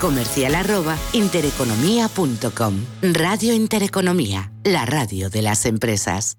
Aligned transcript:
comercial 0.00 0.54
arroba 0.54 0.96
intereconomía.com. 1.12 2.74
Radio 3.02 3.54
Intereconomía, 3.54 4.52
la 4.62 4.84
radio 4.86 5.30
de 5.30 5.42
las 5.42 5.66
empresas. 5.66 6.36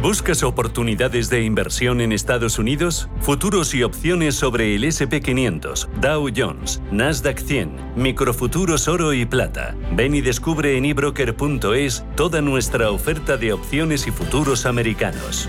¿Buscas 0.00 0.44
oportunidades 0.44 1.28
de 1.30 1.42
inversión 1.42 2.00
en 2.00 2.12
Estados 2.12 2.60
Unidos? 2.60 3.08
Futuros 3.20 3.74
y 3.74 3.82
opciones 3.82 4.36
sobre 4.36 4.76
el 4.76 4.84
SP500, 4.84 5.88
Dow 6.00 6.28
Jones, 6.34 6.80
Nasdaq 6.92 7.40
100, 7.40 7.94
microfuturos 7.96 8.86
oro 8.86 9.12
y 9.12 9.26
plata. 9.26 9.74
Ven 9.92 10.14
y 10.14 10.20
descubre 10.20 10.76
en 10.76 10.84
ebroker.es 10.84 12.04
toda 12.14 12.40
nuestra 12.40 12.90
oferta 12.90 13.36
de 13.36 13.52
opciones 13.52 14.06
y 14.06 14.12
futuros 14.12 14.64
americanos. 14.64 15.48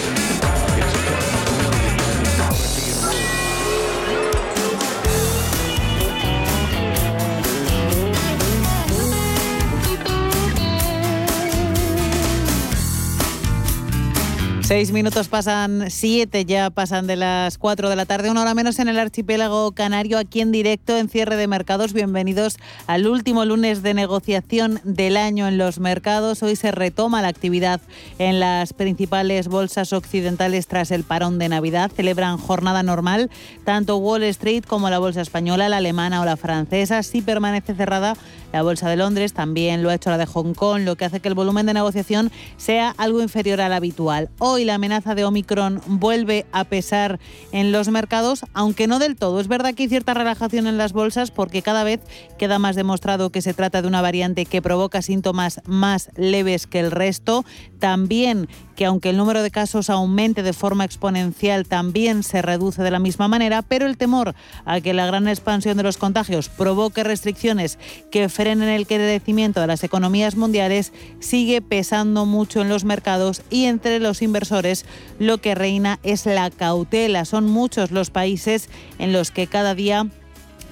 Seis 14.71 14.93
minutos 14.93 15.27
pasan, 15.27 15.91
siete 15.91 16.45
ya 16.45 16.69
pasan 16.69 17.05
de 17.05 17.17
las 17.17 17.57
cuatro 17.57 17.89
de 17.89 17.97
la 17.97 18.05
tarde, 18.05 18.31
una 18.31 18.43
hora 18.43 18.53
menos 18.53 18.79
en 18.79 18.87
el 18.87 18.99
archipiélago 18.99 19.73
canario, 19.73 20.17
aquí 20.17 20.39
en 20.39 20.53
directo 20.53 20.97
en 20.97 21.09
cierre 21.09 21.35
de 21.35 21.45
mercados. 21.45 21.91
Bienvenidos 21.91 22.55
al 22.87 23.05
último 23.05 23.43
lunes 23.43 23.83
de 23.83 23.93
negociación 23.93 24.79
del 24.85 25.17
año 25.17 25.49
en 25.49 25.57
los 25.57 25.79
mercados. 25.81 26.41
Hoy 26.41 26.55
se 26.55 26.71
retoma 26.71 27.21
la 27.21 27.27
actividad 27.27 27.81
en 28.17 28.39
las 28.39 28.71
principales 28.71 29.49
bolsas 29.49 29.91
occidentales 29.91 30.67
tras 30.67 30.91
el 30.91 31.03
parón 31.03 31.37
de 31.37 31.49
Navidad. 31.49 31.91
Celebran 31.93 32.37
jornada 32.37 32.81
normal, 32.81 33.29
tanto 33.65 33.97
Wall 33.97 34.23
Street 34.23 34.63
como 34.65 34.89
la 34.89 34.99
bolsa 34.99 35.19
española, 35.19 35.67
la 35.67 35.77
alemana 35.77 36.21
o 36.21 36.25
la 36.25 36.37
francesa. 36.37 37.03
Sí 37.03 37.21
permanece 37.21 37.75
cerrada 37.75 38.15
la 38.51 38.61
bolsa 38.61 38.89
de 38.89 38.95
Londres, 38.95 39.33
también 39.33 39.83
lo 39.83 39.89
ha 39.89 39.95
hecho 39.95 40.09
la 40.09 40.17
de 40.17 40.25
Hong 40.25 40.53
Kong, 40.53 40.81
lo 40.81 40.95
que 40.95 41.05
hace 41.05 41.19
que 41.19 41.27
el 41.27 41.35
volumen 41.35 41.65
de 41.65 41.73
negociación 41.73 42.31
sea 42.57 42.93
algo 42.97 43.21
inferior 43.21 43.61
al 43.61 43.73
habitual. 43.73 44.29
Hoy 44.39 44.65
la 44.65 44.75
amenaza 44.75 45.15
de 45.15 45.25
Omicron 45.25 45.81
vuelve 45.85 46.45
a 46.51 46.63
pesar 46.63 47.19
en 47.51 47.71
los 47.71 47.89
mercados, 47.89 48.45
aunque 48.53 48.87
no 48.87 48.99
del 48.99 49.15
todo. 49.15 49.39
Es 49.39 49.47
verdad 49.47 49.73
que 49.73 49.83
hay 49.83 49.89
cierta 49.89 50.13
relajación 50.13 50.67
en 50.67 50.77
las 50.77 50.93
bolsas 50.93 51.31
porque 51.31 51.61
cada 51.61 51.83
vez 51.83 52.01
queda 52.37 52.59
más 52.59 52.75
demostrado 52.75 53.29
que 53.29 53.41
se 53.41 53.53
trata 53.53 53.81
de 53.81 53.87
una 53.87 54.01
variante 54.01 54.45
que 54.45 54.61
provoca 54.61 55.01
síntomas 55.01 55.61
más 55.65 56.09
leves 56.15 56.67
que 56.67 56.79
el 56.79 56.91
resto. 56.91 57.45
También 57.79 58.47
que 58.75 58.85
aunque 58.85 59.11
el 59.11 59.17
número 59.17 59.43
de 59.43 59.51
casos 59.51 59.89
aumente 59.89 60.41
de 60.41 60.53
forma 60.53 60.85
exponencial, 60.85 61.67
también 61.67 62.23
se 62.23 62.41
reduce 62.41 62.81
de 62.81 62.89
la 62.89 62.97
misma 62.97 63.27
manera, 63.27 63.61
pero 63.61 63.85
el 63.85 63.97
temor 63.97 64.33
a 64.65 64.81
que 64.81 64.93
la 64.93 65.05
gran 65.05 65.27
expansión 65.27 65.77
de 65.77 65.83
los 65.83 65.97
contagios 65.97 66.49
provoque 66.49 67.03
restricciones 67.03 67.77
que 68.09 68.27
frenen 68.41 68.69
el 68.69 68.87
crecimiento 68.87 69.61
de 69.61 69.67
las 69.67 69.83
economías 69.83 70.35
mundiales 70.35 70.93
sigue 71.19 71.61
pesando 71.61 72.25
mucho 72.25 72.61
en 72.61 72.69
los 72.69 72.85
mercados 72.85 73.43
y 73.51 73.65
entre 73.65 73.99
los 73.99 74.23
inversores 74.23 74.83
lo 75.19 75.37
que 75.37 75.53
reina 75.53 75.99
es 76.01 76.25
la 76.25 76.49
cautela. 76.49 77.25
Son 77.25 77.45
muchos 77.45 77.91
los 77.91 78.09
países 78.09 78.67
en 78.97 79.13
los 79.13 79.29
que 79.29 79.45
cada 79.45 79.75
día 79.75 80.07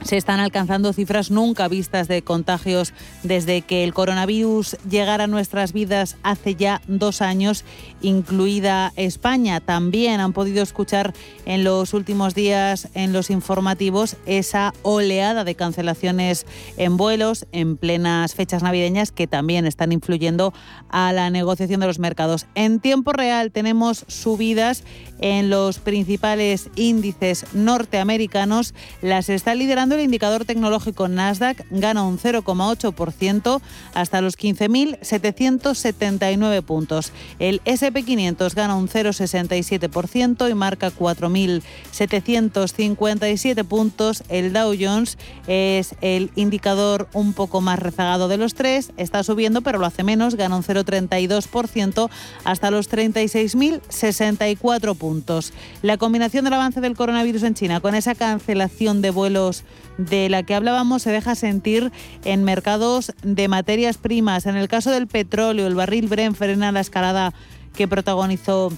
se 0.04 0.18
están 0.18 0.40
alcanzando 0.40 0.94
cifras 0.94 1.32
nunca 1.32 1.68
vistas 1.68 2.08
de 2.08 2.22
contagios 2.22 2.94
desde 3.24 3.62
que 3.62 3.84
el 3.84 3.94
coronavirus 3.94 4.78
llegara 4.90 5.26
a 5.26 5.28
nuestras 5.28 5.74
vidas 5.74 6.18
hace 6.24 6.56
ya 6.56 6.82
dos 6.88 7.22
años, 7.22 7.66
incluida 8.02 8.94
España. 8.96 9.60
También 9.60 10.20
han 10.20 10.34
podido 10.34 10.64
escuchar 10.64 11.14
en 11.46 11.64
los 11.64 11.94
últimos 11.94 12.34
días 12.34 12.88
en 12.94 13.14
los 13.14 13.30
informativos 13.30 14.16
esa 14.26 14.74
oleada 14.84 15.44
de 15.44 15.56
cancelaciones 15.56 16.46
en 16.78 16.98
vuelos 16.98 17.46
en 17.52 17.78
plenas 17.78 18.36
fechas 18.36 18.64
navideñas 18.64 19.12
que 19.12 19.28
también 19.28 19.66
están 19.66 19.92
influyendo 19.92 20.54
a 20.90 21.12
la 21.14 21.30
negociación 21.30 21.80
de 21.80 21.88
los 21.88 22.00
mercados. 22.00 22.48
En 22.56 22.80
tiempo 22.80 23.14
real 23.14 23.52
tenemos 23.52 24.06
subidas 24.08 24.84
en 25.22 25.50
los 25.50 25.80
principales 25.80 26.70
índices 26.76 27.46
norteamericanos. 27.54 28.74
Las 29.02 29.30
está 29.30 29.56
liderando 29.56 29.89
el 29.96 30.02
indicador 30.02 30.46
tecnológico 30.46 31.08
Nasdaq 31.08 31.66
gana 31.70 32.04
un 32.04 32.20
0,8% 32.20 33.62
hasta 33.94 34.22
los 34.22 34.38
15.779 34.38 36.62
puntos. 36.64 37.12
El 37.40 37.62
SP500 37.64 38.54
gana 38.54 38.76
un 38.76 38.88
0,67% 38.88 40.50
y 40.50 40.54
marca 40.54 40.92
4.757 40.92 43.66
puntos. 43.66 44.24
El 44.30 44.54
Dow 44.54 44.74
Jones 44.80 45.18
es 45.48 45.96
el 46.02 46.32
indicador 46.36 47.08
un 47.14 47.34
poco 47.34 47.62
más 47.62 47.80
rezagado 47.80 48.28
de 48.28 48.38
los 48.38 48.54
tres. 48.54 48.92
Está 48.98 49.24
subiendo, 49.24 49.62
pero 49.62 49.80
lo 49.80 49.86
hace 49.86 50.04
menos, 50.04 50.36
gana 50.36 50.56
un 50.56 50.64
0,32% 50.64 52.10
hasta 52.44 52.72
los 52.72 52.90
36.064 52.90 54.96
puntos. 54.96 55.54
La 55.82 55.98
combinación 55.98 56.46
del 56.46 56.54
avance 56.54 56.80
del 56.82 56.96
coronavirus 56.96 57.44
en 57.44 57.54
China 57.54 57.80
con 57.80 57.96
esa 57.96 58.16
cancelación 58.16 59.02
de 59.02 59.12
vuelos 59.12 59.64
de 60.00 60.30
la 60.30 60.44
que 60.44 60.56
hablábamos 60.56 61.02
se 61.02 61.12
deja 61.12 61.36
sentir 61.36 61.92
en 62.24 62.44
mercados 62.44 63.14
de 63.22 63.48
materias 63.48 63.98
primas. 63.98 64.46
En 64.46 64.56
el 64.56 64.68
caso 64.68 64.92
del 64.92 65.08
petróleo, 65.08 65.68
el 65.68 65.76
barril 65.76 66.08
Brent 66.08 66.36
frena 66.36 66.72
la 66.72 66.80
escalada 66.80 67.34
que 67.76 67.88
protagonizó 67.88 68.72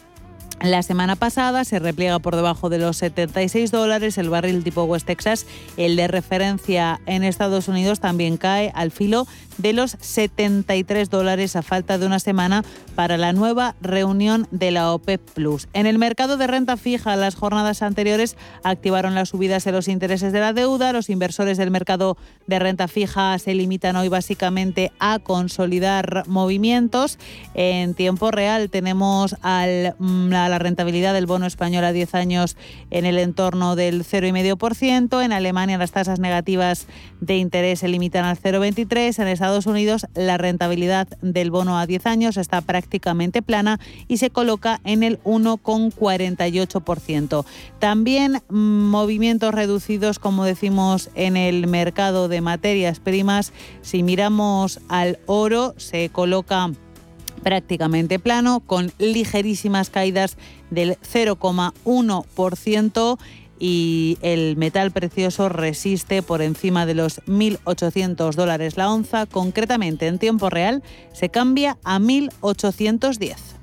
la 0.63 0.83
semana 0.83 1.15
pasada 1.15 1.65
se 1.65 1.79
repliega 1.79 2.19
por 2.19 2.35
debajo 2.35 2.69
de 2.69 2.77
los 2.77 2.97
76 2.97 3.71
dólares 3.71 4.17
el 4.17 4.29
barril 4.29 4.63
tipo 4.63 4.83
West 4.83 5.07
Texas. 5.07 5.45
El 5.77 5.95
de 5.95 6.07
referencia 6.07 7.01
en 7.05 7.23
Estados 7.23 7.67
Unidos 7.67 7.99
también 7.99 8.37
cae 8.37 8.71
al 8.75 8.91
filo 8.91 9.27
de 9.57 9.73
los 9.73 9.97
73 9.99 11.09
dólares 11.09 11.55
a 11.55 11.61
falta 11.61 11.97
de 11.97 12.05
una 12.05 12.19
semana 12.19 12.63
para 12.95 13.17
la 13.17 13.33
nueva 13.33 13.75
reunión 13.81 14.47
de 14.51 14.71
la 14.71 14.91
OPEP 14.91 15.21
Plus. 15.31 15.67
En 15.73 15.85
el 15.85 15.97
mercado 15.97 16.37
de 16.37 16.47
renta 16.47 16.77
fija, 16.77 17.15
las 17.15 17.35
jornadas 17.35 17.81
anteriores 17.81 18.37
activaron 18.63 19.15
las 19.15 19.29
subidas 19.29 19.63
de 19.63 19.71
los 19.71 19.87
intereses 19.87 20.33
de 20.33 20.39
la 20.39 20.53
deuda. 20.53 20.93
Los 20.93 21.09
inversores 21.09 21.57
del 21.57 21.71
mercado 21.71 22.17
de 22.47 22.59
renta 22.59 22.87
fija 22.87 23.37
se 23.39 23.53
limitan 23.53 23.95
hoy 23.95 24.09
básicamente 24.09 24.91
a 24.99 25.19
consolidar 25.19 26.23
movimientos. 26.27 27.17
En 27.53 27.93
tiempo 27.93 28.31
real 28.31 28.69
tenemos 28.69 29.35
al, 29.41 29.95
mm, 29.99 30.33
a 30.33 30.49
la 30.51 30.59
rentabilidad 30.59 31.15
del 31.15 31.25
bono 31.25 31.47
español 31.47 31.83
a 31.83 31.91
10 31.91 32.13
años 32.13 32.55
en 32.91 33.05
el 33.05 33.17
entorno 33.17 33.75
del 33.75 34.03
0,5%. 34.03 35.23
En 35.23 35.33
Alemania 35.33 35.79
las 35.79 35.91
tasas 35.91 36.19
negativas 36.19 36.85
de 37.19 37.37
interés 37.37 37.79
se 37.79 37.87
limitan 37.87 38.25
al 38.25 38.37
0,23. 38.37 39.19
En 39.19 39.27
Estados 39.27 39.65
Unidos 39.65 40.05
la 40.13 40.37
rentabilidad 40.37 41.07
del 41.21 41.49
bono 41.49 41.79
a 41.79 41.87
10 41.87 42.05
años 42.05 42.37
está 42.37 42.61
prácticamente 42.61 43.41
plana 43.41 43.79
y 44.07 44.17
se 44.17 44.29
coloca 44.29 44.79
en 44.83 45.01
el 45.01 45.19
1,48%. 45.23 47.45
También 47.79 48.43
movimientos 48.49 49.53
reducidos, 49.53 50.19
como 50.19 50.45
decimos, 50.45 51.09
en 51.15 51.37
el 51.37 51.67
mercado 51.67 52.27
de 52.27 52.41
materias 52.41 52.99
primas. 52.99 53.53
Si 53.81 54.03
miramos 54.03 54.81
al 54.89 55.19
oro, 55.25 55.73
se 55.77 56.09
coloca 56.09 56.71
prácticamente 57.43 58.19
plano, 58.19 58.61
con 58.61 58.93
ligerísimas 58.97 59.89
caídas 59.89 60.37
del 60.69 60.97
0,1% 60.99 63.17
y 63.59 64.17
el 64.21 64.57
metal 64.57 64.91
precioso 64.91 65.47
resiste 65.47 66.21
por 66.23 66.41
encima 66.41 66.85
de 66.87 66.95
los 66.95 67.21
1.800 67.27 68.33
dólares 68.33 68.75
la 68.75 68.91
onza. 68.91 69.27
Concretamente, 69.27 70.07
en 70.07 70.17
tiempo 70.17 70.49
real, 70.49 70.81
se 71.13 71.29
cambia 71.29 71.77
a 71.83 71.99
1.810. 71.99 73.60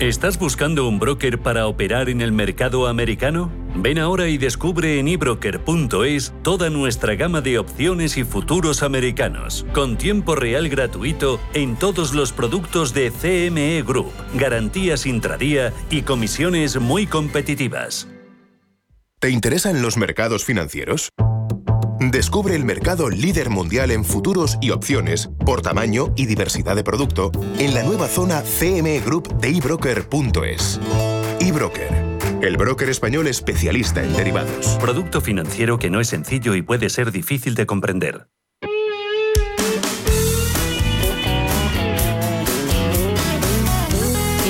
¿Estás 0.00 0.38
buscando 0.38 0.86
un 0.86 0.98
broker 0.98 1.38
para 1.38 1.66
operar 1.66 2.10
en 2.10 2.20
el 2.20 2.30
mercado 2.30 2.86
americano? 2.86 3.50
Ven 3.76 3.98
ahora 3.98 4.28
y 4.28 4.36
descubre 4.36 4.98
en 4.98 5.08
ebroker.es 5.08 6.34
toda 6.42 6.68
nuestra 6.68 7.14
gama 7.14 7.40
de 7.40 7.58
opciones 7.58 8.18
y 8.18 8.24
futuros 8.24 8.82
americanos, 8.82 9.64
con 9.72 9.96
tiempo 9.96 10.34
real 10.34 10.68
gratuito 10.68 11.40
en 11.54 11.76
todos 11.76 12.12
los 12.12 12.32
productos 12.32 12.92
de 12.92 13.10
CME 13.10 13.82
Group, 13.84 14.12
garantías 14.34 15.06
intradía 15.06 15.72
y 15.88 16.02
comisiones 16.02 16.78
muy 16.78 17.06
competitivas. 17.06 18.06
¿Te 19.18 19.30
interesan 19.30 19.80
los 19.80 19.96
mercados 19.96 20.44
financieros? 20.44 21.08
Descubre 22.10 22.54
el 22.54 22.64
mercado 22.64 23.10
líder 23.10 23.50
mundial 23.50 23.90
en 23.90 24.04
futuros 24.04 24.58
y 24.60 24.70
opciones 24.70 25.28
por 25.44 25.60
tamaño 25.60 26.12
y 26.14 26.26
diversidad 26.26 26.76
de 26.76 26.84
producto 26.84 27.32
en 27.58 27.74
la 27.74 27.82
nueva 27.82 28.06
zona 28.06 28.42
CME 28.42 29.00
Group 29.00 29.36
de 29.40 29.48
ebroker.es. 29.48 30.80
eBroker, 31.40 31.88
el 32.42 32.56
broker 32.56 32.90
español 32.90 33.26
especialista 33.26 34.04
en 34.04 34.12
derivados. 34.12 34.76
Producto 34.80 35.20
financiero 35.20 35.80
que 35.80 35.90
no 35.90 36.00
es 36.00 36.08
sencillo 36.08 36.54
y 36.54 36.62
puede 36.62 36.90
ser 36.90 37.10
difícil 37.10 37.56
de 37.56 37.66
comprender. 37.66 38.28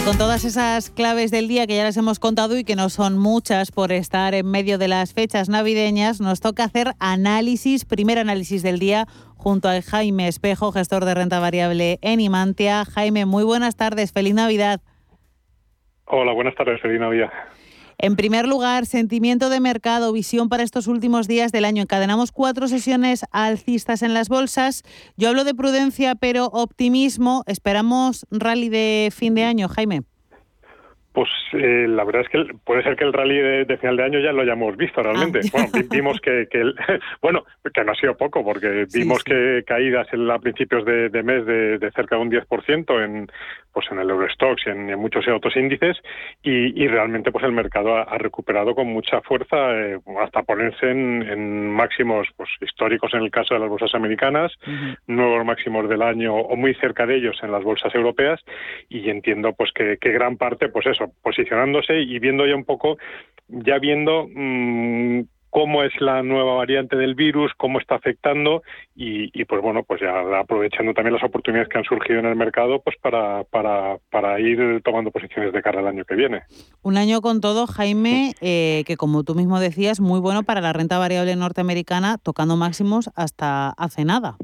Con 0.07 0.19
todas 0.19 0.45
esas 0.45 0.89
claves 0.91 1.33
del 1.33 1.49
día 1.49 1.67
que 1.67 1.75
ya 1.75 1.83
les 1.83 1.97
hemos 1.97 2.21
contado 2.21 2.57
y 2.57 2.63
que 2.63 2.77
no 2.77 2.91
son 2.91 3.19
muchas 3.19 3.73
por 3.73 3.91
estar 3.91 4.35
en 4.35 4.49
medio 4.49 4.79
de 4.79 4.87
las 4.87 5.13
fechas 5.13 5.49
navideñas, 5.49 6.21
nos 6.21 6.41
toca 6.41 6.63
hacer 6.63 6.93
análisis, 7.01 7.85
primer 7.85 8.21
análisis 8.21 8.63
del 8.63 8.79
día, 8.79 9.07
junto 9.37 9.69
a 9.69 9.83
Jaime 9.83 10.29
Espejo, 10.29 10.71
gestor 10.71 11.05
de 11.07 11.15
renta 11.15 11.41
variable 11.41 11.99
en 12.03 12.21
Imantia. 12.21 12.85
Jaime, 12.85 13.27
muy 13.27 13.43
buenas 13.43 13.75
tardes, 13.75 14.13
feliz 14.13 14.35
Navidad. 14.35 14.81
Hola, 16.05 16.33
buenas 16.35 16.55
tardes, 16.55 16.81
feliz 16.81 17.01
Navidad. 17.01 17.33
En 17.99 18.15
primer 18.15 18.47
lugar, 18.47 18.85
sentimiento 18.85 19.49
de 19.49 19.61
mercado, 19.61 20.13
visión 20.13 20.49
para 20.49 20.63
estos 20.63 20.87
últimos 20.87 21.29
días 21.29 21.51
del 21.51 21.65
año. 21.65 21.83
Encadenamos 21.83 22.31
cuatro 22.31 22.69
sesiones 22.69 23.25
alcistas 23.33 24.03
en 24.03 24.13
las 24.13 24.29
bolsas. 24.29 24.83
Yo 25.17 25.31
hablo 25.31 25.45
de 25.45 25.55
prudencia, 25.55 26.15
pero 26.15 26.47
optimismo. 26.47 27.43
Esperamos 27.47 28.27
rally 28.31 28.69
de 28.69 29.11
fin 29.13 29.35
de 29.35 29.45
año, 29.45 29.69
Jaime. 29.69 30.03
Pues 31.17 31.31
eh, 31.55 31.87
la 31.89 32.05
verdad 32.05 32.25
es 32.25 32.29
que 32.29 32.55
puede 32.63 32.83
ser 32.83 32.95
que 32.95 33.05
el 33.05 33.15
rally 33.15 33.39
de, 33.65 33.79
final 33.79 33.97
de 33.97 34.03
año 34.03 34.21
ya 34.21 34.33
lo 34.33 34.43
hayamos 34.43 34.77
visto 34.77 35.03
realmente. 35.03 35.41
Ah. 35.55 35.65
Bueno, 35.73 35.89
vimos 35.91 36.21
que, 36.21 36.47
bueno, 37.23 37.43
que 37.73 37.85
no 37.85 37.93
ha 37.93 37.95
sido 37.95 38.19
poco, 38.19 38.45
porque 38.45 38.85
vimos 38.93 39.25
que 39.25 39.63
caídas 39.67 40.09
a 40.13 40.39
principios 40.39 40.85
de, 40.85 41.23
mes 41.23 41.47
de, 41.47 41.91
cerca 41.97 42.17
de 42.17 42.21
un 42.21 42.31
10% 42.31 43.03
en, 43.03 43.29
pues 43.77 43.93
en 43.93 43.99
el 43.99 44.09
Eurostox 44.09 44.63
y 44.67 44.71
en, 44.71 44.99
muchos 44.99 45.29
otros 45.29 45.55
índices 45.55 45.99
y, 46.43 46.89
realmente 46.89 47.31
pues 47.31 47.45
el 47.45 47.53
mercado 47.53 47.95
ha, 47.95 48.17
recuperado 48.17 48.75
con 48.75 48.87
mucha 48.87 49.21
fuerza 49.21 49.79
eh, 49.79 49.99
hasta 50.19 50.45
ponerse 50.45 50.91
en, 50.91 51.71
máximos 51.73 52.27
pues 52.39 52.49
históricos 52.63 53.13
en 53.13 53.21
el 53.21 53.31
caso 53.31 53.53
de 53.53 53.61
las 53.61 53.69
bolsas 53.69 53.95
americanas, 53.95 54.51
nuevos 55.07 55.45
máximos 55.45 55.91
del 55.91 56.01
año 56.01 56.35
o 56.35 56.57
muy 56.57 56.73
cerca 56.77 57.05
de 57.05 57.17
ellos 57.17 57.37
en 57.43 57.53
las 57.53 57.63
bolsas 57.65 57.95
europeas 57.95 58.41
y 58.89 59.11
entiendo 59.11 59.53
pues 59.53 59.73
que, 59.75 59.99
gran 60.01 60.39
parte 60.39 60.71
pues 60.71 60.87
eso 60.87 61.13
posicionándose 61.23 62.01
y 62.01 62.19
viendo 62.19 62.47
ya 62.47 62.57
un 62.57 62.65
poco 62.65 62.97
ya 63.47 63.79
viendo 63.79 64.27
mmm, 64.27 65.21
cómo 65.57 65.83
es 65.83 65.93
la 66.01 66.23
nueva 66.23 66.53
variante 66.53 66.97
del 66.97 67.15
virus, 67.15 67.51
cómo 67.57 67.79
está 67.81 67.95
afectando 67.95 68.63
y, 68.95 69.43
pues 69.47 69.63
bueno, 69.63 69.85
pues 69.85 70.03
ya 70.03 70.39
aprovechando 70.39 70.93
también 70.93 71.15
las 71.15 71.25
oportunidades 71.25 71.71
que 71.71 71.79
han 71.79 71.85
surgido 71.85 72.19
en 72.19 72.27
el 72.27 72.37
mercado 72.37 72.83
pues 72.83 72.95
para, 73.01 73.43
para, 73.45 73.97
para 74.11 74.39
ir 74.39 74.83
tomando 74.85 75.11
posiciones 75.11 75.55
de 75.55 75.63
cara 75.63 75.81
al 75.81 75.87
año 75.87 76.05
que 76.05 76.15
viene. 76.15 76.43
Un 76.83 76.99
año 76.99 77.23
con 77.23 77.41
todo, 77.41 77.67
Jaime, 77.67 78.35
eh, 78.43 78.85
que 78.87 78.99
como 78.99 79.25
tú 79.25 79.35
mismo 79.35 79.59
decías, 79.59 79.99
muy 79.99 80.21
bueno 80.21 80.43
para 80.43 80.61
la 80.61 80.75
renta 80.75 80.99
variable 80.99 81.35
norteamericana, 81.37 82.19
tocando 82.19 82.59
máximos 82.59 83.09
hasta 83.17 83.71
hace 83.71 84.05
nada. 84.05 84.37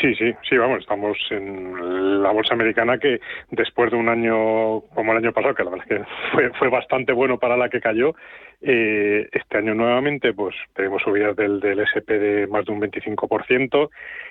Sí, 0.00 0.14
sí, 0.14 0.34
sí, 0.48 0.56
vamos, 0.56 0.80
estamos 0.80 1.16
en 1.30 2.22
la 2.22 2.30
bolsa 2.30 2.54
americana 2.54 2.98
que 2.98 3.20
después 3.50 3.90
de 3.90 3.96
un 3.96 4.08
año 4.08 4.80
como 4.94 5.12
el 5.12 5.18
año 5.18 5.32
pasado, 5.32 5.54
que 5.54 5.64
la 5.64 5.70
verdad 5.70 5.86
es 5.88 5.98
que 5.98 6.04
fue, 6.32 6.50
fue 6.58 6.68
bastante 6.68 7.12
bueno 7.12 7.38
para 7.38 7.56
la 7.56 7.68
que 7.68 7.80
cayó, 7.80 8.14
eh, 8.62 9.28
este 9.32 9.58
año 9.58 9.74
nuevamente 9.74 10.32
pues 10.32 10.54
tenemos 10.74 11.02
subidas 11.02 11.36
del, 11.36 11.60
del 11.60 11.80
SP 11.84 12.18
de 12.18 12.46
más 12.46 12.64
de 12.64 12.72
un 12.72 12.80
25%, 12.80 13.90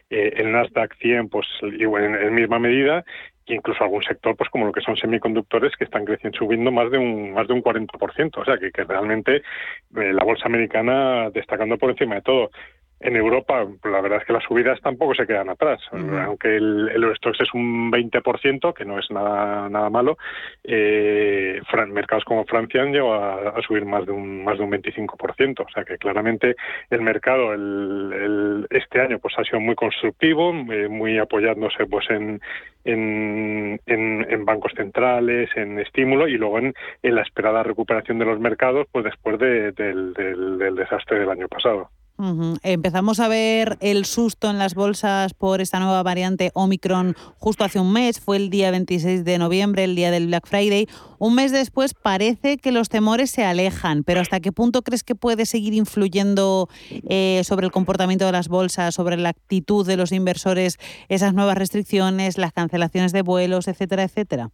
eh, 0.09 0.33
el 0.37 0.51
Nasdaq 0.51 0.95
100 0.97 1.29
pues 1.29 1.47
igual 1.77 2.03
en, 2.03 2.33
misma 2.33 2.59
medida 2.59 3.05
incluso 3.47 3.83
algún 3.83 4.01
sector 4.01 4.35
pues 4.35 4.49
como 4.49 4.65
lo 4.65 4.71
que 4.71 4.81
son 4.81 4.97
semiconductores 4.97 5.75
que 5.77 5.83
están 5.83 6.05
creciendo 6.05 6.37
subiendo 6.37 6.71
más 6.71 6.89
de 6.89 6.97
un 6.97 7.33
más 7.33 7.47
de 7.47 7.53
un 7.53 7.61
40%, 7.61 8.37
o 8.37 8.45
sea 8.45 8.57
que, 8.57 8.71
realmente 8.83 9.37
eh, 9.37 10.13
la 10.13 10.23
bolsa 10.23 10.47
americana 10.47 11.29
destacando 11.29 11.77
por 11.77 11.91
encima 11.91 12.15
de 12.15 12.21
todo 12.21 12.49
en 12.99 13.15
Europa, 13.15 13.65
la 13.83 14.01
verdad 14.01 14.19
es 14.21 14.25
que 14.25 14.33
las 14.33 14.43
subidas 14.43 14.79
tampoco 14.81 15.13
se 15.13 15.27
quedan 15.27 15.49
atrás. 15.49 15.81
Aunque 15.91 16.55
el, 16.55 16.89
el 16.89 17.03
Eurostox 17.03 17.41
es 17.41 17.53
un 17.53 17.91
20%, 17.91 18.73
que 18.73 18.85
no 18.85 18.97
es 18.97 19.11
nada 19.11 19.69
nada 19.69 19.89
malo, 19.89 20.17
eh, 20.63 21.61
mercados 21.89 22.23
como 22.23 22.45
Francia 22.45 22.81
han 22.81 22.91
llegado 22.91 23.13
a, 23.13 23.61
subir 23.61 23.85
más 23.85 24.05
de 24.05 24.11
un 24.11 24.43
más 24.43 24.57
de 24.57 24.63
un 24.63 24.71
25%. 24.71 25.65
O 25.65 25.69
sea 25.69 25.83
que 25.83 25.97
claramente 25.97 26.55
el 26.89 27.01
mercado 27.01 27.53
el, 27.53 28.65
este 28.69 29.01
año 29.01 29.19
pues 29.19 29.33
ha 29.37 29.43
sido 29.43 29.59
muy 29.59 29.75
constructivo, 29.75 30.53
eh, 30.71 30.87
muy 30.87 31.17
apoyándose 31.17 31.85
pues 31.85 32.09
en, 32.09 32.39
en, 32.85 33.79
en, 33.85 34.45
bancos 34.45 34.71
centrales, 34.75 35.49
en 35.55 35.79
estímulo 35.79 36.27
y 36.27 36.37
luego 36.37 36.59
en, 36.59 36.73
en, 37.03 37.15
la 37.15 37.23
esperada 37.23 37.63
recuperación 37.63 38.19
de 38.19 38.25
los 38.25 38.39
mercados 38.39 38.87
pues 38.91 39.03
después 39.05 39.37
del, 39.39 39.73
del 39.73 40.75
desastre 40.75 41.19
del 41.19 41.29
año 41.29 41.47
pasado. 41.47 41.89
Empezamos 42.17 43.19
a 43.19 43.27
ver 43.27 43.77
el 43.81 44.05
susto 44.05 44.49
en 44.49 44.57
las 44.57 44.73
bolsas 44.73 45.33
por 45.33 45.59
esta 45.59 45.79
nueva 45.79 46.01
variante 46.01 46.49
Omicron 46.53 47.13
justo 47.39 47.65
hace 47.65 47.77
un 47.77 47.91
mes, 47.91 48.21
fue 48.21 48.37
el 48.37 48.49
día 48.49 48.71
26 48.71 49.25
de 49.25 49.37
noviembre, 49.37 49.83
el 49.83 49.97
día 49.97 50.11
del 50.11 50.27
Black 50.27 50.47
Friday. 50.47 50.87
Un 51.19 51.35
mes 51.35 51.51
después 51.51 51.93
parece 51.93 52.57
que 52.57 52.71
los 52.71 52.87
temores 52.87 53.31
se 53.31 53.43
alejan, 53.43 54.05
pero 54.05 54.21
¿hasta 54.21 54.39
qué 54.39 54.53
punto 54.53 54.81
crees 54.81 55.03
que 55.03 55.15
puede 55.15 55.45
seguir 55.45 55.73
influyendo 55.73 56.69
eh, 56.89 57.41
sobre 57.43 57.65
el 57.65 57.73
comportamiento 57.73 58.25
de 58.25 58.31
las 58.31 58.47
bolsas, 58.47 58.95
sobre 58.95 59.17
la 59.17 59.29
actitud 59.29 59.85
de 59.85 59.97
los 59.97 60.13
inversores, 60.13 60.77
esas 61.09 61.33
nuevas 61.33 61.57
restricciones, 61.57 62.37
las 62.37 62.53
cancelaciones 62.53 63.11
de 63.11 63.23
vuelos, 63.23 63.67
etcétera, 63.67 64.03
etcétera? 64.03 64.51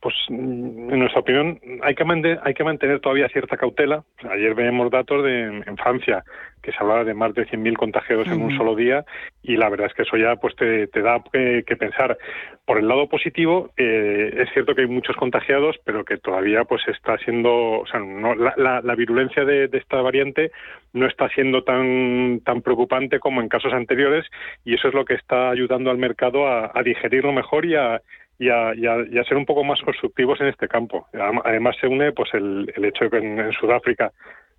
Pues 0.00 0.14
mm, 0.28 0.92
en 0.92 0.98
nuestra 0.98 1.20
opinión 1.20 1.60
hay 1.82 1.94
que 1.94 2.04
mantener, 2.04 2.40
hay 2.44 2.54
que 2.54 2.64
mantener 2.64 3.00
todavía 3.00 3.28
cierta 3.28 3.56
cautela. 3.56 4.04
Ayer 4.30 4.54
vemos 4.54 4.90
datos 4.90 5.24
de 5.24 5.62
en 5.66 5.76
Francia 5.76 6.24
que 6.62 6.72
se 6.72 6.78
hablaba 6.80 7.04
de 7.04 7.14
más 7.14 7.34
de 7.34 7.46
100.000 7.46 7.76
contagiados 7.76 8.28
en 8.28 8.42
un 8.42 8.56
solo 8.56 8.74
día 8.74 9.04
y 9.42 9.56
la 9.56 9.68
verdad 9.68 9.86
es 9.86 9.94
que 9.94 10.02
eso 10.02 10.16
ya 10.16 10.36
pues 10.36 10.54
te, 10.56 10.86
da 11.00 11.22
que, 11.32 11.76
pensar. 11.76 12.18
Por 12.64 12.78
el 12.78 12.88
lado 12.88 13.08
positivo 13.08 13.70
eh, 13.76 14.34
es 14.36 14.50
cierto 14.52 14.74
que 14.74 14.82
hay 14.82 14.88
muchos 14.88 15.16
contagiados, 15.16 15.76
pero 15.84 16.04
que 16.04 16.18
todavía 16.18 16.64
pues 16.64 16.82
está 16.88 17.16
siendo, 17.18 17.80
o 17.80 17.86
sea, 17.86 18.00
no, 18.00 18.34
la, 18.34 18.80
la, 18.82 18.94
virulencia 18.94 19.44
de, 19.44 19.70
esta 19.72 20.02
variante 20.02 20.50
no 20.92 21.06
está 21.06 21.28
siendo 21.30 21.62
tan 21.62 22.40
tan 22.44 22.60
preocupante 22.60 23.20
como 23.20 23.40
en 23.40 23.48
casos 23.48 23.72
anteriores 23.72 24.26
y 24.64 24.74
eso 24.74 24.88
es 24.88 24.94
lo 24.94 25.04
que 25.04 25.14
está 25.14 25.50
ayudando 25.50 25.90
al 25.90 25.98
mercado 25.98 26.46
a, 26.46 26.72
a 26.74 26.82
digerirlo 26.82 27.32
mejor 27.32 27.64
y 27.64 27.76
a 27.76 28.02
y 28.38 28.50
a, 28.50 29.24
ser 29.24 29.36
un 29.36 29.46
poco 29.46 29.64
más 29.64 29.80
constructivos 29.82 30.40
en 30.40 30.48
este 30.48 30.68
campo. 30.68 31.08
Además 31.44 31.76
se 31.80 31.88
une 31.88 32.12
pues 32.12 32.32
el, 32.34 32.72
el 32.74 32.84
hecho 32.84 33.04
de 33.04 33.10
que 33.10 33.16
en, 33.18 33.52
Sudáfrica, 33.52 34.12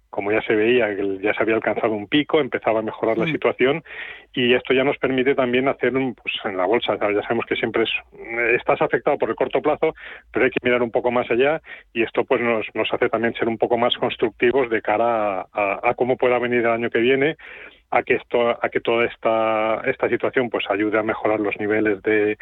como 0.10 0.32
ya 0.32 0.42
se 0.42 0.56
veía, 0.56 0.88
ya 1.22 1.34
se 1.34 1.44
había 1.44 1.56
alcanzado 1.56 1.94
un 1.94 2.08
pico, 2.08 2.42
empezaba 2.42 2.80
a 2.80 2.84
mejorar 2.84 3.18
la 3.18 3.26
mm. 3.26 3.32
situación 3.32 3.84
y 4.34 4.54
esto 4.54 4.74
ya 4.74 4.84
nos 4.84 4.98
permite 4.98 5.34
también 5.34 5.68
hacer 5.70 5.96
un, 5.96 6.14
pues 6.14 6.34
en 6.44 6.58
la 6.58 6.66
bolsa, 6.66 6.98
ya 7.00 7.22
sabemos 7.22 7.46
que 7.46 7.56
siempre 7.56 7.84
es, 7.84 7.92
estás 8.56 8.82
afectado 8.82 9.18
por 9.18 9.30
el 9.30 9.36
corto 9.36 9.62
plazo, 9.62 9.94
pero 10.32 10.46
hay 10.46 10.52
que 10.52 10.60
mirar 10.64 10.82
un 10.82 10.92
poco 10.92 11.12
más 11.12 11.30
allá 11.32 11.62
y 11.94 12.04
esto 12.04 12.26
pues 12.26 12.42
nos, 12.42 12.66
nos 12.74 12.92
hace 12.92 13.08
también 13.08 13.34
ser 13.36 13.48
un 13.48 13.58
poco 13.58 13.78
más 13.78 13.96
constructivos 13.96 14.70
de 14.70 14.82
cara 14.82 15.42
a, 15.54 15.80
a 15.84 15.94
cómo 15.94 16.18
pueda 16.18 16.38
venir 16.40 16.60
el 16.60 16.72
año 16.72 16.90
que 16.90 17.00
viene 17.00 17.38
a 17.92 18.04
que 18.04 18.16
esto 18.16 18.50
a 18.50 18.70
que 18.70 18.82
toda 18.82 19.06
esta 19.06 19.82
esta 19.86 20.08
situación 20.10 20.52
pues 20.52 20.66
ayude 20.70 21.00
a 21.00 21.04
mejorar 21.04 21.40
los 21.40 21.60
niveles 21.60 22.04
de, 22.04 22.38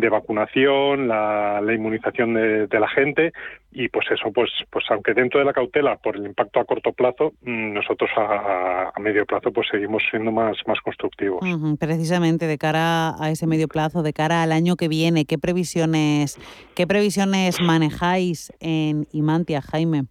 de 0.00 0.08
vacunación, 0.08 1.08
la, 1.08 1.60
inmunización 1.72 2.34
de, 2.34 2.80
la 2.80 2.88
gente 2.88 3.32
y 3.72 3.88
pues 3.88 4.06
eso, 4.10 4.32
pues, 4.32 4.50
pues 4.70 4.84
aunque 4.90 5.14
dentro 5.14 5.38
de 5.38 5.46
la 5.46 5.52
cautela 5.52 5.96
por 5.96 6.16
el 6.16 6.26
impacto 6.26 6.60
a 6.60 6.64
corto 6.64 6.92
plazo, 6.92 7.32
mm, 7.42 7.74
nosotros 7.74 8.10
a, 8.16 8.92
medio 8.98 9.24
plazo 9.24 9.52
pues 9.52 9.68
seguimos 9.70 10.02
siendo 10.10 10.32
más, 10.32 10.56
más 10.66 10.80
constructivos. 10.80 11.40
precisamente 11.78 12.46
de 12.46 12.58
cara 12.58 13.14
a 13.22 13.30
ese 13.30 13.46
medio 13.46 13.68
plazo, 13.68 14.02
de 14.02 14.12
cara 14.12 14.42
al 14.42 14.52
año 14.52 14.76
que 14.76 14.88
viene, 14.88 15.24
¿qué 15.24 15.38
previsiones, 15.38 16.38
qué 16.74 16.86
previsiones 16.86 17.60
manejáis 17.60 18.52
en 18.60 19.06
Imantia, 19.12 19.62
Jaime? 19.62 20.04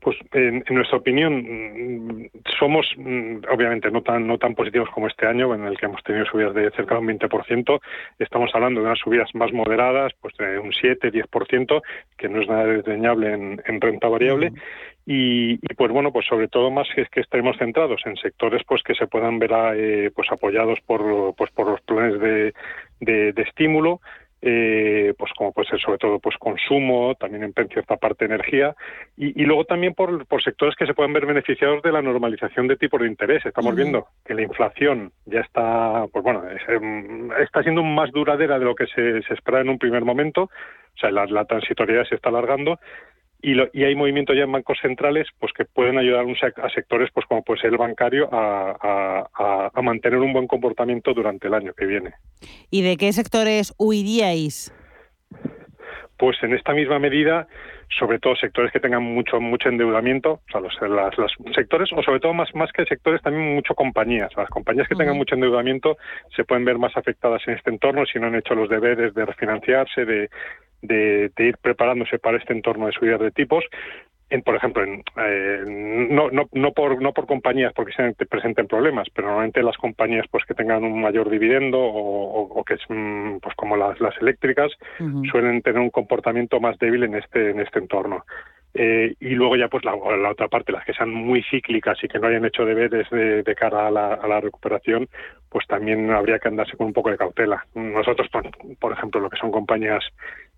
Pues 0.00 0.16
en, 0.32 0.64
nuestra 0.70 0.98
opinión 0.98 1.34
mm, 1.42 2.30
somos 2.58 2.86
mm, 2.96 3.40
obviamente 3.52 3.90
no 3.90 4.02
tan 4.02 4.26
no 4.26 4.38
tan 4.38 4.54
positivos 4.54 4.88
como 4.90 5.08
este 5.08 5.26
año 5.26 5.54
en 5.54 5.64
el 5.64 5.76
que 5.76 5.86
hemos 5.86 6.02
tenido 6.02 6.24
subidas 6.24 6.54
de 6.54 6.70
cerca 6.70 6.94
de 6.94 7.00
un 7.00 7.08
20%, 7.08 7.80
estamos 8.18 8.50
hablando 8.54 8.80
de 8.80 8.86
unas 8.86 8.98
subidas 8.98 9.28
más 9.34 9.52
moderadas, 9.52 10.12
pues 10.20 10.34
de 10.38 10.58
un 10.58 10.72
7, 10.72 11.12
10%, 11.12 11.82
que 12.16 12.28
no 12.28 12.40
es 12.40 12.48
nada 12.48 12.64
desdeñable 12.64 13.32
en, 13.32 13.80
renta 13.80 14.08
variable. 14.08 14.52
Y, 15.06 15.56
pues 15.74 15.90
bueno, 15.90 16.12
pues 16.12 16.26
sobre 16.26 16.48
todo 16.48 16.70
más 16.70 16.86
es 16.96 17.08
que 17.08 17.20
estemos 17.20 17.56
centrados 17.58 18.00
en 18.04 18.16
sectores 18.16 18.62
pues 18.66 18.82
que 18.82 18.94
se 18.94 19.06
puedan 19.06 19.38
ver 19.38 19.50
eh, 19.74 20.10
pues 20.14 20.30
apoyados 20.30 20.78
por 20.86 21.34
pues 21.34 21.50
por 21.50 21.68
los 21.68 21.80
planes 21.80 22.20
de, 22.20 22.52
de 23.32 23.42
estímulo, 23.42 24.00
eh, 24.42 25.14
pues 25.18 25.32
como 25.36 25.52
puede 25.52 25.68
ser 25.68 25.80
sobre 25.80 25.98
todo 25.98 26.18
pues 26.18 26.36
consumo, 26.38 27.14
también 27.14 27.44
en 27.44 27.68
cierta 27.68 27.96
parte 27.96 28.24
energía 28.24 28.74
y, 29.16 29.44
luego 29.44 29.64
también 29.64 29.94
por, 29.94 30.26
por, 30.26 30.42
sectores 30.42 30.74
que 30.76 30.86
se 30.86 30.94
pueden 30.94 31.12
ver 31.12 31.26
beneficiados 31.26 31.82
de 31.82 31.92
la 31.92 32.00
normalización 32.00 32.66
de 32.66 32.76
tipos 32.76 33.00
de 33.00 33.08
interés. 33.08 33.44
Estamos 33.44 33.74
viendo 33.74 34.06
que 34.24 34.34
la 34.34 34.42
inflación 34.42 35.12
ya 35.26 35.40
está, 35.40 36.06
pues 36.12 36.24
bueno, 36.24 36.42
em, 36.68 37.30
está 37.42 37.62
siendo 37.62 37.82
más 37.82 38.10
duradera 38.12 38.58
de 38.58 38.64
lo 38.64 38.74
que 38.74 38.86
se, 38.86 39.22
se 39.22 39.34
espera 39.34 39.60
en 39.60 39.68
un 39.68 39.78
primer 39.78 40.04
momento 40.04 40.48
o 40.94 40.98
sea, 41.00 41.10
la, 41.10 41.26
la 41.26 41.44
transitoriedad 41.44 42.04
se 42.04 42.16
está 42.16 42.28
alargando 42.28 42.78
y, 43.42 43.54
y, 43.72 43.84
hay 43.84 43.94
movimiento 43.94 44.34
ya 44.34 44.44
en 44.44 44.52
bancos 44.52 44.78
centrales 44.80 45.26
pues 45.38 45.52
que 45.52 45.64
pueden 45.64 45.98
ayudar 45.98 46.24
a 46.56 46.70
sectores 46.70 47.10
pues 47.12 47.26
como 47.26 47.42
puede 47.42 47.60
ser 47.60 47.70
el 47.70 47.78
bancario 47.78 48.28
a, 48.32 49.80
mantener 49.82 50.18
un 50.18 50.32
buen 50.32 50.46
comportamiento 50.46 51.14
durante 51.14 51.48
el 51.48 51.54
año 51.54 51.72
que 51.72 51.86
viene. 51.86 52.12
¿Y 52.70 52.82
de 52.82 52.96
qué 52.96 53.12
sectores 53.12 53.74
huiríais? 53.78 54.72
Pues 56.20 56.36
en 56.42 56.52
esta 56.52 56.74
misma 56.74 56.98
medida, 56.98 57.48
sobre 57.98 58.18
todo 58.18 58.36
sectores 58.36 58.70
que 58.70 58.78
tengan 58.78 59.02
mucho 59.02 59.40
mucho 59.40 59.70
endeudamiento, 59.70 60.32
o 60.32 60.50
sea, 60.52 60.60
los, 60.60 60.74
los 61.16 61.32
sectores, 61.54 61.88
o 61.96 62.02
sobre 62.02 62.20
todo 62.20 62.34
más, 62.34 62.54
más 62.54 62.70
que 62.72 62.84
sectores, 62.84 63.22
también 63.22 63.54
mucho 63.54 63.74
compañías. 63.74 64.30
Las 64.36 64.50
compañías 64.50 64.86
que 64.86 64.96
tengan 64.96 65.16
mucho 65.16 65.34
endeudamiento 65.34 65.96
se 66.36 66.44
pueden 66.44 66.66
ver 66.66 66.76
más 66.76 66.94
afectadas 66.94 67.40
en 67.48 67.54
este 67.54 67.70
entorno 67.70 68.04
si 68.04 68.18
no 68.18 68.26
han 68.26 68.34
hecho 68.34 68.54
los 68.54 68.68
deberes 68.68 69.14
de 69.14 69.24
refinanciarse, 69.24 70.04
de, 70.04 70.28
de, 70.82 71.30
ir 71.38 71.56
preparándose 71.56 72.18
para 72.18 72.36
este 72.36 72.52
entorno 72.52 72.84
de 72.84 72.92
subidas 72.92 73.20
de 73.20 73.30
tipos. 73.30 73.64
En, 74.30 74.42
por 74.42 74.54
ejemplo, 74.54 74.84
en, 74.84 75.02
eh, 75.16 76.06
no, 76.10 76.30
no, 76.30 76.48
no, 76.52 76.72
por, 76.72 77.02
no 77.02 77.12
por 77.12 77.26
compañías 77.26 77.72
porque 77.74 77.92
se 77.92 78.26
presenten 78.26 78.68
problemas, 78.68 79.08
pero 79.12 79.26
normalmente 79.26 79.62
las 79.62 79.76
compañías 79.76 80.26
pues 80.30 80.44
que 80.44 80.54
tengan 80.54 80.84
un 80.84 81.00
mayor 81.00 81.28
dividendo 81.28 81.78
o, 81.78 82.42
o, 82.42 82.64
que 82.64 82.74
es 82.74 82.80
mm, 82.88 83.38
pues 83.42 83.54
como 83.56 83.76
las, 83.76 84.00
las 84.00 84.16
eléctricas 84.20 84.70
suelen 85.30 85.62
tener 85.62 85.80
un 85.80 85.90
comportamiento 85.90 86.60
más 86.60 86.78
débil 86.78 87.02
en 87.04 87.16
este 87.16 87.50
en 87.50 87.60
este 87.60 87.80
entorno. 87.80 88.24
Eh, 88.72 89.14
y 89.18 89.30
luego 89.30 89.56
ya 89.56 89.66
pues 89.68 89.84
la, 89.84 89.96
la, 90.16 90.30
otra 90.30 90.46
parte, 90.46 90.70
las 90.70 90.84
que 90.84 90.92
sean 90.92 91.10
muy 91.10 91.42
cíclicas 91.50 91.98
y 92.04 92.08
que 92.08 92.20
no 92.20 92.28
hayan 92.28 92.44
hecho 92.44 92.64
deberes 92.64 93.10
de, 93.10 93.42
de 93.42 93.54
cara 93.56 93.88
a 93.88 93.90
la, 93.90 94.14
a 94.14 94.28
la, 94.28 94.40
recuperación, 94.40 95.08
pues 95.48 95.66
también 95.66 96.08
habría 96.10 96.38
que 96.38 96.48
andarse 96.48 96.76
con 96.76 96.86
un 96.86 96.92
poco 96.92 97.10
de 97.10 97.16
cautela. 97.16 97.66
Nosotros, 97.74 98.28
por, 98.78 98.92
ejemplo, 98.92 99.20
lo 99.20 99.28
que 99.28 99.38
son 99.38 99.50
compañías 99.50 100.04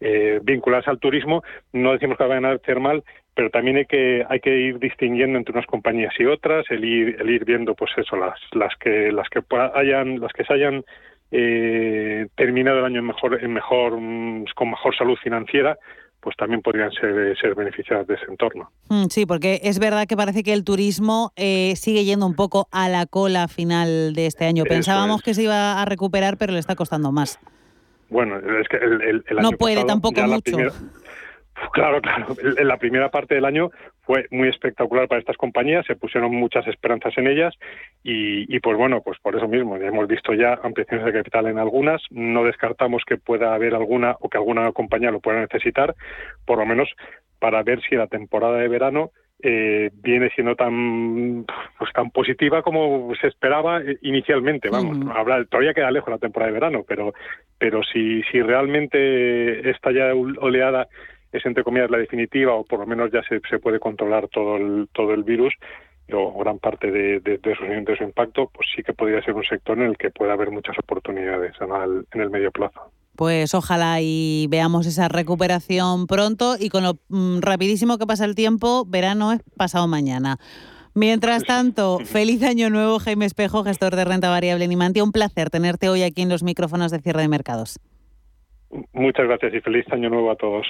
eh, 0.00 0.41
vinculadas 0.43 0.88
al 0.88 0.99
turismo, 0.99 1.43
no 1.73 1.93
decimos 1.93 2.19
que 2.19 2.25
vayan 2.25 2.45
a 2.45 2.52
hacer 2.52 2.81
mal, 2.81 3.02
pero 3.34 3.50
también 3.50 3.76
hay 3.76 3.86
que 3.86 4.24
hay 4.28 4.40
que 4.40 4.56
ir 4.56 4.78
distinguiendo 4.78 5.38
entre 5.38 5.52
unas 5.52 5.66
compañías 5.66 6.12
y 6.18 6.24
otras, 6.24 6.64
el 6.70 6.84
ir 6.84 7.16
el 7.20 7.30
ir 7.30 7.44
viendo 7.44 7.74
pues 7.74 7.90
eso 7.96 8.16
las 8.16 8.38
las 8.52 8.74
que 8.76 9.10
las 9.12 9.28
que 9.28 9.42
hayan 9.74 10.20
las 10.20 10.32
que 10.32 10.44
se 10.44 10.52
hayan 10.52 10.84
eh, 11.30 12.26
terminado 12.36 12.80
el 12.80 12.84
año 12.84 13.00
en 13.00 13.06
mejor 13.06 13.42
en 13.42 13.52
mejor 13.52 13.92
con 14.54 14.70
mejor 14.70 14.96
salud 14.96 15.16
financiera 15.22 15.78
pues 16.22 16.36
también 16.36 16.62
podrían 16.62 16.92
ser, 16.92 17.36
ser 17.36 17.56
beneficiadas 17.56 18.06
de 18.06 18.14
ese 18.14 18.26
entorno. 18.28 18.70
Mm, 18.88 19.06
sí, 19.10 19.26
porque 19.26 19.60
es 19.64 19.80
verdad 19.80 20.06
que 20.06 20.16
parece 20.16 20.44
que 20.44 20.52
el 20.52 20.62
turismo 20.62 21.32
eh, 21.34 21.74
sigue 21.74 22.04
yendo 22.04 22.26
un 22.26 22.36
poco 22.36 22.68
a 22.70 22.88
la 22.88 23.06
cola 23.06 23.48
final 23.48 24.12
de 24.14 24.26
este 24.26 24.44
año. 24.44 24.62
Pensábamos 24.62 25.20
que 25.20 25.34
se 25.34 25.42
iba 25.42 25.82
a 25.82 25.84
recuperar, 25.84 26.36
pero 26.36 26.52
le 26.52 26.60
está 26.60 26.76
costando 26.76 27.10
más. 27.10 27.40
Bueno, 28.08 28.36
es 28.36 28.68
que 28.68 28.76
el, 28.76 29.24
el, 29.26 29.36
no 29.40 29.50
puede 29.52 29.84
tampoco 29.84 30.22
mucho. 30.22 30.58
Claro, 31.71 32.00
claro. 32.00 32.26
En 32.59 32.69
la 32.69 32.76
primera 32.76 33.11
parte 33.11 33.35
del 33.35 33.45
año 33.45 33.71
fue 34.02 34.26
muy 34.31 34.49
espectacular 34.49 35.09
para 35.09 35.21
estas 35.21 35.37
compañías, 35.37 35.87
se 35.87 35.97
pusieron 35.97 36.35
muchas 36.35 36.66
esperanzas 36.66 37.16
en 37.16 37.28
ellas 37.28 37.54
y, 38.02 38.59
pues 38.61 38.76
bueno, 38.76 39.00
pues 39.02 39.19
por 39.21 39.37
eso 39.37 39.49
mismo, 39.49 39.78
ya 39.78 39.87
hemos 39.87 40.09
visto 40.09 40.35
ya 40.35 40.59
ampliaciones 40.62 41.07
de 41.07 41.12
capital 41.12 41.47
en 41.47 41.59
algunas, 41.59 42.02
no 42.11 42.45
descartamos 42.45 43.04
que 43.07 43.16
pueda 43.16 43.54
haber 43.54 43.75
alguna 43.75 44.16
o 44.21 44.28
que 44.28 44.38
alguna 44.38 44.71
compañía 44.73 45.11
lo 45.11 45.21
pueda 45.21 45.40
necesitar, 45.40 45.95
por 46.45 46.59
lo 46.59 46.66
menos 46.66 46.88
para 47.38 47.62
ver 47.62 47.81
si 47.83 47.97
la 47.97 48.07
temporada 48.07 48.59
de 48.59 48.69
verano 48.69 49.11
eh, 49.45 49.90
viene 49.95 50.31
siendo 50.31 50.54
tan 50.54 51.45
pues 51.76 51.92
tan 51.92 52.11
positiva 52.12 52.62
como 52.62 53.12
se 53.21 53.26
esperaba 53.26 53.81
eh, 53.81 53.99
inicialmente 54.02 54.71
vamos 54.71 54.99
todavía 55.50 55.75
queda 55.75 55.90
lejos 55.90 56.11
la 56.11 56.19
temporada 56.19 56.52
de 56.52 56.61
verano 56.61 56.85
pero 56.87 57.12
pero 57.59 57.83
si 57.83 58.23
si 58.31 58.40
realmente 58.40 59.69
esta 59.69 59.90
ya 59.90 60.14
oleada 60.14 60.87
es 61.32 61.44
entre 61.46 61.64
comillas 61.64 61.90
la 61.90 61.98
definitiva 61.98 62.54
o 62.54 62.64
por 62.64 62.80
lo 62.80 62.86
menos 62.86 63.10
ya 63.10 63.22
se, 63.22 63.40
se 63.48 63.58
puede 63.58 63.80
controlar 63.80 64.28
todo 64.28 64.56
el, 64.56 64.88
todo 64.92 65.14
el 65.14 65.24
virus 65.24 65.54
o 66.12 66.38
gran 66.38 66.58
parte 66.58 66.90
de, 66.90 67.20
de, 67.20 67.38
de, 67.38 67.56
su, 67.56 67.64
de, 67.64 67.96
su, 67.96 68.04
impacto, 68.04 68.50
pues 68.52 68.68
sí 68.74 68.82
que 68.82 68.92
podría 68.92 69.22
ser 69.22 69.34
un 69.34 69.44
sector 69.44 69.78
en 69.78 69.86
el 69.86 69.96
que 69.96 70.10
pueda 70.10 70.34
haber 70.34 70.50
muchas 70.50 70.78
oportunidades 70.78 71.54
en 71.60 71.70
el, 71.70 72.06
en 72.12 72.20
el 72.20 72.30
medio 72.30 72.50
plazo. 72.50 72.80
Pues 73.16 73.54
ojalá 73.54 73.98
y 74.00 74.46
veamos 74.48 74.86
esa 74.86 75.08
recuperación 75.08 76.06
pronto 76.06 76.56
y 76.58 76.70
con 76.70 76.82
lo 76.82 76.94
mm, 77.08 77.40
rapidísimo 77.40 77.98
que 77.98 78.06
pasa 78.06 78.24
el 78.24 78.34
tiempo, 78.34 78.84
verano 78.86 79.32
es 79.32 79.40
pasado 79.56 79.86
mañana. 79.86 80.38
Mientras 80.94 81.44
tanto, 81.44 81.98
feliz 82.04 82.42
año 82.42 82.68
nuevo, 82.70 82.98
Jaime 82.98 83.26
Espejo, 83.26 83.64
gestor 83.64 83.96
de 83.96 84.04
renta 84.04 84.30
variable 84.30 84.64
en 84.64 84.72
Imantia. 84.72 85.04
Un 85.04 85.12
placer 85.12 85.50
tenerte 85.50 85.88
hoy 85.88 86.02
aquí 86.02 86.22
en 86.22 86.28
los 86.28 86.42
micrófonos 86.42 86.90
de 86.90 87.00
cierre 87.00 87.22
de 87.22 87.28
mercados. 87.28 87.78
Muchas 88.93 89.26
gracias 89.26 89.55
y 89.55 89.61
feliz 89.61 89.85
año 89.93 90.09
nuevo 90.09 90.31
a 90.31 90.37
todos. 90.37 90.67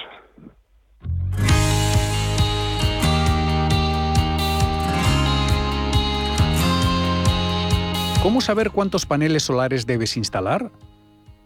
¿Cómo 8.21 8.39
saber 8.39 8.71
cuántos 8.71 9.05
paneles 9.05 9.43
solares 9.43 9.85
debes 9.85 10.15
instalar? 10.15 10.71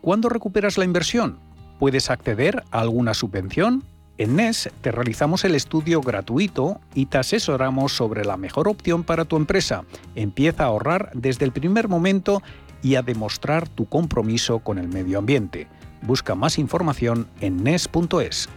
¿Cuándo 0.02 0.30
recuperas 0.30 0.78
la 0.78 0.86
inversión? 0.86 1.40
¿Puedes 1.80 2.10
acceder 2.10 2.64
a 2.72 2.82
alguna 2.82 3.14
subvención? 3.14 3.84
En 4.20 4.36
NES 4.36 4.72
te 4.82 4.92
realizamos 4.92 5.44
el 5.44 5.54
estudio 5.54 6.02
gratuito 6.02 6.80
y 6.96 7.08
te 7.08 7.20
asesoramos 7.20 7.94
sobre 7.94 8.26
la 8.26 8.38
mejor 8.38 8.68
opción 8.68 9.04
para 9.04 9.26
tu 9.26 9.38
empresa. 9.38 9.86
Empieza 10.16 10.64
a 10.64 10.68
ahorrar 10.68 11.12
desde 11.14 11.46
el 11.46 11.52
primer 11.52 11.88
momento 11.88 12.42
y 12.82 12.96
a 12.96 13.02
demostrar 13.02 13.68
tu 13.68 13.88
compromiso 13.88 14.60
con 14.60 14.78
el 14.78 14.88
medio 14.88 15.20
ambiente. 15.20 15.68
Busca 16.02 16.36
más 16.36 16.58
información 16.58 17.28
en 17.42 17.64
NES.es. 17.64 18.50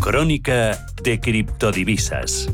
Crónica 0.00 0.86
de 1.02 1.20
criptodivisas. 1.20 2.48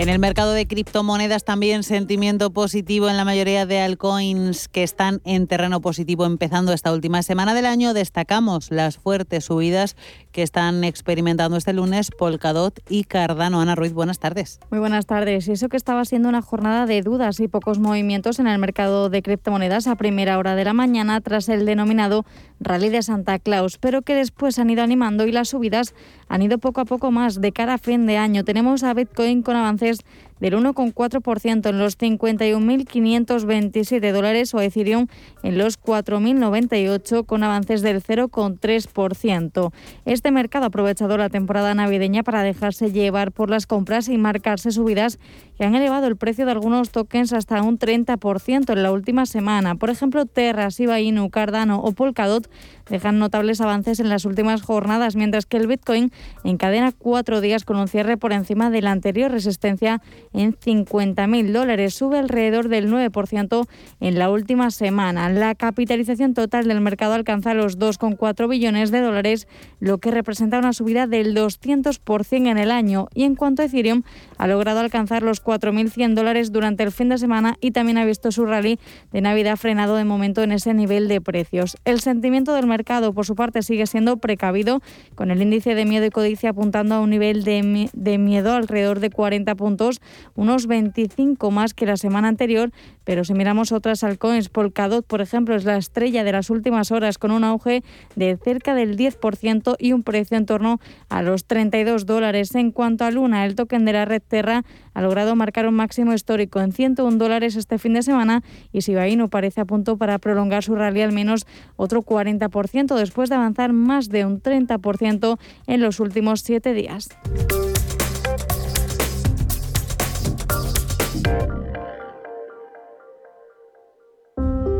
En 0.00 0.08
el 0.08 0.18
mercado 0.18 0.54
de 0.54 0.66
criptomonedas 0.66 1.44
también 1.44 1.82
sentimiento 1.82 2.50
positivo 2.54 3.10
en 3.10 3.18
la 3.18 3.26
mayoría 3.26 3.66
de 3.66 3.80
altcoins 3.80 4.66
que 4.68 4.82
están 4.82 5.20
en 5.26 5.46
terreno 5.46 5.82
positivo 5.82 6.24
empezando 6.24 6.72
esta 6.72 6.90
última 6.90 7.22
semana 7.22 7.52
del 7.52 7.66
año. 7.66 7.92
Destacamos 7.92 8.70
las 8.70 8.96
fuertes 8.96 9.44
subidas 9.44 9.96
que 10.32 10.42
están 10.42 10.84
experimentando 10.84 11.58
este 11.58 11.74
lunes 11.74 12.10
Polkadot 12.18 12.80
y 12.88 13.04
Cardano. 13.04 13.60
Ana 13.60 13.74
Ruiz, 13.74 13.92
buenas 13.92 14.18
tardes. 14.18 14.58
Muy 14.70 14.80
buenas 14.80 15.04
tardes. 15.04 15.46
Y 15.48 15.52
eso 15.52 15.68
que 15.68 15.76
estaba 15.76 16.06
siendo 16.06 16.30
una 16.30 16.40
jornada 16.40 16.86
de 16.86 17.02
dudas 17.02 17.38
y 17.38 17.48
pocos 17.48 17.78
movimientos 17.78 18.38
en 18.38 18.46
el 18.46 18.58
mercado 18.58 19.10
de 19.10 19.20
criptomonedas 19.20 19.86
a 19.86 19.96
primera 19.96 20.38
hora 20.38 20.54
de 20.54 20.64
la 20.64 20.72
mañana 20.72 21.20
tras 21.20 21.50
el 21.50 21.66
denominado 21.66 22.24
Rally 22.58 22.88
de 22.88 23.02
Santa 23.02 23.38
Claus, 23.38 23.76
pero 23.76 24.00
que 24.00 24.14
después 24.14 24.58
han 24.58 24.70
ido 24.70 24.82
animando 24.82 25.26
y 25.26 25.32
las 25.32 25.50
subidas 25.50 25.94
han 26.28 26.40
ido 26.40 26.56
poco 26.56 26.80
a 26.80 26.84
poco 26.86 27.10
más 27.10 27.42
de 27.42 27.52
cara 27.52 27.74
a 27.74 27.78
fin 27.78 28.06
de 28.06 28.16
año. 28.16 28.44
Tenemos 28.44 28.82
a 28.82 28.94
Bitcoin 28.94 29.42
con 29.42 29.56
avances 29.56 29.89
sociales 29.96 30.29
del 30.40 30.54
1,4% 30.54 31.68
en 31.68 31.78
los 31.78 31.98
51.527 31.98 34.12
dólares 34.12 34.54
o 34.54 34.60
Ethereum 34.60 35.06
en 35.42 35.58
los 35.58 35.80
4.098 35.80 37.26
con 37.26 37.44
avances 37.44 37.82
del 37.82 38.02
0,3%. 38.02 39.72
Este 40.04 40.30
mercado 40.30 40.64
ha 40.64 40.68
aprovechado 40.68 41.16
la 41.16 41.28
temporada 41.28 41.74
navideña 41.74 42.22
para 42.22 42.42
dejarse 42.42 42.92
llevar 42.92 43.32
por 43.32 43.50
las 43.50 43.66
compras 43.66 44.08
y 44.08 44.18
marcarse 44.18 44.72
subidas 44.72 45.18
que 45.56 45.64
han 45.64 45.74
elevado 45.74 46.06
el 46.06 46.16
precio 46.16 46.46
de 46.46 46.52
algunos 46.52 46.90
tokens 46.90 47.32
hasta 47.32 47.62
un 47.62 47.78
30% 47.78 48.72
en 48.72 48.82
la 48.82 48.92
última 48.92 49.26
semana. 49.26 49.74
Por 49.74 49.90
ejemplo, 49.90 50.26
Terra, 50.26 50.68
Shiba 50.68 51.00
Inu, 51.00 51.30
Cardano 51.30 51.80
o 51.80 51.92
Polkadot 51.92 52.50
dejan 52.88 53.18
notables 53.18 53.60
avances 53.60 54.00
en 54.00 54.08
las 54.08 54.24
últimas 54.24 54.62
jornadas, 54.62 55.16
mientras 55.16 55.46
que 55.46 55.56
el 55.56 55.66
Bitcoin 55.66 56.12
encadena 56.44 56.92
cuatro 56.92 57.40
días 57.40 57.64
con 57.64 57.76
un 57.76 57.88
cierre 57.88 58.16
por 58.16 58.32
encima 58.32 58.70
de 58.70 58.82
la 58.82 58.90
anterior 58.90 59.30
resistencia 59.30 60.02
en 60.32 60.54
50.000 60.54 61.52
dólares. 61.52 61.94
Sube 61.94 62.18
alrededor 62.18 62.68
del 62.68 62.90
9% 62.90 63.66
en 64.00 64.18
la 64.18 64.30
última 64.30 64.70
semana. 64.70 65.28
La 65.28 65.54
capitalización 65.54 66.34
total 66.34 66.66
del 66.68 66.80
mercado 66.80 67.14
alcanza 67.14 67.54
los 67.54 67.78
2,4 67.78 68.48
billones 68.48 68.90
de 68.90 69.00
dólares, 69.00 69.48
lo 69.80 69.98
que 69.98 70.10
representa 70.10 70.58
una 70.58 70.72
subida 70.72 71.06
del 71.06 71.34
200% 71.34 72.50
en 72.50 72.58
el 72.58 72.70
año. 72.70 73.08
Y 73.14 73.24
en 73.24 73.34
cuanto 73.34 73.62
a 73.62 73.66
Ethereum, 73.66 74.02
ha 74.38 74.46
logrado 74.46 74.80
alcanzar 74.80 75.22
los 75.22 75.42
4.100 75.42 76.14
dólares 76.14 76.52
durante 76.52 76.82
el 76.82 76.92
fin 76.92 77.08
de 77.08 77.18
semana 77.18 77.56
y 77.60 77.72
también 77.72 77.98
ha 77.98 78.04
visto 78.04 78.32
su 78.32 78.46
rally 78.46 78.78
de 79.12 79.20
Navidad 79.20 79.56
frenado 79.56 79.96
de 79.96 80.04
momento 80.04 80.42
en 80.42 80.52
ese 80.52 80.74
nivel 80.74 81.08
de 81.08 81.20
precios. 81.20 81.76
El 81.84 82.00
sentimiento 82.00 82.54
del 82.54 82.66
mercado, 82.66 83.12
por 83.12 83.26
su 83.26 83.34
parte, 83.34 83.62
sigue 83.62 83.86
siendo 83.86 84.18
precavido, 84.18 84.80
con 85.14 85.30
el 85.30 85.42
índice 85.42 85.74
de 85.74 85.84
miedo 85.84 86.06
y 86.06 86.10
codicia 86.10 86.50
apuntando 86.50 86.94
a 86.94 87.00
un 87.00 87.10
nivel 87.10 87.44
de, 87.44 87.90
de 87.92 88.18
miedo 88.18 88.52
alrededor 88.54 89.00
de 89.00 89.10
40 89.10 89.54
puntos 89.54 90.00
unos 90.34 90.66
25 90.66 91.50
más 91.50 91.74
que 91.74 91.86
la 91.86 91.96
semana 91.96 92.28
anterior, 92.28 92.70
pero 93.04 93.24
si 93.24 93.34
miramos 93.34 93.72
otras 93.72 94.04
altcoins, 94.04 94.48
Polkadot, 94.48 95.06
por 95.06 95.20
ejemplo, 95.20 95.54
es 95.54 95.64
la 95.64 95.76
estrella 95.76 96.24
de 96.24 96.32
las 96.32 96.50
últimas 96.50 96.90
horas 96.90 97.18
con 97.18 97.30
un 97.30 97.44
auge 97.44 97.82
de 98.16 98.36
cerca 98.36 98.74
del 98.74 98.96
10% 98.96 99.76
y 99.78 99.92
un 99.92 100.02
precio 100.02 100.36
en 100.36 100.46
torno 100.46 100.80
a 101.08 101.22
los 101.22 101.46
32 101.46 102.06
dólares. 102.06 102.54
En 102.54 102.70
cuanto 102.70 103.04
a 103.04 103.10
Luna, 103.10 103.46
el 103.46 103.54
token 103.54 103.84
de 103.84 103.92
la 103.92 104.04
red 104.04 104.22
Terra 104.26 104.64
ha 104.94 105.02
logrado 105.02 105.36
marcar 105.36 105.66
un 105.66 105.74
máximo 105.74 106.12
histórico 106.12 106.60
en 106.60 106.72
101 106.72 107.16
dólares 107.16 107.56
este 107.56 107.78
fin 107.78 107.94
de 107.94 108.02
semana 108.02 108.42
y 108.72 108.80
no 109.16 109.28
parece 109.28 109.60
a 109.60 109.64
punto 109.64 109.96
para 109.96 110.18
prolongar 110.18 110.62
su 110.62 110.74
rally 110.74 111.02
al 111.02 111.12
menos 111.12 111.46
otro 111.76 112.02
40% 112.02 112.96
después 112.96 113.28
de 113.28 113.36
avanzar 113.36 113.72
más 113.72 114.08
de 114.08 114.24
un 114.24 114.42
30% 114.42 115.38
en 115.66 115.80
los 115.80 116.00
últimos 116.00 116.40
siete 116.40 116.72
días. 116.74 117.08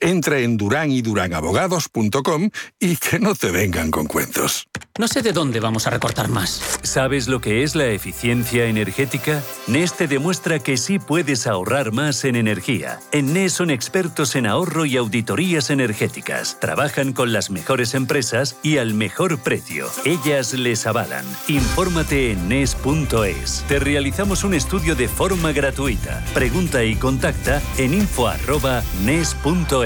Entra 0.00 0.40
en 0.40 0.56
duranyduránabogados.com 0.56 2.50
y 2.78 2.96
que 2.96 3.18
no 3.18 3.34
te 3.34 3.50
vengan 3.50 3.90
con 3.90 4.06
cuentos. 4.06 4.68
No 4.98 5.08
sé 5.08 5.20
de 5.22 5.32
dónde 5.32 5.60
vamos 5.60 5.86
a 5.86 5.90
recortar 5.90 6.28
más. 6.28 6.78
¿Sabes 6.82 7.28
lo 7.28 7.40
que 7.40 7.62
es 7.62 7.74
la 7.74 7.86
eficiencia 7.86 8.64
energética? 8.64 9.42
Neste 9.66 10.08
demuestra 10.08 10.58
que 10.58 10.78
sí 10.78 10.98
puedes 10.98 11.46
ahorrar 11.46 11.92
más 11.92 12.24
en 12.24 12.34
energía. 12.34 12.98
En 13.12 13.34
NES 13.34 13.52
son 13.52 13.70
expertos 13.70 14.36
en 14.36 14.46
ahorro 14.46 14.86
y 14.86 14.96
auditorías 14.96 15.68
energéticas. 15.68 16.58
Trabajan 16.60 17.12
con 17.12 17.32
las 17.32 17.50
mejores 17.50 17.94
empresas 17.94 18.56
y 18.62 18.78
al 18.78 18.94
mejor 18.94 19.38
precio. 19.40 19.86
Ellas 20.04 20.54
les 20.54 20.86
avalan. 20.86 21.26
Infórmate 21.48 22.32
en 22.32 22.48
NES.es. 22.48 23.64
Te 23.68 23.78
realizamos 23.78 24.44
un 24.44 24.54
estudio 24.54 24.94
de 24.96 25.08
forma 25.08 25.52
gratuita. 25.52 26.24
Pregunta 26.32 26.82
y 26.84 26.96
contacta 26.96 27.60
en 27.76 27.92
info.nes.es. 27.94 29.85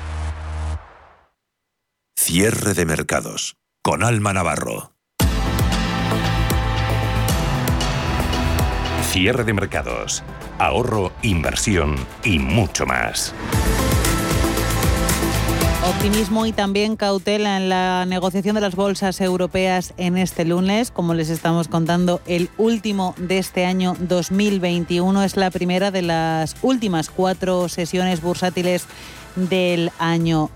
Cierre 2.23 2.75
de 2.75 2.85
mercados. 2.85 3.55
Con 3.81 4.03
Alma 4.03 4.31
Navarro. 4.31 4.93
Cierre 9.09 9.43
de 9.43 9.53
mercados. 9.53 10.21
Ahorro, 10.59 11.13
inversión 11.23 11.95
y 12.23 12.37
mucho 12.37 12.85
más. 12.85 13.33
Optimismo 15.83 16.45
y 16.45 16.51
también 16.51 16.95
cautela 16.95 17.57
en 17.57 17.69
la 17.69 18.05
negociación 18.05 18.53
de 18.53 18.61
las 18.61 18.75
bolsas 18.75 19.19
europeas 19.19 19.95
en 19.97 20.19
este 20.19 20.45
lunes. 20.45 20.91
Como 20.91 21.15
les 21.15 21.29
estamos 21.29 21.67
contando, 21.67 22.21
el 22.27 22.51
último 22.59 23.15
de 23.17 23.39
este 23.39 23.65
año 23.65 23.95
2021 23.99 25.23
es 25.23 25.37
la 25.37 25.49
primera 25.49 25.89
de 25.89 26.03
las 26.03 26.55
últimas 26.61 27.09
cuatro 27.09 27.67
sesiones 27.67 28.21
bursátiles 28.21 28.85
del 29.35 29.91
año 29.97 30.51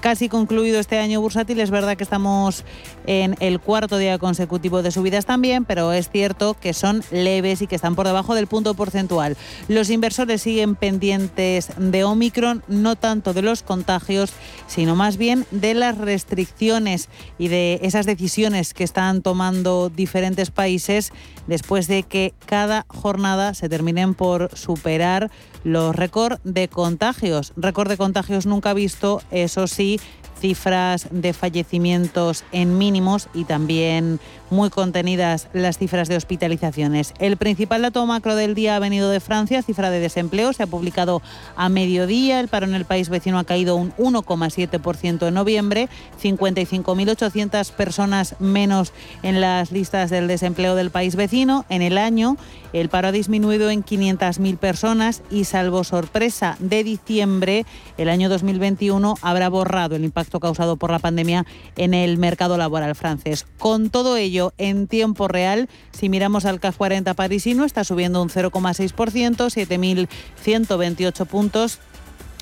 casi 0.00 0.28
concluido 0.28 0.80
este 0.80 0.98
año 0.98 1.20
bursátil. 1.20 1.60
Es 1.60 1.70
verdad 1.70 1.96
que 1.96 2.04
estamos 2.04 2.64
en 3.06 3.36
el 3.40 3.60
cuarto 3.60 3.98
día 3.98 4.18
consecutivo 4.18 4.82
de 4.82 4.90
subidas 4.90 5.26
también, 5.26 5.64
pero 5.64 5.92
es 5.92 6.10
cierto 6.10 6.54
que 6.54 6.74
son 6.74 7.02
leves 7.10 7.62
y 7.62 7.66
que 7.66 7.76
están 7.76 7.94
por 7.94 8.06
debajo 8.06 8.34
del 8.34 8.46
punto 8.46 8.74
porcentual. 8.74 9.36
Los 9.68 9.90
inversores 9.90 10.42
siguen 10.42 10.74
pendientes 10.74 11.70
de 11.76 12.04
Omicron, 12.04 12.62
no 12.68 12.96
tanto 12.96 13.32
de 13.32 13.42
los 13.42 13.62
contagios, 13.62 14.32
sino 14.66 14.96
más 14.96 15.16
bien 15.16 15.46
de 15.50 15.74
las 15.74 15.98
restricciones 15.98 17.08
y 17.38 17.48
de 17.48 17.80
esas 17.82 18.06
decisiones 18.06 18.74
que 18.74 18.84
están 18.84 19.22
tomando 19.22 19.90
diferentes 19.90 20.50
países 20.50 21.12
después 21.46 21.86
de 21.88 22.02
que 22.02 22.32
cada 22.46 22.86
jornada 22.88 23.54
se 23.54 23.68
terminen 23.68 24.14
por 24.14 24.56
superar 24.56 25.30
los 25.64 25.94
récords 25.94 26.38
de 26.44 26.68
contagios. 26.68 27.52
Récord 27.56 27.88
de 27.88 27.96
contagios 27.96 28.46
nunca 28.46 28.74
visto, 28.74 29.22
eso 29.30 29.66
sí, 29.66 30.00
cifras 30.40 31.08
de 31.10 31.32
fallecimientos 31.32 32.44
en 32.52 32.78
mínimos 32.78 33.28
y 33.34 33.44
también 33.44 34.18
muy 34.50 34.70
contenidas 34.70 35.48
las 35.52 35.78
cifras 35.78 36.08
de 36.08 36.16
hospitalizaciones. 36.16 37.14
El 37.18 37.36
principal 37.36 37.82
dato 37.82 38.04
macro 38.06 38.34
del 38.34 38.54
día 38.54 38.76
ha 38.76 38.78
venido 38.78 39.10
de 39.10 39.20
Francia, 39.20 39.62
cifra 39.62 39.90
de 39.90 40.00
desempleo, 40.00 40.52
se 40.52 40.62
ha 40.62 40.66
publicado 40.66 41.22
a 41.56 41.68
mediodía, 41.68 42.40
el 42.40 42.48
paro 42.48 42.66
en 42.66 42.74
el 42.74 42.84
país 42.84 43.08
vecino 43.08 43.38
ha 43.38 43.44
caído 43.44 43.76
un 43.76 43.92
1,7% 43.94 45.28
en 45.28 45.34
noviembre, 45.34 45.88
55.800 46.22 47.72
personas 47.72 48.36
menos 48.38 48.92
en 49.22 49.40
las 49.40 49.72
listas 49.72 50.10
del 50.10 50.28
desempleo 50.28 50.74
del 50.74 50.90
país 50.90 51.16
vecino. 51.16 51.64
En 51.68 51.82
el 51.82 51.98
año 51.98 52.36
el 52.72 52.88
paro 52.88 53.08
ha 53.08 53.12
disminuido 53.12 53.70
en 53.70 53.84
500.000 53.84 54.56
personas 54.56 55.22
y 55.30 55.44
salvo 55.44 55.84
sorpresa 55.84 56.56
de 56.60 56.84
diciembre, 56.84 57.66
el 57.98 58.08
año 58.08 58.28
2021 58.28 59.16
habrá 59.22 59.48
borrado 59.48 59.96
el 59.96 60.04
impacto 60.04 60.40
causado 60.40 60.76
por 60.76 60.90
la 60.90 60.98
pandemia 60.98 61.46
en 61.76 61.94
el 61.94 62.18
mercado 62.18 62.56
laboral 62.56 62.94
francés. 62.94 63.46
Con 63.58 63.90
todo 63.90 64.16
ello, 64.16 64.39
en 64.58 64.86
tiempo 64.86 65.28
real. 65.28 65.68
Si 65.92 66.08
miramos 66.08 66.44
al 66.44 66.60
CAC 66.60 66.76
40 66.76 67.14
parisino, 67.14 67.64
está 67.64 67.84
subiendo 67.84 68.22
un 68.22 68.28
0,6%, 68.28 69.36
7.128 69.36 71.26
puntos 71.26 71.78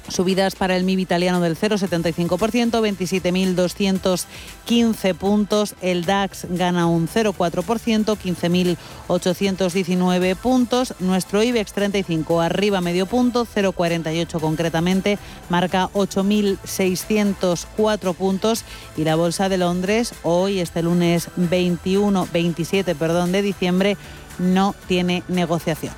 Subidas 0.08 0.54
para 0.54 0.76
el 0.76 0.84
MIB 0.84 1.00
italiano 1.00 1.40
del 1.40 1.56
0,75%, 1.56 2.80
27.215 4.66 5.14
puntos. 5.14 5.74
El 5.80 6.04
DAX 6.06 6.46
gana 6.50 6.86
un 6.86 7.08
0,4%, 7.08 8.16
15.819 8.16 10.36
puntos. 10.36 10.94
Nuestro 10.98 11.42
IBEX 11.42 11.72
35 11.72 12.40
arriba 12.40 12.80
medio 12.80 13.04
punto, 13.06 13.46
0,48 13.46 14.40
concretamente, 14.40 15.18
marca 15.50 15.90
8.604 15.92 18.14
puntos. 18.14 18.64
Y 18.96 19.04
la 19.04 19.14
Bolsa 19.16 19.48
de 19.48 19.58
Londres 19.58 20.14
hoy, 20.22 20.60
este 20.60 20.82
lunes 20.82 21.28
21, 21.36 22.28
27 22.32 22.94
perdón, 22.94 23.32
de 23.32 23.42
diciembre, 23.42 23.98
no 24.38 24.74
tiene 24.86 25.24
negociación. 25.28 25.92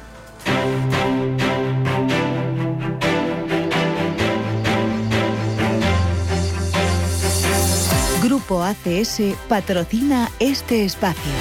ACS 8.58 9.20
patrocina 9.48 10.28
este 10.40 10.84
espacio. 10.84 11.32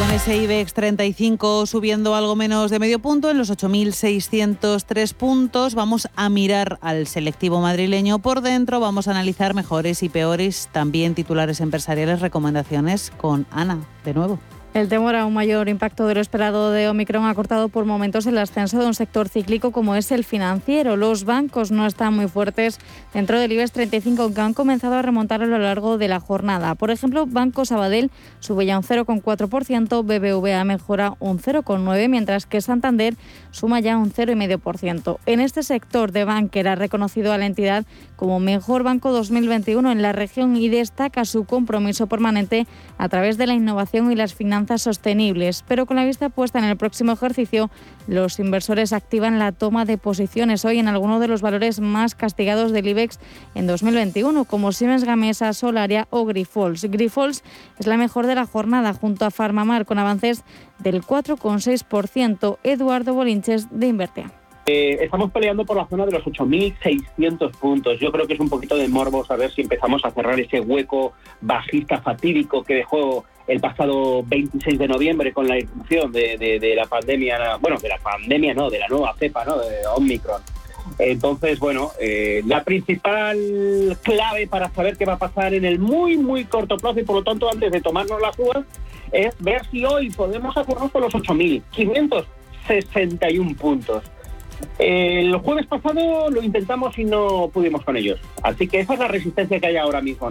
con 0.00 0.10
ese 0.12 0.36
IBEX 0.36 0.72
35 0.72 1.66
subiendo 1.66 2.14
algo 2.14 2.34
menos 2.34 2.70
de 2.70 2.78
medio 2.78 3.00
punto 3.00 3.28
en 3.30 3.36
los 3.36 3.50
8.603 3.50 5.14
puntos. 5.14 5.74
Vamos 5.74 6.08
a 6.16 6.30
mirar 6.30 6.78
al 6.80 7.06
selectivo 7.06 7.60
madrileño 7.60 8.18
por 8.18 8.40
dentro. 8.40 8.80
Vamos 8.80 9.08
a 9.08 9.10
analizar 9.10 9.52
mejores 9.52 10.02
y 10.02 10.08
peores, 10.08 10.70
también 10.72 11.14
titulares 11.14 11.60
empresariales, 11.60 12.20
recomendaciones 12.20 13.12
con 13.18 13.46
Ana, 13.50 13.78
de 14.04 14.14
nuevo. 14.14 14.38
El 14.72 14.88
temor 14.88 15.16
a 15.16 15.26
un 15.26 15.34
mayor 15.34 15.68
impacto 15.68 16.06
de 16.06 16.14
lo 16.14 16.20
esperado 16.20 16.70
de 16.70 16.88
Omicron 16.88 17.24
ha 17.24 17.34
cortado 17.34 17.70
por 17.70 17.86
momentos 17.86 18.24
el 18.26 18.38
ascenso 18.38 18.78
de 18.78 18.86
un 18.86 18.94
sector 18.94 19.28
cíclico 19.28 19.72
como 19.72 19.96
es 19.96 20.12
el 20.12 20.22
financiero. 20.22 20.96
Los 20.96 21.24
bancos 21.24 21.72
no 21.72 21.86
están 21.86 22.14
muy 22.14 22.28
fuertes 22.28 22.78
dentro 23.12 23.40
del 23.40 23.50
IBEX 23.50 23.72
35 23.72 24.32
que 24.32 24.40
han 24.40 24.54
comenzado 24.54 24.94
a 24.94 25.02
remontar 25.02 25.42
a 25.42 25.46
lo 25.46 25.58
largo 25.58 25.98
de 25.98 26.06
la 26.06 26.20
jornada. 26.20 26.76
Por 26.76 26.92
ejemplo, 26.92 27.26
Banco 27.26 27.64
Sabadell 27.64 28.12
sube 28.38 28.64
ya 28.64 28.78
un 28.78 28.84
0,4%, 28.84 30.04
BBVA 30.04 30.62
mejora 30.62 31.14
un 31.18 31.40
0,9%, 31.40 32.08
mientras 32.08 32.46
que 32.46 32.60
Santander 32.60 33.16
suma 33.50 33.80
ya 33.80 33.98
un 33.98 34.12
0,5%. 34.12 35.18
En 35.26 35.40
este 35.40 35.64
sector 35.64 36.12
de 36.12 36.24
Banker 36.24 36.68
ha 36.68 36.76
reconocido 36.76 37.32
a 37.32 37.38
la 37.38 37.46
entidad 37.46 37.86
como 38.14 38.38
mejor 38.38 38.84
banco 38.84 39.10
2021 39.10 39.90
en 39.90 40.00
la 40.00 40.12
región 40.12 40.56
y 40.56 40.68
destaca 40.68 41.24
su 41.24 41.42
compromiso 41.42 42.06
permanente 42.06 42.68
a 42.98 43.08
través 43.08 43.36
de 43.36 43.48
la 43.48 43.54
innovación 43.54 44.12
y 44.12 44.14
las 44.14 44.34
finanzas 44.34 44.59
sostenibles, 44.78 45.64
pero 45.66 45.86
con 45.86 45.96
la 45.96 46.04
vista 46.04 46.28
puesta 46.28 46.58
en 46.58 46.64
el 46.64 46.76
próximo 46.76 47.12
ejercicio, 47.12 47.70
los 48.06 48.38
inversores 48.38 48.92
activan 48.92 49.38
la 49.38 49.52
toma 49.52 49.84
de 49.84 49.98
posiciones 49.98 50.64
hoy 50.64 50.78
en 50.78 50.88
algunos 50.88 51.20
de 51.20 51.28
los 51.28 51.42
valores 51.42 51.80
más 51.80 52.14
castigados 52.14 52.72
del 52.72 52.88
IBEX 52.88 53.18
en 53.54 53.66
2021, 53.66 54.44
como 54.44 54.72
Siemens 54.72 55.04
Gamesa, 55.04 55.52
Solaria 55.52 56.06
o 56.10 56.24
Grifols. 56.24 56.84
Grifols 56.84 57.42
es 57.78 57.86
la 57.86 57.96
mejor 57.96 58.26
de 58.26 58.34
la 58.34 58.46
jornada 58.46 58.94
junto 58.94 59.24
a 59.24 59.30
Farmamar 59.30 59.86
con 59.86 59.98
avances 59.98 60.44
del 60.78 61.02
4,6%. 61.02 62.58
Eduardo 62.62 63.14
Bolinches 63.14 63.68
de 63.70 63.86
Invertia. 63.86 64.39
Eh, 64.66 64.98
estamos 65.00 65.30
peleando 65.30 65.64
por 65.64 65.76
la 65.76 65.86
zona 65.86 66.06
de 66.06 66.12
los 66.12 66.24
8.600 66.24 67.50
puntos. 67.52 67.98
Yo 67.98 68.12
creo 68.12 68.26
que 68.26 68.34
es 68.34 68.40
un 68.40 68.50
poquito 68.50 68.76
de 68.76 68.88
morbo 68.88 69.24
saber 69.24 69.50
si 69.50 69.62
empezamos 69.62 70.04
a 70.04 70.10
cerrar 70.10 70.38
ese 70.38 70.60
hueco 70.60 71.12
bajista 71.40 72.00
fatídico 72.00 72.62
que 72.62 72.74
dejó 72.74 73.24
el 73.46 73.60
pasado 73.60 74.22
26 74.24 74.78
de 74.78 74.86
noviembre 74.86 75.32
con 75.32 75.48
la 75.48 75.58
irrupción 75.58 76.12
de, 76.12 76.74
la 76.76 76.86
pandemia, 76.86 77.56
bueno, 77.56 77.78
de 77.78 77.88
la 77.88 77.98
pandemia 77.98 78.54
no, 78.54 78.70
de 78.70 78.78
la 78.78 78.88
nueva 78.88 79.14
cepa, 79.18 79.44
¿no? 79.44 79.58
De 79.58 79.86
Omicron. 79.96 80.42
Entonces, 80.98 81.58
bueno, 81.58 81.90
eh, 82.00 82.42
la 82.46 82.62
principal 82.62 83.98
clave 84.02 84.46
para 84.46 84.70
saber 84.70 84.96
qué 84.96 85.04
va 85.04 85.14
a 85.14 85.18
pasar 85.18 85.52
en 85.54 85.64
el 85.64 85.78
muy, 85.78 86.16
muy 86.16 86.44
corto 86.44 86.76
plazo 86.76 87.00
y 87.00 87.04
por 87.04 87.16
lo 87.16 87.24
tanto 87.24 87.50
antes 87.50 87.72
de 87.72 87.80
tomarnos 87.80 88.20
las 88.20 88.38
uvas 88.38 88.64
es 89.12 89.34
ver 89.40 89.66
si 89.70 89.84
hoy 89.84 90.10
podemos 90.10 90.56
hacernos 90.56 90.92
con 90.92 91.02
los 91.02 91.12
8.561 91.12 93.56
puntos. 93.56 94.04
El 94.78 95.36
jueves 95.36 95.66
pasado 95.66 96.30
lo 96.30 96.42
intentamos 96.42 96.98
y 96.98 97.04
no 97.04 97.48
pudimos 97.52 97.84
con 97.84 97.96
ellos. 97.96 98.18
Así 98.42 98.66
que 98.66 98.80
esa 98.80 98.94
es 98.94 98.98
la 98.98 99.08
resistencia 99.08 99.60
que 99.60 99.66
hay 99.66 99.76
ahora 99.76 100.00
mismo. 100.00 100.30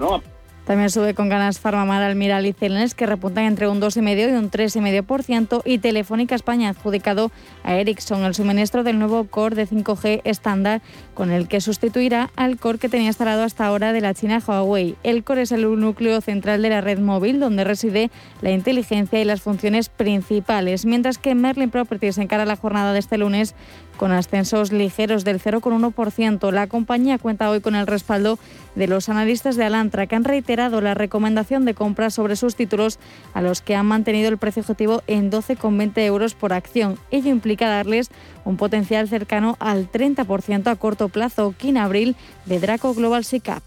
También 0.69 0.91
sube 0.91 1.15
con 1.15 1.29
ganas 1.29 1.59
Farmamar, 1.59 2.03
Almiral 2.03 2.45
y 2.45 2.53
Celnes, 2.53 2.93
que 2.93 3.07
repuntan 3.07 3.45
entre 3.45 3.67
un 3.67 3.81
2,5 3.81 4.29
y 4.29 4.35
un 4.35 4.51
3,5%. 4.51 5.63
Y 5.65 5.79
Telefónica 5.79 6.35
España 6.35 6.67
ha 6.67 6.71
adjudicado 6.71 7.31
a 7.63 7.73
Ericsson 7.73 8.23
el 8.23 8.35
suministro 8.35 8.83
del 8.83 8.99
nuevo 8.99 9.23
core 9.23 9.55
de 9.55 9.67
5G 9.67 10.21
estándar, 10.25 10.81
con 11.15 11.31
el 11.31 11.47
que 11.47 11.59
sustituirá 11.59 12.29
al 12.35 12.59
core 12.59 12.77
que 12.77 12.87
tenía 12.87 13.07
instalado 13.07 13.41
hasta 13.41 13.65
ahora 13.65 13.93
de 13.93 14.01
la 14.01 14.13
China 14.13 14.43
Huawei. 14.45 14.95
El 15.01 15.23
core 15.23 15.41
es 15.41 15.51
el 15.51 15.63
núcleo 15.79 16.21
central 16.21 16.61
de 16.61 16.69
la 16.69 16.81
red 16.81 16.99
móvil, 16.99 17.39
donde 17.39 17.63
reside 17.63 18.11
la 18.41 18.51
inteligencia 18.51 19.19
y 19.19 19.25
las 19.25 19.41
funciones 19.41 19.89
principales. 19.89 20.85
Mientras 20.85 21.17
que 21.17 21.33
Merlin 21.33 21.71
Properties 21.71 22.19
encara 22.19 22.45
la 22.45 22.57
jornada 22.57 22.93
de 22.93 22.99
este 22.99 23.17
lunes 23.17 23.55
con 23.99 24.13
ascensos 24.13 24.71
ligeros 24.71 25.25
del 25.25 25.41
0,1%. 25.41 26.51
La 26.53 26.67
compañía 26.67 27.17
cuenta 27.17 27.49
hoy 27.49 27.59
con 27.59 27.75
el 27.75 27.85
respaldo 27.85 28.39
de 28.75 28.87
los 28.87 29.09
analistas 29.09 29.57
de 29.57 29.65
Alantra, 29.65 30.07
que 30.07 30.15
han 30.15 30.23
reiterado 30.23 30.79
la 30.79 30.93
recomendación 30.93 31.65
de 31.65 31.73
compra 31.73 32.09
sobre 32.09 32.37
sus 32.37 32.55
títulos, 32.55 32.97
a 33.33 33.41
los 33.41 33.61
que 33.61 33.75
han 33.75 33.85
mantenido 33.85 34.29
el 34.29 34.37
precio 34.37 34.61
objetivo 34.61 35.03
en 35.07 35.29
12,20 35.29 35.99
euros 36.05 36.33
por 36.33 36.53
acción. 36.53 36.95
Ello 37.11 37.29
implica 37.29 37.67
darles 37.67 38.09
un 38.45 38.55
potencial 38.55 39.09
cercano 39.09 39.57
al 39.59 39.91
30% 39.91 40.67
a 40.67 40.75
corto 40.77 41.09
plazo. 41.09 41.53
Abril 41.77 42.15
de 42.45 42.59
Draco 42.59 42.93
Global 42.93 43.25
SICAP. 43.25 43.61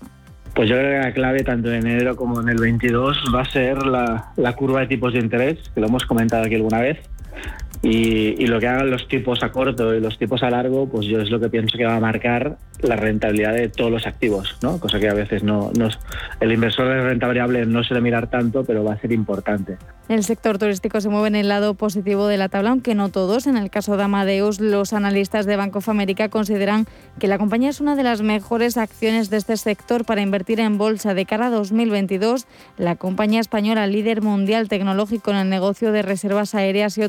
Pues 0.55 0.68
yo 0.68 0.77
creo 0.77 1.01
que 1.01 1.07
la 1.07 1.12
clave 1.12 1.45
tanto 1.45 1.71
en 1.71 1.87
enero 1.87 2.16
como 2.16 2.40
en 2.40 2.49
el 2.49 2.59
22 2.59 3.25
va 3.35 3.42
a 3.42 3.45
ser 3.45 3.85
la 3.87 4.57
curva 4.57 4.81
de 4.81 4.87
tipos 4.87 5.12
de 5.12 5.18
interés, 5.18 5.59
que 5.75 5.81
lo 5.81 5.88
hemos 5.88 6.07
comentado 6.07 6.45
aquí 6.45 6.55
alguna 6.55 6.81
vez. 6.81 6.99
Y, 7.85 8.47
lo 8.47 8.61
que 8.61 8.68
hagan 8.68 8.90
los 8.90 9.09
tipos 9.09 9.42
a 9.42 9.51
corto 9.51 9.92
y 9.92 10.01
los 10.01 10.16
tipos 10.16 10.45
a 10.45 10.51
largo, 10.51 10.88
pues 10.88 11.07
yo 11.07 11.21
es 11.21 11.31
lo 11.31 11.40
que 11.40 11.49
pienso 11.49 11.77
que 11.77 11.85
va 11.85 11.97
a 11.97 12.01
marcar 12.01 12.57
la 12.81 12.95
rentabilidad 12.95 13.55
de 13.55 13.68
todos 13.68 13.90
los 13.90 14.07
activos, 14.07 14.57
¿no? 14.62 14.79
Cosa 14.79 15.01
que 15.01 15.09
a 15.09 15.14
veces 15.14 15.42
no, 15.42 15.73
no 15.77 15.88
el 16.40 16.53
inversor 16.53 16.88
de 16.88 17.01
renta 17.03 17.27
variable 17.27 17.66
no 17.66 17.83
suele 17.83 18.01
mirar 18.01 18.31
tanto, 18.31 18.64
pero 18.64 18.85
va 18.85 18.95
a 18.95 19.01
ser 19.01 19.12
importante. 19.12 19.79
El 20.09 20.25
sector 20.25 20.59
turístico 20.59 21.01
se 21.01 21.09
mueve 21.09 21.29
en 21.29 21.37
el 21.37 21.49
lado 21.49 21.75
positivo 21.75 22.27
de 22.27 22.37
la 22.37 22.49
tabla, 22.49 22.71
aunque 22.71 22.95
no 22.95 23.09
todos. 23.09 23.47
En 23.47 23.57
el 23.57 23.71
caso 23.71 23.97
de 23.97 24.03
Amadeus, 24.03 24.61
los 24.61 24.92
analistas 24.92 25.47
de 25.47 25.57
Banco 25.57 25.79
of 25.79 25.88
America 25.88 26.29
consideran 26.29 26.87
que 27.18 27.29
la 27.29 27.38
compañía 27.38 27.71
es 27.71 27.81
una 27.81 27.95
de 27.95 28.03
las 28.03 28.21
mejores 28.21 28.77
acciones 28.77 29.31
de 29.31 29.37
este 29.37 29.57
sector 29.57 30.05
para 30.05 30.21
invertir 30.21 30.59
en 30.61 30.77
bolsa 30.77 31.14
de 31.14 31.25
cara 31.25 31.47
a 31.47 31.51
2022. 31.51 32.47
La 32.77 32.97
compañía 32.97 33.40
española 33.40 33.87
líder 33.87 34.23
mundial 34.23 34.68
tecnológico 34.68 35.31
en 35.31 35.37
el 35.37 35.49
negocio 35.49 35.92
de 35.92 36.03
reservas 36.03 36.55
aéreas 36.55 36.99
y 36.99 37.03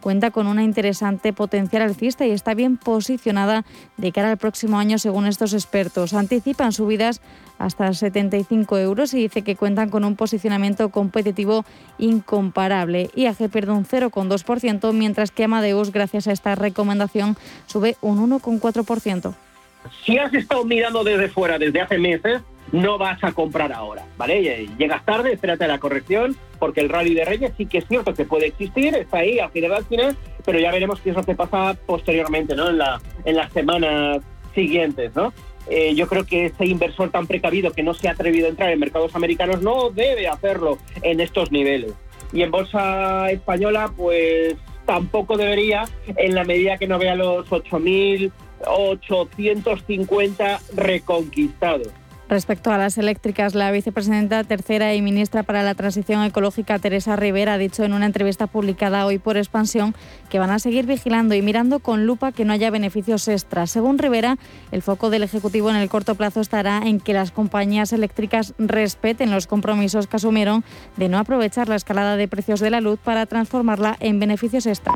cuenta 0.00 0.30
con 0.30 0.46
una 0.46 0.64
interesante 0.64 1.32
potencial 1.32 1.82
alcista 1.82 2.26
y 2.26 2.30
está 2.30 2.54
bien 2.54 2.76
posicionada 2.76 3.64
de 3.96 4.12
cara 4.12 4.30
al 4.30 4.38
próximo 4.38 4.78
año 4.78 4.98
según 4.98 5.26
estos 5.26 5.52
expertos. 5.52 6.14
Anticipan 6.14 6.72
subidas 6.72 7.20
hasta 7.58 7.92
75 7.92 8.78
euros 8.78 9.14
y 9.14 9.18
dice 9.18 9.42
que 9.42 9.56
cuentan 9.56 9.90
con 9.90 10.04
un 10.04 10.16
posicionamiento 10.16 10.88
competitivo 10.88 11.64
incomparable. 11.98 13.10
IAG 13.14 13.50
pierde 13.50 13.72
un 13.72 13.84
0,2%, 13.84 14.92
mientras 14.92 15.30
que 15.30 15.44
Amadeus, 15.44 15.92
gracias 15.92 16.26
a 16.26 16.32
esta 16.32 16.54
recomendación, 16.54 17.36
sube 17.66 17.96
un 18.00 18.30
1,4%. 18.30 19.34
Si 20.04 20.18
has 20.18 20.32
estado 20.34 20.64
mirando 20.64 21.04
desde 21.04 21.28
fuera 21.28 21.58
desde 21.58 21.80
hace 21.80 21.98
meses, 21.98 22.42
no 22.72 22.98
vas 22.98 23.22
a 23.24 23.32
comprar 23.32 23.72
ahora, 23.72 24.04
¿vale? 24.16 24.68
Llegas 24.78 25.04
tarde, 25.04 25.32
espérate 25.32 25.66
la 25.66 25.78
corrección, 25.78 26.36
porque 26.58 26.80
el 26.80 26.88
rally 26.88 27.14
de 27.14 27.24
Reyes 27.24 27.52
sí 27.56 27.66
que 27.66 27.78
es 27.78 27.88
cierto 27.88 28.14
que 28.14 28.24
puede 28.24 28.46
existir, 28.46 28.94
está 28.94 29.18
ahí 29.18 29.38
al 29.38 29.50
final 29.50 29.72
al 29.72 29.84
final, 29.84 30.16
pero 30.44 30.58
ya 30.58 30.70
veremos 30.70 31.00
qué 31.00 31.10
es 31.10 31.16
lo 31.16 31.24
que 31.24 31.34
pasa 31.34 31.76
posteriormente, 31.86 32.54
¿no? 32.54 32.68
En, 32.68 32.78
la, 32.78 33.00
en 33.24 33.36
las 33.36 33.52
semanas 33.52 34.20
siguientes, 34.54 35.14
¿no? 35.14 35.32
Eh, 35.68 35.94
yo 35.94 36.06
creo 36.08 36.24
que 36.24 36.46
ese 36.46 36.66
inversor 36.66 37.10
tan 37.10 37.26
precavido 37.26 37.72
que 37.72 37.82
no 37.82 37.94
se 37.94 38.08
ha 38.08 38.12
atrevido 38.12 38.46
a 38.46 38.50
entrar 38.50 38.70
en 38.70 38.80
mercados 38.80 39.14
americanos 39.14 39.62
no 39.62 39.90
debe 39.90 40.26
hacerlo 40.26 40.78
en 41.02 41.20
estos 41.20 41.52
niveles. 41.52 41.92
Y 42.32 42.42
en 42.42 42.50
bolsa 42.50 43.30
española, 43.30 43.92
pues 43.96 44.56
tampoco 44.86 45.36
debería, 45.36 45.84
en 46.16 46.34
la 46.34 46.44
medida 46.44 46.78
que 46.78 46.88
no 46.88 46.98
vea 46.98 47.14
los 47.14 47.46
8.850 48.64 50.60
reconquistados. 50.74 51.88
Respecto 52.30 52.70
a 52.70 52.78
las 52.78 52.96
eléctricas, 52.96 53.56
la 53.56 53.72
vicepresidenta 53.72 54.44
tercera 54.44 54.94
y 54.94 55.02
ministra 55.02 55.42
para 55.42 55.64
la 55.64 55.74
Transición 55.74 56.22
Ecológica, 56.22 56.78
Teresa 56.78 57.16
Rivera, 57.16 57.54
ha 57.54 57.58
dicho 57.58 57.82
en 57.82 57.92
una 57.92 58.06
entrevista 58.06 58.46
publicada 58.46 59.04
hoy 59.04 59.18
por 59.18 59.36
Expansión 59.36 59.96
que 60.28 60.38
van 60.38 60.50
a 60.50 60.60
seguir 60.60 60.86
vigilando 60.86 61.34
y 61.34 61.42
mirando 61.42 61.80
con 61.80 62.06
lupa 62.06 62.30
que 62.30 62.44
no 62.44 62.52
haya 62.52 62.70
beneficios 62.70 63.26
extras. 63.26 63.72
Según 63.72 63.98
Rivera, 63.98 64.38
el 64.70 64.80
foco 64.80 65.10
del 65.10 65.24
Ejecutivo 65.24 65.70
en 65.70 65.76
el 65.76 65.88
corto 65.88 66.14
plazo 66.14 66.40
estará 66.40 66.82
en 66.84 67.00
que 67.00 67.14
las 67.14 67.32
compañías 67.32 67.92
eléctricas 67.92 68.54
respeten 68.58 69.32
los 69.32 69.48
compromisos 69.48 70.06
que 70.06 70.14
asumieron 70.14 70.62
de 70.96 71.08
no 71.08 71.18
aprovechar 71.18 71.68
la 71.68 71.74
escalada 71.74 72.16
de 72.16 72.28
precios 72.28 72.60
de 72.60 72.70
la 72.70 72.80
luz 72.80 73.00
para 73.02 73.26
transformarla 73.26 73.96
en 73.98 74.20
beneficios 74.20 74.66
extra. 74.66 74.94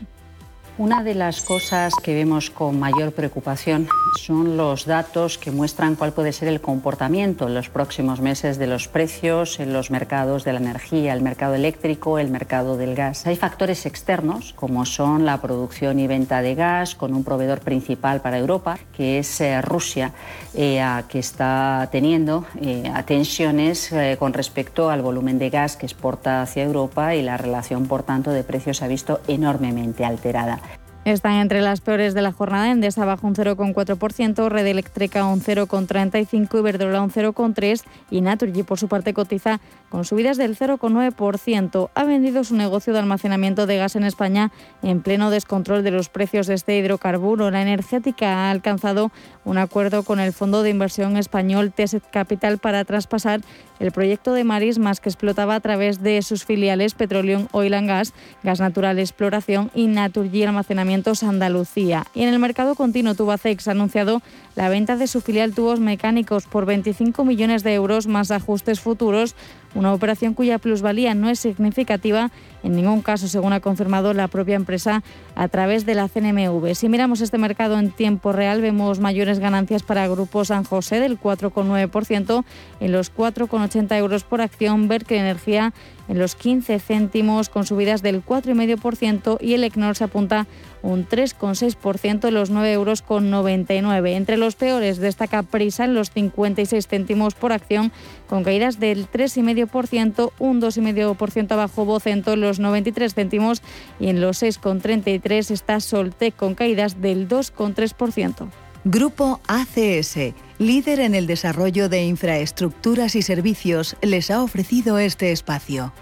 Una 0.76 1.04
de 1.04 1.14
las 1.14 1.40
cosas 1.40 1.94
que 2.02 2.14
vemos 2.14 2.50
con 2.50 2.80
mayor 2.80 3.12
preocupación 3.12 3.87
son 4.20 4.56
los 4.56 4.87
datos 4.87 5.38
que 5.38 5.52
muestran 5.52 5.94
cuál 5.94 6.12
puede 6.12 6.32
ser 6.32 6.48
el 6.48 6.60
comportamiento 6.60 7.46
en 7.46 7.54
los 7.54 7.68
próximos 7.68 8.20
meses 8.20 8.58
de 8.58 8.66
los 8.66 8.88
precios 8.88 9.60
en 9.60 9.72
los 9.72 9.92
mercados 9.92 10.42
de 10.42 10.52
la 10.52 10.58
energía, 10.58 11.12
el 11.12 11.22
mercado 11.22 11.54
eléctrico, 11.54 12.18
el 12.18 12.28
mercado 12.28 12.76
del 12.76 12.96
gas. 12.96 13.24
Hay 13.24 13.37
factores 13.37 13.87
externos 13.87 14.52
como 14.54 14.84
son 14.84 15.24
la 15.24 15.40
producción 15.40 16.00
y 16.00 16.08
venta 16.08 16.42
de 16.42 16.56
gas 16.56 16.96
con 16.96 17.14
un 17.14 17.22
proveedor 17.22 17.60
principal 17.60 18.20
para 18.20 18.38
Europa, 18.38 18.76
que 18.96 19.20
es 19.20 19.40
eh, 19.40 19.62
Rusia, 19.62 20.12
eh, 20.54 20.84
que 21.08 21.20
está 21.20 21.88
teniendo 21.92 22.46
eh, 22.60 22.90
tensiones 23.06 23.94
con 24.18 24.32
respecto 24.32 24.90
al 24.90 25.02
volumen 25.02 25.38
de 25.38 25.50
gas 25.50 25.76
que 25.76 25.87
exporta 25.87 26.42
hacia 26.42 26.64
Europa 26.64 27.14
y 27.14 27.22
la 27.22 27.37
relación, 27.37 27.87
por 27.87 28.02
tanto, 28.02 28.32
de 28.32 28.42
precios 28.42 28.82
ha 28.82 28.88
visto 28.88 29.20
enormemente 29.28 30.04
alterada. 30.04 30.63
Están 31.04 31.34
entre 31.34 31.60
las 31.60 31.82
peores 31.82 32.14
de 32.14 32.22
la 32.22 32.32
jornada. 32.32 32.70
Endesa 32.70 33.04
bajo 33.04 33.26
un 33.26 33.34
0,4%, 33.34 34.48
Red 34.48 34.66
Eléctrica 34.66 35.26
un 35.26 35.42
0,35%, 35.42 36.58
Iberdrola 36.58 37.02
un 37.02 37.10
0,3% 37.10 37.82
y 38.10 38.22
Naturgy 38.22 38.62
por 38.62 38.78
su 38.78 38.88
parte 38.88 39.12
cotiza 39.12 39.60
con 39.90 40.06
subidas 40.06 40.38
del 40.38 40.56
0,9%. 40.56 41.90
Ha 41.94 42.04
vendido 42.04 42.42
su 42.42 42.56
negocio 42.56 42.94
de 42.94 43.00
almacenamiento 43.00 43.66
de 43.66 43.76
gas 43.76 43.96
en 43.96 44.04
España 44.04 44.50
en 44.82 45.02
pleno 45.02 45.28
descontrol 45.28 45.84
de 45.84 45.90
los 45.90 46.08
precios 46.08 46.46
de 46.46 46.54
este 46.54 46.78
hidrocarburo. 46.78 47.50
La 47.50 47.60
energética 47.60 48.46
ha 48.46 48.50
alcanzado 48.50 49.12
un 49.44 49.59
acuerdo 49.59 50.02
con 50.02 50.20
el 50.20 50.33
fondo 50.33 50.62
de 50.62 50.70
inversión 50.70 51.16
español 51.16 51.72
Teset 51.72 52.04
Capital 52.11 52.59
para 52.59 52.85
traspasar 52.85 53.40
el 53.78 53.92
proyecto 53.92 54.33
de 54.33 54.44
marismas 54.44 55.00
que 55.00 55.09
explotaba 55.09 55.54
a 55.54 55.61
través 55.61 56.02
de 56.02 56.22
sus 56.22 56.44
filiales 56.44 56.94
Petroleum 56.94 57.48
Oil 57.52 57.74
and 57.74 57.88
Gas, 57.88 58.12
Gas 58.42 58.61
Natural 58.61 58.98
Exploración 58.98 59.70
y 59.74 59.87
Naturgy 59.87 60.44
Almacenamientos 60.44 61.22
Andalucía. 61.22 62.07
Y 62.14 62.22
en 62.22 62.28
el 62.28 62.38
mercado 62.38 62.74
continuo, 62.74 63.14
Tubacex 63.14 63.68
ha 63.68 63.72
anunciado 63.72 64.22
la 64.54 64.68
venta 64.68 64.96
de 64.96 65.07
su 65.07 65.20
filial 65.20 65.54
Tubos 65.54 65.80
Mecánicos 65.80 66.46
por 66.46 66.66
25 66.66 67.24
millones 67.24 67.62
de 67.62 67.74
euros 67.74 68.07
más 68.07 68.30
ajustes 68.30 68.80
futuros, 68.80 69.35
una 69.74 69.92
operación 69.92 70.34
cuya 70.34 70.58
plusvalía 70.58 71.14
no 71.14 71.28
es 71.28 71.40
significativa 71.40 72.30
en 72.64 72.74
ningún 72.74 73.02
caso, 73.02 73.28
según 73.28 73.52
ha 73.52 73.60
confirmado 73.60 74.14
la 74.14 74.28
propia 74.28 74.56
empresa 74.56 75.02
a 75.34 75.48
través 75.48 75.84
de 75.84 75.94
la 75.94 76.08
CNMV. 76.08 76.74
Si 76.74 76.88
miramos 76.88 77.20
este 77.20 77.37
mercado 77.37 77.78
en 77.78 77.90
tiempo 77.90 78.32
real, 78.32 78.62
vemos 78.62 79.00
mayores 79.00 79.38
ganancias 79.38 79.82
para 79.82 80.08
Grupo 80.08 80.44
San 80.46 80.64
José 80.64 80.98
del 80.98 81.20
4,9% 81.20 82.44
en 82.80 82.92
los 82.92 83.14
4,80 83.14 83.98
euros 83.98 84.24
por 84.24 84.40
acción, 84.40 84.88
Berkeley 84.88 85.20
Energía 85.20 85.74
en 86.08 86.18
los 86.18 86.34
15 86.34 86.78
céntimos 86.78 87.48
con 87.48 87.66
subidas 87.66 88.02
del 88.02 88.24
4,5% 88.24 89.38
y 89.40 89.54
el 89.54 89.64
ECNOR 89.64 89.96
se 89.96 90.04
apunta 90.04 90.46
un 90.82 91.08
3,6% 91.08 92.28
en 92.28 92.34
los 92.34 92.50
9 92.50 92.72
euros 92.72 93.02
con 93.02 93.30
99. 93.30 94.16
Entre 94.16 94.36
los 94.36 94.54
peores 94.54 94.98
destaca 94.98 95.42
Prisa 95.42 95.84
en 95.84 95.94
los 95.94 96.10
56 96.10 96.86
céntimos 96.86 97.34
por 97.34 97.52
acción 97.52 97.90
con 98.28 98.44
caídas 98.44 98.78
del 98.78 99.10
3,5%, 99.10 100.32
un 100.38 100.60
2,5% 100.60 101.52
abajo 101.52 101.84
Vocento 101.84 102.34
en 102.34 102.40
los 102.40 102.60
93 102.60 103.14
céntimos 103.14 103.62
y 103.98 104.08
en 104.08 104.20
los 104.20 104.42
6,33 104.42 105.50
está 105.50 105.80
Soltec 105.80 106.36
con 106.36 106.54
caídas 106.54 107.00
del 107.00 107.28
2,3%. 107.28 108.63
Grupo 108.86 109.40
ACS, 109.48 110.34
líder 110.58 111.00
en 111.00 111.14
el 111.14 111.26
desarrollo 111.26 111.88
de 111.88 112.04
infraestructuras 112.04 113.16
y 113.16 113.22
servicios, 113.22 113.96
les 114.02 114.30
ha 114.30 114.42
ofrecido 114.42 114.98
este 114.98 115.32
espacio. 115.32 115.94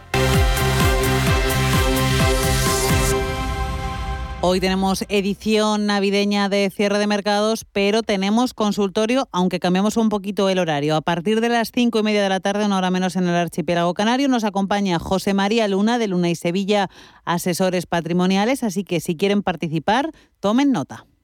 Hoy 4.40 4.58
tenemos 4.58 5.04
edición 5.08 5.86
navideña 5.86 6.48
de 6.48 6.68
cierre 6.74 6.98
de 6.98 7.06
mercados, 7.06 7.64
pero 7.70 8.02
tenemos 8.02 8.52
consultorio, 8.52 9.28
aunque 9.30 9.60
cambiamos 9.60 9.96
un 9.96 10.08
poquito 10.08 10.48
el 10.48 10.58
horario. 10.58 10.96
A 10.96 11.02
partir 11.02 11.40
de 11.40 11.50
las 11.50 11.70
cinco 11.72 12.00
y 12.00 12.02
media 12.02 12.24
de 12.24 12.30
la 12.30 12.40
tarde, 12.40 12.66
una 12.66 12.78
hora 12.78 12.90
menos 12.90 13.14
en 13.14 13.28
el 13.28 13.36
archipiélago 13.36 13.94
canario, 13.94 14.26
nos 14.26 14.42
acompaña 14.42 14.98
José 14.98 15.34
María 15.34 15.68
Luna 15.68 15.98
de 15.98 16.08
Luna 16.08 16.30
y 16.30 16.34
Sevilla, 16.34 16.90
asesores 17.24 17.86
patrimoniales. 17.86 18.64
Así 18.64 18.82
que 18.82 18.98
si 18.98 19.14
quieren 19.14 19.44
participar, 19.44 20.10
tomen 20.40 20.72
nota. 20.72 21.06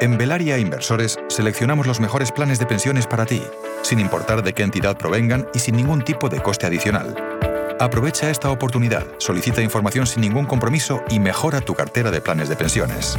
En 0.00 0.16
Velaria 0.16 0.56
Inversores 0.56 1.18
seleccionamos 1.28 1.86
los 1.86 2.00
mejores 2.00 2.32
planes 2.32 2.58
de 2.58 2.64
pensiones 2.64 3.06
para 3.06 3.26
ti, 3.26 3.42
sin 3.82 4.00
importar 4.00 4.42
de 4.42 4.54
qué 4.54 4.62
entidad 4.62 4.96
provengan 4.96 5.46
y 5.52 5.58
sin 5.58 5.76
ningún 5.76 6.02
tipo 6.02 6.30
de 6.30 6.40
coste 6.40 6.64
adicional. 6.64 7.14
Aprovecha 7.78 8.30
esta 8.30 8.50
oportunidad, 8.50 9.04
solicita 9.18 9.60
información 9.60 10.06
sin 10.06 10.22
ningún 10.22 10.46
compromiso 10.46 11.02
y 11.10 11.18
mejora 11.20 11.60
tu 11.60 11.74
cartera 11.74 12.10
de 12.10 12.22
planes 12.22 12.48
de 12.48 12.56
pensiones. 12.56 13.18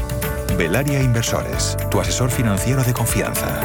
Velaria 0.58 1.04
Inversores, 1.04 1.78
tu 1.92 2.02
asesor 2.02 2.32
financiero 2.32 2.84
de 2.84 2.94
confianza. 2.94 3.62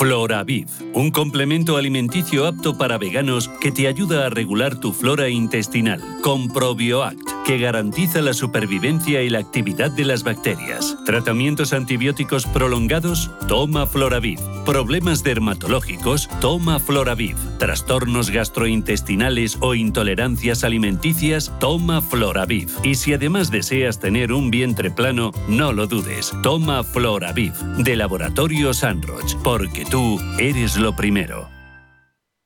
Floraviv, 0.00 0.66
un 0.94 1.10
complemento 1.10 1.76
alimenticio 1.76 2.46
apto 2.46 2.78
para 2.78 2.96
veganos 2.96 3.50
que 3.60 3.70
te 3.70 3.86
ayuda 3.86 4.24
a 4.24 4.30
regular 4.30 4.80
tu 4.80 4.94
flora 4.94 5.28
intestinal 5.28 6.00
con 6.22 6.48
ProbioAct, 6.48 7.20
que 7.50 7.58
garantiza 7.58 8.22
la 8.22 8.32
supervivencia 8.32 9.24
y 9.24 9.28
la 9.28 9.40
actividad 9.40 9.90
de 9.90 10.04
las 10.04 10.22
bacterias. 10.22 10.96
Tratamientos 11.04 11.72
antibióticos 11.72 12.46
prolongados, 12.46 13.28
toma 13.48 13.86
Floraviv. 13.86 14.38
Problemas 14.64 15.24
dermatológicos, 15.24 16.28
toma 16.40 16.78
Floraviv. 16.78 17.34
Trastornos 17.58 18.30
gastrointestinales 18.30 19.58
o 19.58 19.74
intolerancias 19.74 20.62
alimenticias, 20.62 21.52
toma 21.58 22.00
Floraviv. 22.00 22.70
Y 22.84 22.94
si 22.94 23.14
además 23.14 23.50
deseas 23.50 23.98
tener 23.98 24.32
un 24.32 24.52
vientre 24.52 24.92
plano, 24.92 25.32
no 25.48 25.72
lo 25.72 25.88
dudes, 25.88 26.32
toma 26.44 26.84
Floraviv 26.84 27.54
de 27.78 27.96
Laboratorio 27.96 28.72
Sanroch, 28.72 29.34
porque 29.42 29.84
tú 29.84 30.20
eres 30.38 30.76
lo 30.76 30.94
primero. 30.94 31.49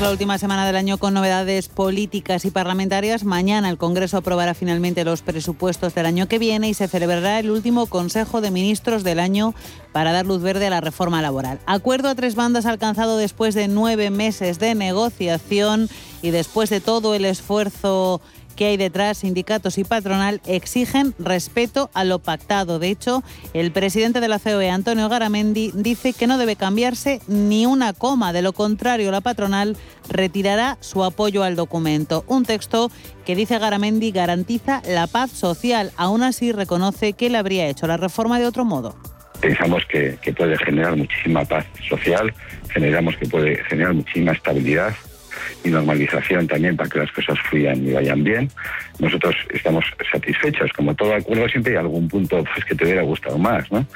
Comenzamos 0.00 0.18
la 0.18 0.24
última 0.24 0.38
semana 0.38 0.66
del 0.66 0.76
año 0.76 0.96
con 0.96 1.12
novedades 1.12 1.68
políticas 1.68 2.46
y 2.46 2.50
parlamentarias. 2.50 3.24
Mañana 3.24 3.68
el 3.68 3.76
Congreso 3.76 4.16
aprobará 4.16 4.54
finalmente 4.54 5.04
los 5.04 5.20
presupuestos 5.20 5.94
del 5.94 6.06
año 6.06 6.26
que 6.26 6.38
viene 6.38 6.70
y 6.70 6.74
se 6.74 6.88
celebrará 6.88 7.38
el 7.38 7.50
último 7.50 7.84
Consejo 7.84 8.40
de 8.40 8.50
Ministros 8.50 9.04
del 9.04 9.20
año 9.20 9.54
para 9.92 10.12
dar 10.12 10.24
luz 10.24 10.40
verde 10.40 10.68
a 10.68 10.70
la 10.70 10.80
reforma 10.80 11.20
laboral. 11.20 11.58
Acuerdo 11.66 12.08
a 12.08 12.14
tres 12.14 12.34
bandas 12.34 12.64
alcanzado 12.64 13.18
después 13.18 13.54
de 13.54 13.68
nueve 13.68 14.08
meses 14.08 14.58
de 14.58 14.74
negociación 14.74 15.90
y 16.22 16.30
después 16.30 16.70
de 16.70 16.80
todo 16.80 17.14
el 17.14 17.26
esfuerzo 17.26 18.22
que 18.56 18.66
hay 18.66 18.76
detrás, 18.76 19.18
sindicatos 19.18 19.78
y 19.78 19.84
patronal, 19.84 20.40
exigen 20.46 21.14
respeto 21.18 21.90
a 21.94 22.04
lo 22.04 22.18
pactado. 22.18 22.78
De 22.78 22.88
hecho, 22.88 23.22
el 23.54 23.72
presidente 23.72 24.20
de 24.20 24.28
la 24.28 24.38
COE, 24.38 24.70
Antonio 24.70 25.08
Garamendi, 25.08 25.72
dice 25.74 26.12
que 26.12 26.26
no 26.26 26.38
debe 26.38 26.56
cambiarse 26.56 27.20
ni 27.26 27.66
una 27.66 27.92
coma. 27.92 28.32
De 28.32 28.42
lo 28.42 28.52
contrario, 28.52 29.10
la 29.10 29.20
patronal 29.20 29.76
retirará 30.08 30.76
su 30.80 31.04
apoyo 31.04 31.42
al 31.42 31.56
documento. 31.56 32.24
Un 32.26 32.44
texto 32.44 32.90
que, 33.24 33.36
dice 33.36 33.58
Garamendi, 33.58 34.10
garantiza 34.10 34.82
la 34.86 35.06
paz 35.06 35.30
social. 35.30 35.92
Aún 35.96 36.22
así, 36.22 36.52
reconoce 36.52 37.12
que 37.14 37.26
él 37.26 37.36
habría 37.36 37.66
hecho 37.68 37.86
la 37.86 37.96
reforma 37.96 38.38
de 38.38 38.46
otro 38.46 38.64
modo. 38.64 38.96
Pensamos 39.40 39.82
que 39.88 40.18
puede 40.36 40.58
generar 40.58 40.96
muchísima 40.96 41.44
paz 41.46 41.64
social, 41.88 42.34
generamos 42.68 43.16
que 43.16 43.26
puede 43.26 43.64
generar 43.64 43.94
muchísima 43.94 44.32
estabilidad 44.32 44.94
y 45.64 45.68
normalización 45.68 46.46
también 46.46 46.76
para 46.76 46.88
que 46.88 46.98
las 46.98 47.12
cosas 47.12 47.38
fluyan 47.48 47.86
y 47.86 47.92
vayan 47.92 48.22
bien. 48.24 48.50
Nosotros 48.98 49.34
estamos 49.52 49.84
satisfechos. 50.10 50.72
Como 50.72 50.94
todo 50.94 51.14
acuerdo, 51.14 51.48
siempre 51.48 51.72
hay 51.72 51.78
algún 51.78 52.08
punto 52.08 52.44
pues, 52.54 52.64
que 52.64 52.74
te 52.74 52.84
hubiera 52.84 53.02
gustado 53.02 53.38
más, 53.38 53.70
¿no? 53.70 53.86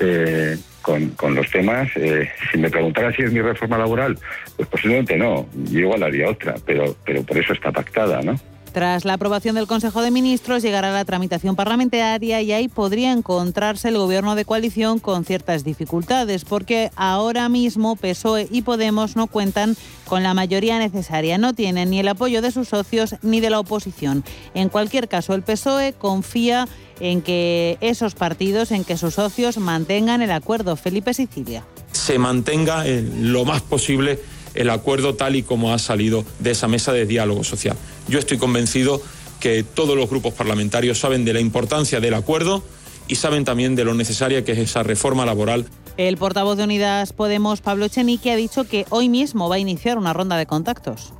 Eh, 0.00 0.56
con, 0.80 1.10
con, 1.10 1.34
los 1.34 1.48
temas, 1.50 1.88
eh, 1.94 2.28
si 2.50 2.58
me 2.58 2.68
preguntara 2.68 3.12
si 3.12 3.22
es 3.22 3.32
mi 3.32 3.40
reforma 3.40 3.78
laboral, 3.78 4.18
pues 4.56 4.68
posiblemente 4.68 5.16
no. 5.16 5.48
Yo 5.70 5.80
igual 5.80 6.02
haría 6.02 6.28
otra, 6.28 6.56
pero, 6.66 6.96
pero 7.04 7.22
por 7.22 7.38
eso 7.38 7.52
está 7.52 7.70
pactada, 7.70 8.20
¿no? 8.22 8.38
Tras 8.72 9.04
la 9.04 9.14
aprobación 9.14 9.54
del 9.54 9.66
Consejo 9.66 10.00
de 10.00 10.10
Ministros 10.10 10.62
llegará 10.62 10.92
la 10.92 11.04
tramitación 11.04 11.56
parlamentaria 11.56 12.40
y 12.40 12.52
ahí 12.52 12.68
podría 12.68 13.12
encontrarse 13.12 13.88
el 13.88 13.98
gobierno 13.98 14.34
de 14.34 14.46
coalición 14.46 14.98
con 14.98 15.26
ciertas 15.26 15.62
dificultades 15.62 16.46
porque 16.46 16.90
ahora 16.96 17.50
mismo 17.50 17.96
PSOE 17.96 18.48
y 18.50 18.62
Podemos 18.62 19.14
no 19.14 19.26
cuentan 19.26 19.76
con 20.06 20.22
la 20.22 20.32
mayoría 20.32 20.78
necesaria, 20.78 21.36
no 21.36 21.54
tienen 21.54 21.90
ni 21.90 22.00
el 22.00 22.08
apoyo 22.08 22.40
de 22.40 22.50
sus 22.50 22.68
socios 22.68 23.16
ni 23.20 23.40
de 23.40 23.50
la 23.50 23.60
oposición. 23.60 24.24
En 24.54 24.70
cualquier 24.70 25.06
caso, 25.08 25.34
el 25.34 25.42
PSOE 25.42 25.92
confía 25.92 26.66
en 27.00 27.20
que 27.20 27.76
esos 27.82 28.14
partidos, 28.14 28.70
en 28.70 28.84
que 28.84 28.96
sus 28.96 29.14
socios 29.14 29.58
mantengan 29.58 30.22
el 30.22 30.30
acuerdo. 30.30 30.76
Felipe 30.76 31.12
Sicilia. 31.12 31.64
Se 31.92 32.18
mantenga 32.18 32.84
lo 32.86 33.44
más 33.44 33.60
posible 33.60 34.18
el 34.54 34.70
acuerdo 34.70 35.14
tal 35.14 35.36
y 35.36 35.42
como 35.42 35.72
ha 35.72 35.78
salido 35.78 36.24
de 36.38 36.52
esa 36.52 36.68
mesa 36.68 36.92
de 36.92 37.06
diálogo 37.06 37.44
social. 37.44 37.76
Yo 38.08 38.18
estoy 38.18 38.38
convencido 38.38 39.00
que 39.40 39.62
todos 39.64 39.96
los 39.96 40.08
grupos 40.08 40.34
parlamentarios 40.34 40.98
saben 40.98 41.24
de 41.24 41.32
la 41.32 41.40
importancia 41.40 42.00
del 42.00 42.14
acuerdo 42.14 42.62
y 43.08 43.16
saben 43.16 43.44
también 43.44 43.74
de 43.74 43.84
lo 43.84 43.94
necesaria 43.94 44.44
que 44.44 44.52
es 44.52 44.58
esa 44.58 44.82
reforma 44.82 45.26
laboral. 45.26 45.66
El 45.96 46.16
portavoz 46.16 46.56
de 46.56 46.64
Unidas 46.64 47.12
Podemos, 47.12 47.60
Pablo 47.60 47.84
Echenique, 47.84 48.30
ha 48.30 48.36
dicho 48.36 48.64
que 48.64 48.86
hoy 48.88 49.08
mismo 49.08 49.48
va 49.48 49.56
a 49.56 49.58
iniciar 49.58 49.98
una 49.98 50.12
ronda 50.12 50.36
de 50.36 50.46
contactos. 50.46 51.12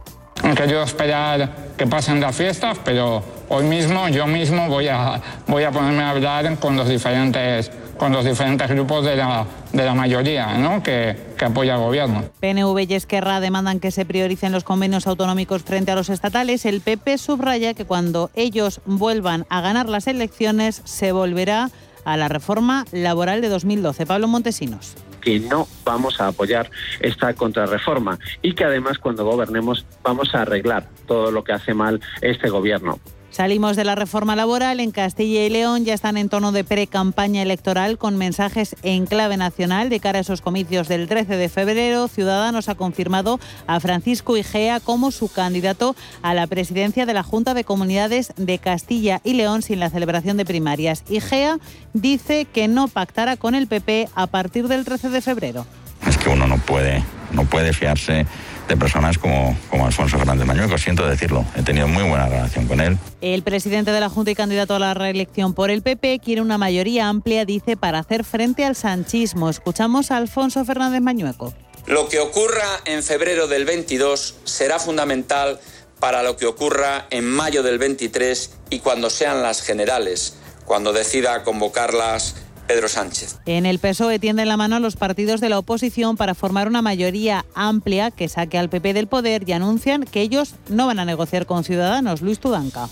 Han 0.42 0.54
querido 0.54 0.82
esperar 0.82 1.74
que 1.76 1.86
pasen 1.86 2.20
las 2.20 2.34
fiestas, 2.34 2.78
pero 2.84 3.22
hoy 3.48 3.64
mismo, 3.64 4.08
yo 4.08 4.26
mismo 4.26 4.68
voy 4.68 4.88
a, 4.88 5.20
voy 5.46 5.64
a 5.64 5.70
ponerme 5.70 6.02
a 6.02 6.10
hablar 6.10 6.58
con 6.58 6.76
los 6.76 6.88
diferentes 6.88 7.70
con 8.02 8.10
los 8.10 8.24
diferentes 8.24 8.68
grupos 8.68 9.04
de 9.04 9.14
la, 9.14 9.46
de 9.72 9.84
la 9.84 9.94
mayoría 9.94 10.58
¿no? 10.58 10.82
que, 10.82 11.16
que 11.38 11.44
apoya 11.44 11.74
al 11.74 11.82
gobierno. 11.82 12.24
PNV 12.40 12.80
y 12.80 12.94
Esquerra 12.94 13.38
demandan 13.38 13.78
que 13.78 13.92
se 13.92 14.04
prioricen 14.04 14.50
los 14.50 14.64
convenios 14.64 15.06
autonómicos 15.06 15.62
frente 15.62 15.92
a 15.92 15.94
los 15.94 16.08
estatales. 16.08 16.66
El 16.66 16.80
PP 16.80 17.16
subraya 17.16 17.74
que 17.74 17.84
cuando 17.84 18.32
ellos 18.34 18.80
vuelvan 18.86 19.46
a 19.50 19.60
ganar 19.60 19.88
las 19.88 20.08
elecciones 20.08 20.82
se 20.84 21.12
volverá 21.12 21.70
a 22.04 22.16
la 22.16 22.26
reforma 22.26 22.86
laboral 22.90 23.40
de 23.40 23.48
2012. 23.48 24.04
Pablo 24.04 24.26
Montesinos 24.26 24.96
que 25.20 25.38
no 25.38 25.68
vamos 25.84 26.20
a 26.20 26.26
apoyar 26.26 26.68
esta 26.98 27.32
contrarreforma 27.34 28.18
y 28.42 28.54
que 28.54 28.64
además 28.64 28.98
cuando 28.98 29.24
gobernemos 29.24 29.86
vamos 30.02 30.34
a 30.34 30.42
arreglar 30.42 30.88
todo 31.06 31.30
lo 31.30 31.44
que 31.44 31.52
hace 31.52 31.72
mal 31.72 32.00
este 32.20 32.48
gobierno. 32.48 32.98
Salimos 33.32 33.76
de 33.76 33.84
la 33.84 33.94
reforma 33.94 34.36
laboral. 34.36 34.78
En 34.78 34.90
Castilla 34.90 35.46
y 35.46 35.48
León 35.48 35.86
ya 35.86 35.94
están 35.94 36.18
en 36.18 36.28
tono 36.28 36.52
de 36.52 36.64
pre-campaña 36.64 37.40
electoral 37.40 37.96
con 37.96 38.18
mensajes 38.18 38.76
en 38.82 39.06
clave 39.06 39.38
nacional 39.38 39.88
de 39.88 40.00
cara 40.00 40.18
a 40.18 40.20
esos 40.20 40.42
comicios 40.42 40.86
del 40.86 41.08
13 41.08 41.36
de 41.36 41.48
febrero. 41.48 42.08
Ciudadanos 42.08 42.68
ha 42.68 42.74
confirmado 42.74 43.40
a 43.66 43.80
Francisco 43.80 44.36
Igea 44.36 44.80
como 44.80 45.10
su 45.10 45.32
candidato 45.32 45.96
a 46.20 46.34
la 46.34 46.46
presidencia 46.46 47.06
de 47.06 47.14
la 47.14 47.22
Junta 47.22 47.54
de 47.54 47.64
Comunidades 47.64 48.34
de 48.36 48.58
Castilla 48.58 49.22
y 49.24 49.32
León 49.32 49.62
sin 49.62 49.80
la 49.80 49.88
celebración 49.88 50.36
de 50.36 50.44
primarias. 50.44 51.02
Igea 51.08 51.56
dice 51.94 52.44
que 52.44 52.68
no 52.68 52.86
pactará 52.86 53.38
con 53.38 53.54
el 53.54 53.66
PP 53.66 54.10
a 54.14 54.26
partir 54.26 54.68
del 54.68 54.84
13 54.84 55.08
de 55.08 55.22
febrero. 55.22 55.66
Es 56.06 56.18
que 56.18 56.28
uno 56.28 56.46
no 56.46 56.58
puede, 56.58 57.02
no 57.30 57.46
puede 57.46 57.72
fiarse 57.72 58.26
de 58.68 58.76
personas 58.76 59.18
como, 59.18 59.56
como 59.70 59.86
Alfonso 59.86 60.18
Fernández 60.18 60.46
Mañueco. 60.46 60.78
Siento 60.78 61.06
decirlo, 61.06 61.44
he 61.56 61.62
tenido 61.62 61.88
muy 61.88 62.02
buena 62.02 62.28
relación 62.28 62.66
con 62.66 62.80
él. 62.80 62.98
El 63.20 63.42
presidente 63.42 63.90
de 63.90 64.00
la 64.00 64.08
Junta 64.08 64.30
y 64.30 64.34
candidato 64.34 64.74
a 64.74 64.78
la 64.78 64.94
reelección 64.94 65.54
por 65.54 65.70
el 65.70 65.82
PP 65.82 66.20
quiere 66.20 66.40
una 66.40 66.58
mayoría 66.58 67.08
amplia, 67.08 67.44
dice, 67.44 67.76
para 67.76 67.98
hacer 67.98 68.24
frente 68.24 68.64
al 68.64 68.76
sanchismo. 68.76 69.50
Escuchamos 69.50 70.10
a 70.10 70.16
Alfonso 70.16 70.64
Fernández 70.64 71.00
Mañueco. 71.00 71.52
Lo 71.86 72.08
que 72.08 72.20
ocurra 72.20 72.80
en 72.84 73.02
febrero 73.02 73.48
del 73.48 73.64
22 73.64 74.36
será 74.44 74.78
fundamental 74.78 75.58
para 75.98 76.22
lo 76.22 76.36
que 76.36 76.46
ocurra 76.46 77.06
en 77.10 77.24
mayo 77.24 77.62
del 77.62 77.78
23 77.78 78.50
y 78.70 78.78
cuando 78.80 79.10
sean 79.10 79.42
las 79.42 79.62
generales, 79.62 80.36
cuando 80.64 80.92
decida 80.92 81.42
convocarlas 81.42 82.36
Pedro 82.66 82.88
Sánchez. 82.88 83.36
En 83.46 83.66
el 83.66 83.78
PSOE 83.78 84.18
tienden 84.18 84.48
la 84.48 84.56
mano 84.56 84.76
a 84.76 84.80
los 84.80 84.96
partidos 84.96 85.40
de 85.40 85.48
la 85.48 85.58
oposición 85.58 86.16
para 86.16 86.34
formar 86.34 86.68
una 86.68 86.82
mayoría 86.82 87.44
amplia 87.54 88.10
que 88.10 88.28
saque 88.28 88.58
al 88.58 88.68
PP 88.68 88.94
del 88.94 89.06
poder 89.06 89.48
y 89.48 89.52
anuncian 89.52 90.04
que 90.04 90.22
ellos 90.22 90.54
no 90.68 90.86
van 90.86 90.98
a 90.98 91.04
negociar 91.04 91.46
con 91.46 91.64
Ciudadanos. 91.64 92.22
Luis 92.22 92.38
Tudanca. 92.38 92.88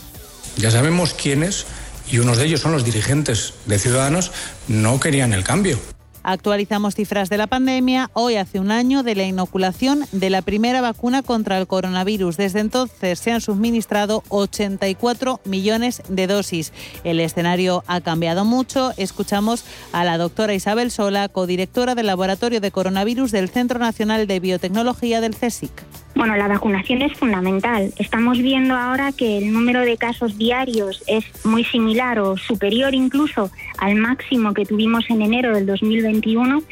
Ya 0.56 0.70
sabemos 0.70 1.14
quiénes, 1.14 1.66
y 2.10 2.18
unos 2.18 2.38
de 2.38 2.46
ellos 2.46 2.60
son 2.60 2.72
los 2.72 2.84
dirigentes 2.84 3.54
de 3.66 3.78
Ciudadanos, 3.78 4.32
no 4.68 5.00
querían 5.00 5.32
el 5.32 5.44
cambio. 5.44 5.78
Actualizamos 6.22 6.94
cifras 6.94 7.30
de 7.30 7.38
la 7.38 7.46
pandemia. 7.46 8.10
Hoy 8.12 8.36
hace 8.36 8.60
un 8.60 8.70
año 8.70 9.02
de 9.02 9.14
la 9.14 9.24
inoculación 9.24 10.04
de 10.12 10.30
la 10.30 10.42
primera 10.42 10.80
vacuna 10.80 11.22
contra 11.22 11.58
el 11.58 11.66
coronavirus. 11.66 12.36
Desde 12.36 12.60
entonces 12.60 13.18
se 13.18 13.32
han 13.32 13.40
suministrado 13.40 14.22
84 14.28 15.40
millones 15.44 16.02
de 16.08 16.26
dosis. 16.26 16.72
El 17.04 17.20
escenario 17.20 17.84
ha 17.86 18.00
cambiado 18.00 18.44
mucho. 18.44 18.92
Escuchamos 18.96 19.64
a 19.92 20.04
la 20.04 20.18
doctora 20.18 20.54
Isabel 20.54 20.90
Sola, 20.90 21.28
codirectora 21.28 21.94
del 21.94 22.06
Laboratorio 22.06 22.60
de 22.60 22.70
Coronavirus 22.70 23.30
del 23.30 23.48
Centro 23.48 23.78
Nacional 23.78 24.26
de 24.26 24.40
Biotecnología 24.40 25.20
del 25.20 25.34
CSIC. 25.34 25.72
Bueno, 26.20 26.36
la 26.36 26.48
vacunación 26.48 27.00
es 27.00 27.14
fundamental. 27.14 27.94
Estamos 27.96 28.36
viendo 28.36 28.76
ahora 28.76 29.10
que 29.10 29.38
el 29.38 29.54
número 29.54 29.80
de 29.80 29.96
casos 29.96 30.36
diarios 30.36 31.02
es 31.06 31.24
muy 31.46 31.64
similar 31.64 32.18
o 32.18 32.36
superior 32.36 32.94
incluso 32.94 33.50
al 33.78 33.94
máximo 33.94 34.52
que 34.52 34.66
tuvimos 34.66 35.08
en 35.08 35.22
enero 35.22 35.54
del 35.54 35.64
2021 35.64 36.62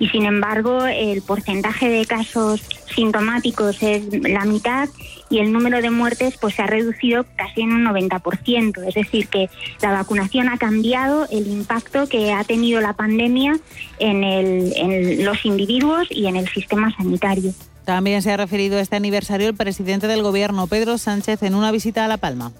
y 0.00 0.08
sin 0.08 0.24
embargo 0.24 0.84
el 0.86 1.22
porcentaje 1.22 1.88
de 1.88 2.04
casos 2.04 2.62
sintomáticos 2.96 3.80
es 3.80 4.08
la 4.28 4.44
mitad 4.44 4.88
y 5.30 5.38
el 5.38 5.52
número 5.52 5.80
de 5.80 5.90
muertes 5.90 6.36
pues 6.40 6.56
se 6.56 6.62
ha 6.62 6.66
reducido 6.66 7.24
casi 7.36 7.60
en 7.60 7.74
un 7.74 7.84
90%, 7.84 8.88
es 8.88 8.94
decir 8.96 9.28
que 9.28 9.48
la 9.82 9.92
vacunación 9.92 10.48
ha 10.48 10.58
cambiado 10.58 11.28
el 11.30 11.46
impacto 11.46 12.08
que 12.08 12.32
ha 12.32 12.42
tenido 12.42 12.80
la 12.80 12.94
pandemia 12.94 13.56
en, 14.00 14.24
el, 14.24 14.72
en 14.74 15.24
los 15.24 15.44
individuos 15.44 16.08
y 16.10 16.26
en 16.26 16.34
el 16.34 16.48
sistema 16.48 16.92
sanitario. 16.96 17.52
También 17.86 18.20
se 18.20 18.32
ha 18.32 18.36
referido 18.36 18.78
a 18.78 18.80
este 18.80 18.96
aniversario 18.96 19.46
el 19.48 19.54
presidente 19.54 20.08
del 20.08 20.20
Gobierno, 20.20 20.66
Pedro 20.66 20.98
Sánchez, 20.98 21.44
en 21.44 21.54
una 21.54 21.70
visita 21.70 22.04
a 22.04 22.08
La 22.08 22.16
Palma. 22.16 22.50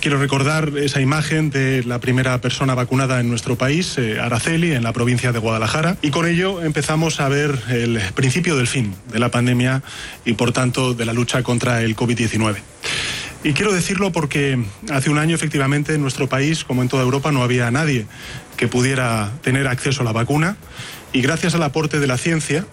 Quiero 0.00 0.20
recordar 0.20 0.70
esa 0.76 1.00
imagen 1.00 1.50
de 1.50 1.82
la 1.82 1.98
primera 1.98 2.40
persona 2.40 2.76
vacunada 2.76 3.18
en 3.18 3.28
nuestro 3.28 3.56
país, 3.56 3.98
eh, 3.98 4.20
Araceli, 4.20 4.70
en 4.70 4.84
la 4.84 4.92
provincia 4.92 5.32
de 5.32 5.40
Guadalajara, 5.40 5.96
y 6.00 6.10
con 6.10 6.28
ello 6.28 6.62
empezamos 6.62 7.18
a 7.18 7.28
ver 7.28 7.58
el 7.70 8.00
principio 8.14 8.56
del 8.56 8.68
fin 8.68 8.94
de 9.10 9.18
la 9.18 9.30
pandemia 9.30 9.82
y, 10.24 10.34
por 10.34 10.52
tanto, 10.52 10.94
de 10.94 11.04
la 11.06 11.12
lucha 11.12 11.42
contra 11.42 11.82
el 11.82 11.96
COVID-19. 11.96 12.58
Y 13.42 13.54
quiero 13.54 13.72
decirlo 13.72 14.12
porque 14.12 14.62
hace 14.92 15.10
un 15.10 15.18
año, 15.18 15.34
efectivamente, 15.34 15.94
en 15.94 16.02
nuestro 16.02 16.28
país, 16.28 16.62
como 16.62 16.82
en 16.82 16.88
toda 16.88 17.02
Europa, 17.02 17.32
no 17.32 17.42
había 17.42 17.68
nadie 17.72 18.06
que 18.56 18.68
pudiera 18.68 19.32
tener 19.42 19.66
acceso 19.66 20.02
a 20.02 20.04
la 20.04 20.12
vacuna, 20.12 20.56
y 21.12 21.20
gracias 21.20 21.56
al 21.56 21.64
aporte 21.64 21.98
de 21.98 22.06
la 22.06 22.16
ciencia, 22.16 22.64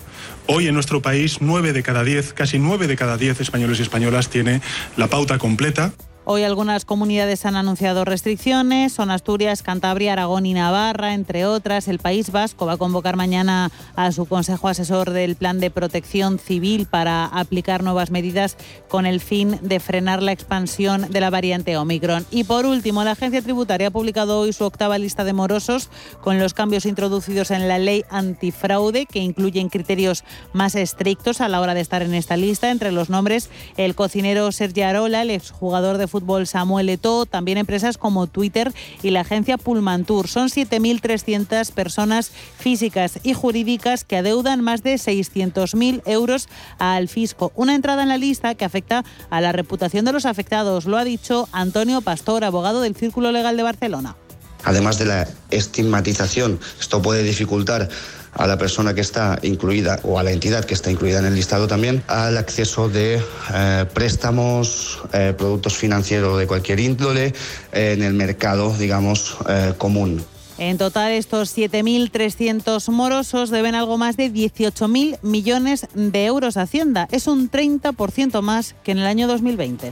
Hoy 0.47 0.67
en 0.67 0.75
nuestro 0.75 1.01
país, 1.01 1.37
nueve 1.41 1.73
de 1.73 1.81
cada 1.81 2.03
diez, 2.03 2.33
casi 2.33 2.59
nueve 2.59 2.85
de 2.87 2.95
cada 2.95 3.17
diez 3.17 3.41
españoles 3.41 3.79
y 3.79 3.81
españolas 3.81 4.29
tiene 4.29 4.61
la 4.95 5.07
pauta 5.07 5.39
completa 5.39 5.91
Hoy 6.27 6.41
algunas 6.41 6.85
comunidades 6.85 7.45
han 7.45 7.55
anunciado 7.55 8.03
restricciones, 8.03 8.93
son 8.93 9.11
Asturias, 9.11 9.61
Cantabria, 9.61 10.13
Aragón 10.13 10.47
y 10.47 10.55
Navarra, 10.55 11.13
entre 11.13 11.45
otras. 11.45 11.87
El 11.87 11.99
País 11.99 12.31
Vasco 12.31 12.65
va 12.65 12.73
a 12.73 12.77
convocar 12.77 13.15
mañana 13.15 13.69
a 13.95 14.11
su 14.11 14.25
Consejo 14.25 14.67
Asesor 14.67 15.11
del 15.11 15.35
Plan 15.35 15.59
de 15.59 15.69
Protección 15.69 16.39
Civil 16.39 16.87
para 16.87 17.25
aplicar 17.25 17.83
nuevas 17.83 18.09
medidas 18.09 18.57
con 18.89 19.05
el 19.05 19.21
fin 19.21 19.59
de 19.61 19.79
frenar 19.79 20.23
la 20.23 20.31
expansión 20.31 21.05
de 21.11 21.19
la 21.19 21.29
variante 21.29 21.77
Omicron. 21.77 22.25
Y 22.31 22.43
por 22.45 22.65
último, 22.65 23.03
la 23.03 23.11
Agencia 23.11 23.43
Tributaria 23.43 23.89
ha 23.89 23.91
publicado 23.91 24.39
hoy 24.39 24.51
su 24.51 24.63
octava 24.63 24.97
lista 24.97 25.25
de 25.25 25.33
morosos 25.33 25.91
con 26.21 26.39
los 26.39 26.55
cambios 26.55 26.87
introducidos 26.87 27.51
en 27.51 27.67
la 27.67 27.77
ley 27.77 28.03
antifraude 28.09 29.05
que 29.05 29.19
incluyen 29.19 29.69
criterios 29.69 30.23
más 30.53 30.73
estrictos 30.73 31.39
a 31.39 31.49
la 31.49 31.61
hora 31.61 31.75
de 31.75 31.81
estar 31.81 32.01
en 32.01 32.15
esta 32.15 32.35
lista. 32.35 32.71
Entre 32.71 32.91
los 32.91 33.11
nombres, 33.11 33.51
el 33.77 33.93
cocinero 33.93 34.51
Sergi 34.51 34.81
Arola, 34.81 35.21
el 35.21 35.29
exjugador 35.29 35.99
de 35.99 36.14
fútbol 36.15 36.47
Samuel 36.47 36.87
Eto'o, 36.87 37.25
también 37.25 37.57
empresas 37.57 37.97
como 37.97 38.27
Twitter 38.27 38.71
y 39.03 39.09
la 39.09 39.21
agencia 39.21 39.57
Pullmantur. 39.57 40.29
Son 40.29 40.47
7.300 40.47 41.73
personas 41.73 42.31
físicas 42.57 43.19
y 43.23 43.33
jurídicas 43.33 44.05
que 44.05 44.15
adeudan 44.15 44.61
más 44.61 44.81
de 44.81 44.95
600.000 44.95 46.03
euros 46.05 46.47
al 46.79 47.09
fisco. 47.09 47.51
Una 47.55 47.75
entrada 47.75 48.03
en 48.03 48.09
la 48.09 48.17
lista 48.17 48.55
que 48.55 48.63
afecta 48.63 49.03
a 49.29 49.41
la 49.41 49.51
reputación 49.51 50.05
de 50.05 50.13
los 50.13 50.25
afectados, 50.25 50.85
lo 50.85 50.95
ha 50.95 51.03
dicho 51.03 51.49
Antonio 51.51 51.99
Pastor, 51.99 52.45
abogado 52.45 52.79
del 52.79 52.95
Círculo 52.95 53.33
Legal 53.33 53.57
de 53.57 53.63
Barcelona. 53.63 54.15
Además 54.63 54.97
de 54.97 55.05
la 55.05 55.27
estigmatización, 55.51 56.61
esto 56.79 57.01
puede 57.01 57.23
dificultar 57.23 57.89
a 58.35 58.47
la 58.47 58.57
persona 58.57 58.93
que 58.93 59.01
está 59.01 59.39
incluida 59.41 59.99
o 60.03 60.19
a 60.19 60.23
la 60.23 60.31
entidad 60.31 60.65
que 60.65 60.73
está 60.73 60.91
incluida 60.91 61.19
en 61.19 61.25
el 61.25 61.35
listado 61.35 61.67
también 61.67 62.03
al 62.07 62.37
acceso 62.37 62.89
de 62.89 63.21
eh, 63.53 63.85
préstamos, 63.93 64.99
eh, 65.13 65.33
productos 65.37 65.75
financieros 65.75 66.37
de 66.37 66.45
cualquier 66.45 66.79
índole 66.79 67.33
eh, 67.71 67.93
en 67.93 68.03
el 68.03 68.13
mercado, 68.13 68.75
digamos, 68.77 69.37
común. 69.77 70.23
En 70.57 70.77
total, 70.77 71.11
estos 71.11 71.55
7.300 71.57 72.89
morosos 72.89 73.49
deben 73.49 73.75
algo 73.75 73.97
más 73.97 74.15
de 74.15 74.31
18.000 74.31 75.19
millones 75.21 75.87
de 75.93 76.25
euros 76.25 76.55
a 76.55 76.61
Hacienda. 76.61 77.07
Es 77.11 77.27
un 77.27 77.51
30% 77.51 78.41
más 78.41 78.75
que 78.83 78.91
en 78.91 78.99
el 78.99 79.05
año 79.05 79.27
2020. 79.27 79.91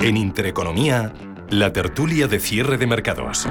En 0.00 0.16
Intereconomía, 0.16 1.12
la 1.50 1.72
tertulia 1.72 2.28
de 2.28 2.38
cierre 2.38 2.78
de 2.78 2.86
mercados. 2.86 3.48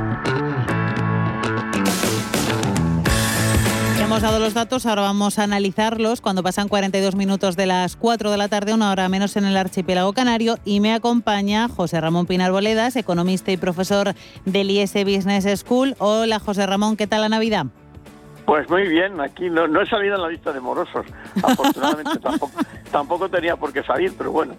Hemos 3.99 4.21
dado 4.21 4.39
los 4.39 4.53
datos, 4.53 4.85
ahora 4.85 5.01
vamos 5.01 5.39
a 5.39 5.43
analizarlos 5.43 6.21
cuando 6.21 6.43
pasan 6.43 6.69
42 6.69 7.15
minutos 7.15 7.57
de 7.57 7.65
las 7.65 7.97
4 7.97 8.31
de 8.31 8.37
la 8.37 8.47
tarde, 8.47 8.73
una 8.73 8.91
hora 8.91 9.09
menos 9.09 9.35
en 9.35 9.43
el 9.43 9.57
archipiélago 9.57 10.13
canario, 10.13 10.55
y 10.63 10.79
me 10.79 10.93
acompaña 10.93 11.67
José 11.67 11.99
Ramón 11.99 12.25
Pinar 12.25 12.53
Boledas, 12.53 12.95
economista 12.95 13.51
y 13.51 13.57
profesor 13.57 14.13
del 14.45 14.71
IS 14.71 14.93
Business 14.93 15.59
School. 15.59 15.95
Hola 15.99 16.39
José 16.39 16.65
Ramón, 16.65 16.95
¿qué 16.95 17.07
tal 17.07 17.21
la 17.21 17.29
Navidad? 17.29 17.65
Pues 18.45 18.69
muy 18.69 18.87
bien, 18.87 19.19
aquí 19.19 19.49
no, 19.49 19.65
he 19.81 19.85
salido 19.85 20.15
en 20.15 20.21
la 20.21 20.29
lista 20.29 20.53
de 20.53 20.61
morosos. 20.61 21.05
Afortunadamente 21.43 22.17
tampoco, 22.19 22.59
tampoco 22.89 23.29
tenía 23.29 23.57
por 23.57 23.73
qué 23.73 23.83
salir, 23.83 24.13
pero 24.17 24.31
bueno, 24.31 24.55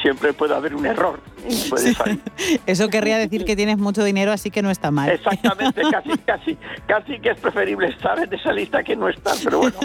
siempre 0.00 0.32
puede 0.32 0.54
haber 0.54 0.74
un 0.74 0.86
error. 0.86 1.20
Eso 2.66 2.88
querría 2.88 3.18
decir 3.18 3.44
que 3.44 3.56
tienes 3.56 3.78
mucho 3.78 4.04
dinero, 4.04 4.32
así 4.32 4.50
que 4.50 4.62
no 4.62 4.70
está 4.70 4.90
mal. 4.90 5.10
Exactamente, 5.10 5.82
casi, 5.90 6.18
casi, 6.18 6.58
casi 6.86 7.18
que 7.20 7.30
es 7.30 7.40
preferible 7.40 7.88
estar 7.88 8.18
en 8.18 8.32
esa 8.32 8.52
lista 8.52 8.82
que 8.82 8.96
no 8.96 9.08
estar, 9.08 9.34
pero 9.42 9.58
bueno. 9.58 9.76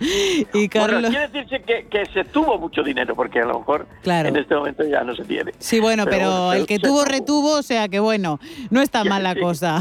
y 0.54 0.68
Carlos... 0.68 1.10
quiere 1.10 1.28
decirse 1.28 1.62
que, 1.62 2.04
se 2.12 2.24
tuvo 2.24 2.58
mucho 2.58 2.82
dinero, 2.82 3.14
porque 3.14 3.40
a 3.40 3.46
lo 3.46 3.58
mejor 3.60 3.86
en 4.04 4.36
este 4.36 4.54
momento 4.54 4.84
ya 4.84 5.02
no 5.02 5.14
se 5.14 5.24
tiene. 5.24 5.52
Sí, 5.58 5.80
bueno, 5.80 6.04
pero, 6.04 6.52
el 6.52 6.66
que 6.66 6.78
tuvo, 6.78 7.04
retuvo, 7.04 7.58
o 7.58 7.62
sea 7.62 7.88
que 7.88 8.00
bueno, 8.00 8.38
no 8.70 8.80
está 8.80 9.04
mal 9.04 9.22
la 9.22 9.34
cosa. 9.34 9.80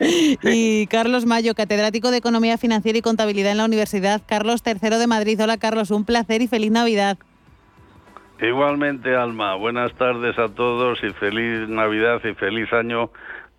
Y 0.00 0.86
Carlos 0.86 1.26
Mayo, 1.26 1.54
catedrático 1.54 2.10
de 2.10 2.18
Economía 2.18 2.56
Financiera 2.56 2.98
y 2.98 3.02
Contabilidad 3.02 3.52
en 3.52 3.58
la 3.58 3.64
Universidad 3.64 4.22
Carlos 4.24 4.62
III 4.64 4.96
de 4.96 5.06
Madrid. 5.06 5.40
Hola 5.42 5.56
Carlos, 5.56 5.90
un 5.90 6.04
placer 6.04 6.40
y 6.40 6.46
feliz 6.46 6.70
Navidad. 6.70 7.18
Igualmente, 8.40 9.16
Alma, 9.16 9.56
buenas 9.56 9.92
tardes 9.94 10.38
a 10.38 10.48
todos 10.48 11.02
y 11.02 11.12
feliz 11.14 11.68
Navidad 11.68 12.20
y 12.24 12.34
feliz 12.34 12.72
año 12.72 13.10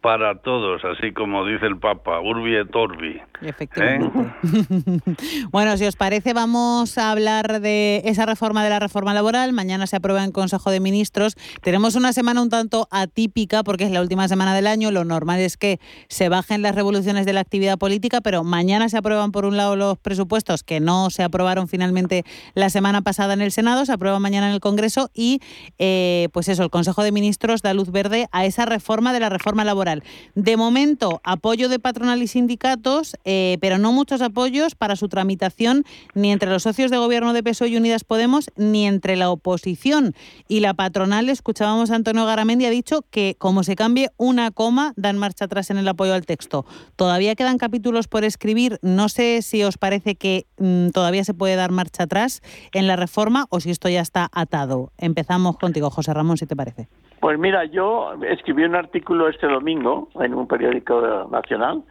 para 0.02 0.40
todos, 0.40 0.82
así 0.86 1.12
como 1.12 1.46
dice 1.46 1.66
el 1.66 1.78
Papa, 1.78 2.22
Urbi 2.22 2.56
et 2.56 2.74
Orbi. 2.74 3.22
Efectivamente. 3.42 4.34
bueno, 5.52 5.78
si 5.78 5.86
os 5.86 5.96
parece, 5.96 6.34
vamos 6.34 6.98
a 6.98 7.12
hablar 7.12 7.62
de 7.62 8.02
esa 8.06 8.26
reforma 8.26 8.64
de 8.64 8.70
la 8.70 8.80
reforma 8.80 9.14
laboral. 9.14 9.54
Mañana 9.54 9.88
se 9.88 9.96
aprueba 9.96 10.24
en 10.24 10.32
Consejo 10.32 10.72
de 10.72 10.80
Ministros. 10.80 11.36
Tenemos 11.62 11.96
una 11.96 12.14
semana 12.14 12.42
un 12.42 12.50
tanto 12.50 12.88
atípica 12.92 13.64
porque 13.64 13.86
es 13.86 13.92
la 13.92 14.02
última 14.02 14.28
semana 14.28 14.54
del 14.54 14.68
año. 14.68 14.92
Lo 14.92 15.04
normal 15.04 15.40
es 15.40 15.58
que 15.58 15.80
se 16.08 16.30
bajen 16.30 16.62
las 16.62 16.76
revoluciones 16.76 17.26
de 17.26 17.34
la 17.34 17.42
actividad 17.42 17.78
política, 17.78 18.22
pero 18.22 18.44
mañana 18.44 18.90
se 18.90 18.98
aprueban 18.98 19.32
por 19.32 19.46
un 19.46 19.58
lado 19.58 19.76
los 19.76 19.98
presupuestos 19.98 20.64
que 20.64 20.80
no 20.80 21.10
se 21.10 21.24
aprobaron 21.24 21.68
finalmente 21.68 22.24
la 22.56 22.70
semana 22.70 23.02
pasada 23.02 23.34
en 23.34 23.42
el 23.42 23.52
Senado, 23.52 23.86
se 23.86 23.94
aprueban 23.94 24.22
mañana 24.22 24.48
en 24.48 24.54
el 24.54 24.60
Congreso 24.60 25.10
y, 25.14 25.42
eh, 25.78 26.30
pues 26.34 26.48
eso, 26.48 26.64
el 26.64 26.70
Consejo 26.70 27.04
de 27.04 27.12
Ministros 27.12 27.62
da 27.62 27.74
luz 27.74 27.92
verde 27.92 28.28
a 28.32 28.46
esa 28.46 28.66
reforma 28.66 29.14
de 29.14 29.20
la 29.20 29.30
reforma 29.30 29.64
laboral. 29.64 29.89
De 30.36 30.58
momento, 30.58 31.22
apoyo 31.24 31.70
de 31.70 31.80
patronal 31.80 32.22
y 32.22 32.28
sindicatos. 32.28 33.16
Eh, 33.26 33.58
pero 33.62 33.78
no 33.78 33.92
muchos 33.92 34.22
apoyos 34.22 34.76
para 34.76 34.96
su 34.96 35.10
tramitación 35.10 35.84
ni 36.14 36.32
entre 36.32 36.50
los 36.50 36.64
socios 36.64 36.92
de 36.92 36.98
gobierno 36.98 37.34
de 37.34 37.44
PSOE 37.44 37.70
y 37.70 37.78
Unidas 37.78 38.04
Podemos, 38.04 38.50
ni 38.56 38.88
entre 38.88 39.16
la 39.16 39.30
oposición. 39.30 40.16
Y 40.48 40.60
la 40.60 40.74
patronal, 40.74 41.30
escuchábamos 41.30 41.92
a 41.92 41.96
Antonio 41.96 42.26
Garamendi, 42.26 42.66
ha 42.66 42.70
dicho 42.70 43.04
que 43.10 43.36
como 43.38 43.64
se 43.64 43.76
cambie 43.76 44.10
una 44.18 44.52
coma, 44.52 44.94
dan 44.96 45.18
marcha 45.18 45.46
atrás 45.46 45.70
en 45.70 45.78
el 45.78 45.88
apoyo 45.88 46.14
al 46.14 46.26
texto. 46.26 46.66
Todavía 46.96 47.36
quedan 47.36 47.58
capítulos 47.58 48.08
por 48.08 48.24
escribir. 48.24 48.80
No 48.82 49.10
sé 49.10 49.42
si 49.42 49.64
os 49.64 49.78
parece 49.78 50.16
que 50.16 50.48
mm, 50.58 50.90
todavía 50.90 51.24
se 51.24 51.34
puede 51.34 51.56
dar 51.56 51.72
marcha 51.72 52.04
atrás 52.04 52.42
en 52.74 52.88
la 52.88 52.96
reforma 52.96 53.46
o 53.50 53.60
si 53.60 53.72
esto 53.72 53.90
ya 53.90 54.02
está 54.02 54.30
atado. 54.32 54.92
Empezamos 54.98 55.58
contigo, 55.58 55.90
José 55.90 56.14
Ramón, 56.14 56.38
si 56.38 56.46
te 56.46 56.56
parece. 56.56 56.88
Pues 57.20 57.38
mira, 57.38 57.66
yo 57.66 58.14
escribí 58.24 58.64
un 58.64 58.76
artículo 58.76 59.28
este 59.28 59.48
domingo 59.48 60.08
en 60.16 60.34
un 60.34 60.48
periódico 60.48 61.28
nacional 61.30 61.84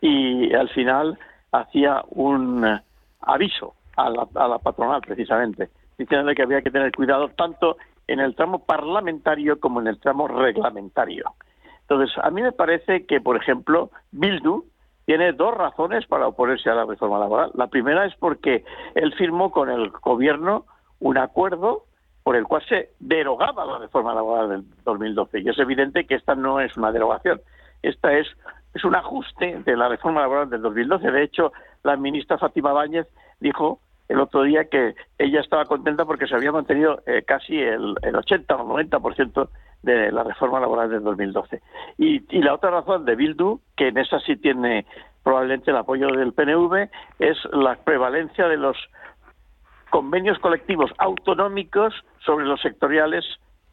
y 0.00 0.52
al 0.54 0.68
final 0.70 1.18
hacía 1.52 2.02
un 2.10 2.64
aviso 3.20 3.74
a 3.96 4.10
la, 4.10 4.58
patronal 4.58 5.00
precisamente, 5.02 5.68
diciéndole 5.98 6.34
que 6.34 6.42
había 6.42 6.62
que 6.62 6.70
tener 6.70 6.90
cuidado 6.92 7.28
tanto 7.28 7.76
en 8.08 8.18
el 8.18 8.34
tramo 8.34 8.64
parlamentario 8.64 9.60
como 9.60 9.80
en 9.80 9.86
el 9.86 10.00
tramo 10.00 10.26
reglamentario. 10.26 11.30
Entonces, 11.82 12.16
a 12.22 12.30
mí 12.30 12.42
me 12.42 12.52
parece 12.52 13.06
que, 13.06 13.20
por 13.20 13.36
ejemplo, 13.36 13.90
Bildu 14.10 14.64
tiene 15.04 15.32
dos 15.32 15.54
razones 15.54 16.06
para 16.06 16.26
oponerse 16.26 16.70
a 16.70 16.74
la 16.74 16.86
reforma 16.86 17.18
laboral. 17.18 17.50
La 17.54 17.68
primera 17.68 18.06
es 18.06 18.14
porque 18.16 18.64
él 18.94 19.12
firmó 19.14 19.52
con 19.52 19.70
el 19.70 19.90
gobierno 19.90 20.64
un 21.00 21.18
acuerdo 21.18 21.84
por 22.22 22.36
el 22.36 22.44
cual 22.44 22.62
se 22.68 22.90
derogaba 23.00 23.64
la 23.64 23.78
reforma 23.78 24.14
laboral 24.14 24.48
del 24.48 24.64
2012. 24.84 25.40
Y 25.40 25.48
es 25.48 25.58
evidente 25.58 26.06
que 26.06 26.14
esta 26.14 26.34
no 26.34 26.60
es 26.60 26.76
una 26.76 26.92
derogación. 26.92 27.40
Esta 27.82 28.12
es 28.12 28.28
es 28.74 28.84
un 28.84 28.94
ajuste 28.94 29.60
de 29.64 29.76
la 29.76 29.88
reforma 29.88 30.22
laboral 30.22 30.50
del 30.50 30.62
2012. 30.62 31.10
De 31.10 31.22
hecho, 31.22 31.52
la 31.82 31.96
ministra 31.96 32.38
Fátima 32.38 32.72
Báñez 32.72 33.06
dijo 33.40 33.80
el 34.08 34.20
otro 34.20 34.42
día 34.42 34.64
que 34.64 34.94
ella 35.18 35.40
estaba 35.40 35.64
contenta 35.64 36.04
porque 36.04 36.26
se 36.26 36.34
había 36.34 36.52
mantenido 36.52 37.02
eh, 37.06 37.22
casi 37.22 37.58
el, 37.58 37.96
80 38.14 38.56
o 38.56 38.78
90% 38.78 39.48
de 39.82 40.12
la 40.12 40.24
reforma 40.24 40.60
laboral 40.60 40.90
del 40.90 41.02
2012. 41.02 41.60
Y, 41.98 42.22
y 42.36 42.42
la 42.42 42.54
otra 42.54 42.70
razón 42.70 43.04
de 43.04 43.14
Bildu, 43.14 43.60
que 43.76 43.88
en 43.88 43.98
esa 43.98 44.20
sí 44.20 44.36
tiene 44.36 44.86
probablemente 45.22 45.70
el 45.70 45.76
apoyo 45.76 46.08
del 46.08 46.32
PNV, 46.32 46.88
es 47.18 47.38
la 47.52 47.76
prevalencia 47.76 48.48
de 48.48 48.56
los 48.56 48.76
convenios 49.92 50.38
colectivos 50.38 50.90
autonómicos 50.96 51.94
sobre 52.24 52.46
los 52.46 52.60
sectoriales 52.62 53.24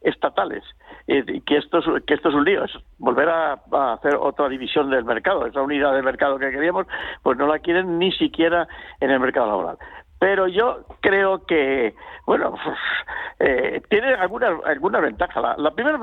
estatales. 0.02 0.62
Y 1.06 1.40
que 1.40 1.56
esto, 1.56 1.78
es, 1.78 2.04
que 2.04 2.14
esto 2.14 2.28
es 2.28 2.34
un 2.34 2.44
lío, 2.44 2.62
es 2.62 2.72
volver 2.98 3.28
a, 3.30 3.54
hacer 3.94 4.16
otra 4.16 4.48
división 4.50 4.90
del 4.90 5.04
mercado. 5.04 5.46
Esa 5.46 5.62
unidad 5.62 5.94
de 5.94 6.02
mercado 6.02 6.38
que 6.38 6.50
queríamos, 6.50 6.86
pues 7.22 7.38
no 7.38 7.46
la 7.46 7.58
quieren 7.58 7.98
ni 7.98 8.12
siquiera 8.12 8.68
en 9.00 9.10
el 9.10 9.18
mercado 9.18 9.46
laboral. 9.46 9.78
Pero 10.20 10.46
yo 10.48 10.84
creo 11.00 11.46
que, 11.46 11.94
bueno, 12.26 12.54
eh, 13.40 13.80
tiene 13.88 14.12
alguna, 14.14 14.50
alguna 14.66 15.00
ventaja. 15.00 15.56
La, 15.56 15.70
primera, 15.70 15.98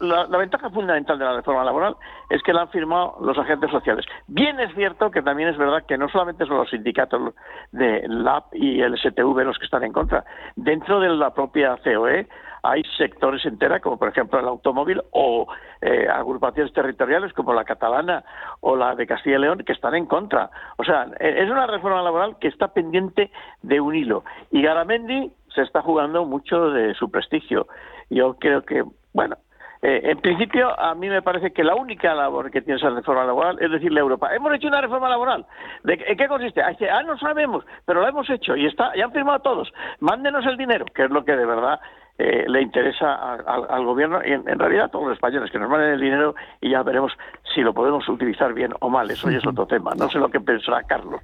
la, 0.00 0.38
ventaja 0.38 0.70
fundamental 0.70 1.18
de 1.18 1.24
la 1.24 1.34
reforma 1.34 1.64
laboral 1.64 1.96
es 2.30 2.42
que 2.44 2.52
la 2.52 2.62
han 2.62 2.70
firmado 2.70 3.18
los 3.20 3.36
agentes 3.36 3.68
sociales. 3.72 4.06
Bien 4.28 4.60
es 4.60 4.72
cierto 4.76 5.10
que 5.10 5.20
también 5.20 5.48
es 5.48 5.58
verdad 5.58 5.84
que 5.84 5.98
no 5.98 6.08
solamente 6.08 6.46
son 6.46 6.58
los 6.58 6.70
sindicatos 6.70 7.34
de 7.72 8.06
LAP 8.06 8.54
y 8.54 8.80
el 8.80 8.96
STV 8.96 9.44
los 9.44 9.58
que 9.58 9.64
están 9.64 9.82
en 9.82 9.92
contra. 9.92 10.24
Dentro 10.54 11.00
de 11.00 11.08
la 11.08 11.34
propia 11.34 11.76
COE 11.82 12.28
hay 12.66 12.82
sectores 12.96 13.44
enteros, 13.44 13.80
como 13.80 13.98
por 13.98 14.08
ejemplo 14.08 14.38
el 14.38 14.46
automóvil, 14.46 15.02
o 15.12 15.46
eh, 15.80 16.08
agrupaciones 16.08 16.72
territoriales 16.72 17.32
como 17.32 17.52
la 17.52 17.64
catalana 17.64 18.24
o 18.60 18.76
la 18.76 18.94
de 18.94 19.06
Castilla 19.06 19.36
y 19.36 19.40
León, 19.40 19.62
que 19.64 19.72
están 19.72 19.94
en 19.94 20.06
contra. 20.06 20.50
O 20.76 20.84
sea, 20.84 21.06
e, 21.18 21.42
es 21.42 21.50
una 21.50 21.66
reforma 21.66 22.02
laboral 22.02 22.36
que 22.38 22.48
está 22.48 22.68
pendiente 22.68 23.30
de 23.62 23.80
un 23.80 23.94
hilo. 23.94 24.24
Y 24.50 24.62
Garamendi 24.62 25.30
se 25.54 25.62
está 25.62 25.82
jugando 25.82 26.24
mucho 26.24 26.70
de 26.70 26.94
su 26.94 27.10
prestigio. 27.10 27.66
Yo 28.10 28.34
creo 28.34 28.62
que, 28.62 28.84
bueno, 29.12 29.36
eh, 29.82 30.00
en 30.10 30.18
principio, 30.18 30.78
a 30.80 30.94
mí 30.94 31.08
me 31.08 31.22
parece 31.22 31.52
que 31.52 31.62
la 31.62 31.74
única 31.74 32.14
labor 32.14 32.50
que 32.50 32.62
tiene 32.62 32.78
esa 32.78 32.90
reforma 32.90 33.24
laboral 33.24 33.58
es 33.60 33.70
decirle 33.70 34.00
a 34.00 34.02
Europa, 34.02 34.34
hemos 34.34 34.52
hecho 34.54 34.68
una 34.68 34.80
reforma 34.80 35.08
laboral. 35.08 35.46
¿De 35.84 35.94
¿En 36.06 36.16
qué 36.16 36.28
consiste? 36.28 36.62
Ah, 36.62 37.02
no 37.02 37.18
sabemos, 37.18 37.64
pero 37.84 38.00
la 38.00 38.08
hemos 38.08 38.28
hecho 38.30 38.56
y 38.56 38.66
está, 38.66 38.94
ya 38.96 39.04
han 39.04 39.12
firmado 39.12 39.40
todos. 39.40 39.72
Mándenos 40.00 40.44
el 40.46 40.56
dinero, 40.56 40.86
que 40.86 41.04
es 41.04 41.10
lo 41.10 41.24
que 41.24 41.36
de 41.36 41.46
verdad 41.46 41.80
eh, 42.18 42.44
le 42.48 42.62
interesa 42.62 43.34
al 43.34 43.84
gobierno 43.84 44.20
y 44.24 44.32
en, 44.32 44.58
realidad 44.58 44.86
a 44.86 44.88
todos 44.88 45.08
los 45.08 45.14
españoles 45.14 45.50
que 45.50 45.58
nos 45.58 45.68
manden 45.68 45.90
el 45.90 46.00
dinero 46.00 46.34
y 46.62 46.70
ya 46.70 46.82
veremos 46.82 47.12
si 47.54 47.60
lo 47.60 47.74
podemos 47.74 48.08
utilizar 48.08 48.54
bien 48.54 48.72
o 48.80 48.88
mal. 48.88 49.10
Eso 49.10 49.30
ya 49.30 49.38
es 49.38 49.46
otro 49.46 49.66
tema. 49.66 49.94
No 49.94 50.08
sé 50.08 50.18
lo 50.18 50.30
que 50.30 50.40
pensará 50.40 50.82
Carlos. 50.84 51.20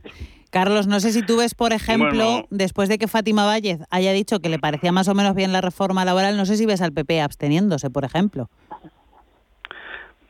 Carlos, 0.50 0.86
no 0.86 1.00
sé 1.00 1.12
si 1.12 1.22
tú 1.24 1.38
ves, 1.38 1.54
por 1.54 1.72
ejemplo, 1.72 2.44
después 2.50 2.90
de 2.90 2.98
que 2.98 3.08
Fátima 3.08 3.46
Vállez 3.46 3.80
haya 3.90 4.12
dicho 4.12 4.40
que 4.40 4.50
le 4.50 4.58
parecía 4.58 4.92
más 4.92 5.08
o 5.08 5.14
menos 5.14 5.34
bien 5.34 5.50
la 5.50 5.62
reforma 5.62 6.04
laboral, 6.04 6.36
no 6.36 6.44
sé 6.44 6.56
si 6.56 6.66
ves 6.66 6.82
al 6.82 6.92
PP 6.92 7.22
absteniéndose, 7.22 7.88
por 7.88 8.04
ejemplo. 8.04 8.50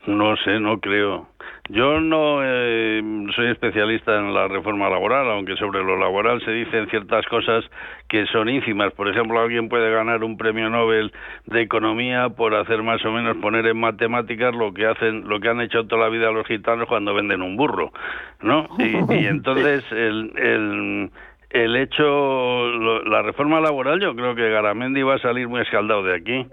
No 0.05 0.35
sé, 0.37 0.59
no 0.59 0.79
creo. 0.79 1.27
Yo 1.69 2.01
no 2.01 2.39
eh, 2.43 3.01
soy 3.35 3.47
especialista 3.47 4.19
en 4.19 4.33
la 4.33 4.49
reforma 4.49 4.89
laboral, 4.89 5.29
aunque 5.29 5.55
sobre 5.55 5.81
lo 5.81 5.97
laboral 5.97 6.43
se 6.43 6.51
dicen 6.51 6.89
ciertas 6.89 7.25
cosas 7.27 7.63
que 8.09 8.25
son 8.27 8.49
ínfimas. 8.49 8.91
Por 8.93 9.07
ejemplo, 9.07 9.39
alguien 9.39 9.69
puede 9.69 9.89
ganar 9.89 10.25
un 10.25 10.37
premio 10.37 10.69
Nobel 10.69 11.13
de 11.45 11.61
economía 11.61 12.29
por 12.29 12.53
hacer 12.53 12.83
más 12.83 13.03
o 13.05 13.11
menos 13.11 13.37
poner 13.37 13.65
en 13.65 13.79
matemáticas 13.79 14.53
lo 14.53 14.73
que 14.73 14.87
hacen, 14.87 15.29
lo 15.29 15.39
que 15.39 15.47
han 15.47 15.61
hecho 15.61 15.85
toda 15.85 16.03
la 16.03 16.09
vida 16.09 16.31
los 16.31 16.45
gitanos 16.47 16.87
cuando 16.89 17.13
venden 17.13 17.41
un 17.41 17.55
burro, 17.55 17.93
¿no? 18.41 18.67
Y, 18.79 18.95
entonces 19.25 19.89
el, 19.91 20.33
el 20.35 21.11
el 21.49 21.75
hecho, 21.75 22.67
la 23.05 23.21
reforma 23.21 23.61
laboral, 23.61 24.01
yo 24.01 24.15
creo 24.15 24.33
que 24.33 24.49
Garamendi 24.49 25.03
va 25.03 25.15
a 25.15 25.19
salir 25.19 25.47
muy 25.47 25.61
escaldado 25.61 26.01
de 26.01 26.15
aquí 26.15 26.47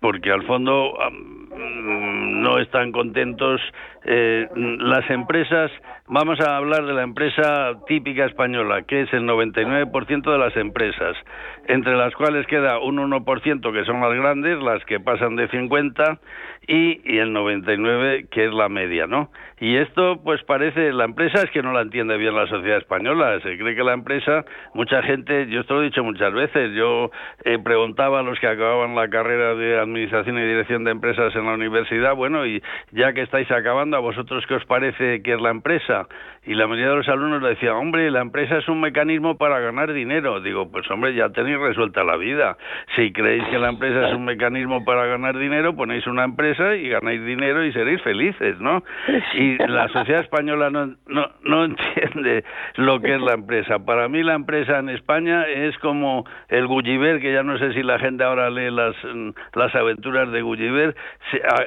porque 0.00 0.30
al 0.30 0.44
fondo 0.44 0.96
no 2.46 2.58
están 2.58 2.92
contentos 2.92 3.60
eh, 4.04 4.48
las 4.54 5.10
empresas, 5.10 5.68
vamos 6.06 6.38
a 6.40 6.56
hablar 6.56 6.86
de 6.86 6.92
la 6.92 7.02
empresa 7.02 7.72
típica 7.88 8.24
española, 8.24 8.82
que 8.82 9.02
es 9.02 9.12
el 9.12 9.24
99% 9.24 10.30
de 10.30 10.38
las 10.38 10.56
empresas, 10.56 11.16
entre 11.66 11.96
las 11.96 12.14
cuales 12.14 12.46
queda 12.46 12.78
un 12.78 12.98
1% 12.98 13.72
que 13.72 13.84
son 13.84 14.00
las 14.00 14.14
grandes, 14.14 14.62
las 14.62 14.84
que 14.84 15.00
pasan 15.00 15.34
de 15.34 15.48
50, 15.48 16.20
y, 16.68 17.00
y 17.04 17.18
el 17.18 17.34
99% 17.34 18.28
que 18.28 18.46
es 18.46 18.52
la 18.52 18.68
media, 18.68 19.06
¿no? 19.06 19.30
Y 19.58 19.76
esto, 19.76 20.20
pues 20.22 20.42
parece, 20.42 20.92
la 20.92 21.04
empresa 21.04 21.42
es 21.42 21.50
que 21.50 21.62
no 21.62 21.72
la 21.72 21.80
entiende 21.80 22.16
bien 22.18 22.34
la 22.34 22.46
sociedad 22.46 22.78
española, 22.78 23.40
se 23.40 23.56
cree 23.56 23.74
que 23.74 23.82
la 23.82 23.94
empresa, 23.94 24.44
mucha 24.74 25.02
gente, 25.02 25.46
yo 25.48 25.60
esto 25.60 25.74
lo 25.74 25.82
he 25.82 25.84
dicho 25.86 26.04
muchas 26.04 26.32
veces, 26.32 26.72
yo 26.74 27.10
eh, 27.44 27.58
preguntaba 27.58 28.20
a 28.20 28.22
los 28.22 28.38
que 28.38 28.48
acababan 28.48 28.94
la 28.94 29.08
carrera 29.08 29.54
de 29.54 29.78
Administración 29.78 30.38
y 30.38 30.42
Dirección 30.42 30.84
de 30.84 30.90
Empresas 30.90 31.34
en 31.34 31.46
la 31.46 31.54
universidad, 31.54 32.14
bueno, 32.14 32.35
y 32.44 32.62
ya 32.90 33.12
que 33.12 33.22
estáis 33.22 33.50
acabando, 33.50 33.96
¿a 33.96 34.00
vosotros 34.00 34.44
qué 34.46 34.54
os 34.54 34.64
parece 34.66 35.22
que 35.22 35.34
es 35.34 35.40
la 35.40 35.50
empresa? 35.50 36.08
Y 36.46 36.54
la 36.54 36.66
mayoría 36.68 36.90
de 36.90 36.96
los 36.96 37.08
alumnos 37.08 37.42
le 37.42 37.50
decían, 37.50 37.74
hombre, 37.74 38.10
la 38.10 38.20
empresa 38.20 38.58
es 38.58 38.68
un 38.68 38.80
mecanismo 38.80 39.36
para 39.36 39.58
ganar 39.58 39.92
dinero. 39.92 40.40
Digo, 40.40 40.70
pues 40.70 40.88
hombre, 40.90 41.12
ya 41.14 41.30
tenéis 41.30 41.58
resuelta 41.58 42.04
la 42.04 42.16
vida. 42.16 42.56
Si 42.94 43.12
creéis 43.12 43.42
que 43.44 43.58
la 43.58 43.68
empresa 43.68 44.08
es 44.08 44.14
un 44.14 44.24
mecanismo 44.24 44.84
para 44.84 45.06
ganar 45.06 45.36
dinero, 45.36 45.74
ponéis 45.74 46.06
una 46.06 46.22
empresa 46.22 46.76
y 46.76 46.88
ganáis 46.88 47.24
dinero 47.24 47.64
y 47.64 47.72
seréis 47.72 48.00
felices, 48.02 48.60
¿no? 48.60 48.84
Y 49.34 49.58
la 49.58 49.88
sociedad 49.88 50.20
española 50.20 50.70
no, 50.70 50.94
no, 51.08 51.30
no 51.42 51.64
entiende 51.66 52.44
lo 52.76 53.00
que 53.00 53.16
es 53.16 53.20
la 53.20 53.34
empresa. 53.34 53.80
Para 53.80 54.08
mí 54.08 54.22
la 54.22 54.34
empresa 54.34 54.78
en 54.78 54.88
España 54.90 55.46
es 55.48 55.76
como 55.78 56.24
el 56.48 56.68
Gulliver, 56.68 57.20
que 57.20 57.32
ya 57.32 57.42
no 57.42 57.58
sé 57.58 57.72
si 57.72 57.82
la 57.82 57.98
gente 57.98 58.22
ahora 58.22 58.50
lee 58.50 58.70
las, 58.70 58.94
las 59.54 59.74
aventuras 59.74 60.30
de 60.30 60.42
Gulliver, 60.42 60.94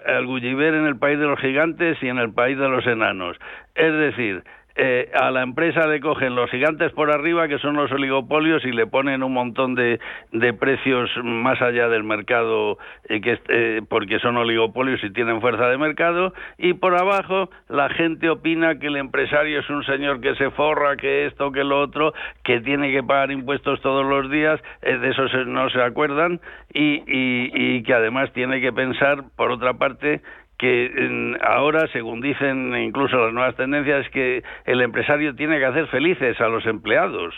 el 0.06 0.26
Gulliver 0.26 0.74
en 0.74 0.86
el 0.86 0.98
país 0.98 1.20
de 1.20 1.26
los 1.26 1.40
gigantes 1.40 2.02
y 2.02 2.08
en 2.08 2.18
el 2.18 2.34
país 2.34 2.58
de 2.58 2.70
los 2.70 2.86
enanos. 2.88 3.38
Es 3.80 3.94
decir, 3.94 4.44
eh, 4.76 5.10
a 5.14 5.32
la 5.32 5.42
empresa 5.42 5.88
le 5.88 6.02
cogen 6.02 6.36
los 6.36 6.52
gigantes 6.52 6.92
por 6.92 7.12
arriba, 7.12 7.48
que 7.48 7.60
son 7.60 7.78
los 7.78 7.90
oligopolios, 7.94 8.66
y 8.66 8.74
le 8.74 8.88
ponen 8.88 9.24
un 9.24 9.32
montón 9.32 9.74
de, 9.74 10.02
de 10.34 10.54
precios 10.54 11.10
más 11.24 11.62
allá 11.62 11.88
del 11.88 12.04
mercado, 12.04 12.78
eh, 13.08 13.22
que, 13.22 13.40
eh, 13.48 13.82
porque 13.88 14.20
son 14.20 14.36
oligopolios 14.36 15.02
y 15.02 15.12
tienen 15.12 15.40
fuerza 15.40 15.70
de 15.70 15.78
mercado, 15.78 16.34
y 16.58 16.74
por 16.74 16.94
abajo 16.94 17.50
la 17.70 17.88
gente 17.88 18.30
opina 18.30 18.80
que 18.80 18.88
el 18.88 18.98
empresario 18.98 19.62
es 19.62 19.70
un 19.70 19.86
señor 19.86 20.20
que 20.20 20.36
se 20.36 20.52
forra, 20.52 20.98
que 20.98 21.26
esto, 21.26 21.54
que 21.54 21.64
lo 21.64 21.80
otro, 21.80 22.14
que 22.44 22.60
tiene 22.60 22.92
que 22.92 23.02
pagar 23.02 23.32
impuestos 23.32 23.80
todos 23.80 24.06
los 24.06 24.30
días, 24.30 24.60
de 24.82 25.10
eso 25.10 25.24
no 25.46 25.70
se 25.70 25.82
acuerdan, 25.82 26.42
y, 26.74 27.02
y 27.08 27.82
que 27.84 27.94
además 27.94 28.34
tiene 28.34 28.60
que 28.60 28.74
pensar, 28.74 29.24
por 29.38 29.52
otra 29.52 29.76
parte, 29.76 30.22
que 30.60 31.38
ahora, 31.41 31.88
según 31.88 32.20
dicen 32.20 32.76
incluso 32.76 33.18
las 33.18 33.34
nuevas 33.34 33.55
tendencias, 33.55 34.05
es 34.05 34.12
que 34.12 34.43
el 34.66 34.82
empresario 34.82 35.34
tiene 35.34 35.57
que 35.57 35.66
hacer 35.66 35.88
felices 35.88 36.39
a 36.41 36.49
los 36.49 36.66
empleados. 36.66 37.34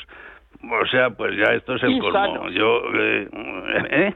O 0.63 0.85
sea, 0.87 1.11
pues 1.11 1.37
ya 1.37 1.53
esto 1.53 1.75
es 1.75 1.83
el 1.83 1.99
colmo. 1.99 2.49
Yo, 2.49 2.81
eh, 2.95 3.29
¿eh? 3.91 4.13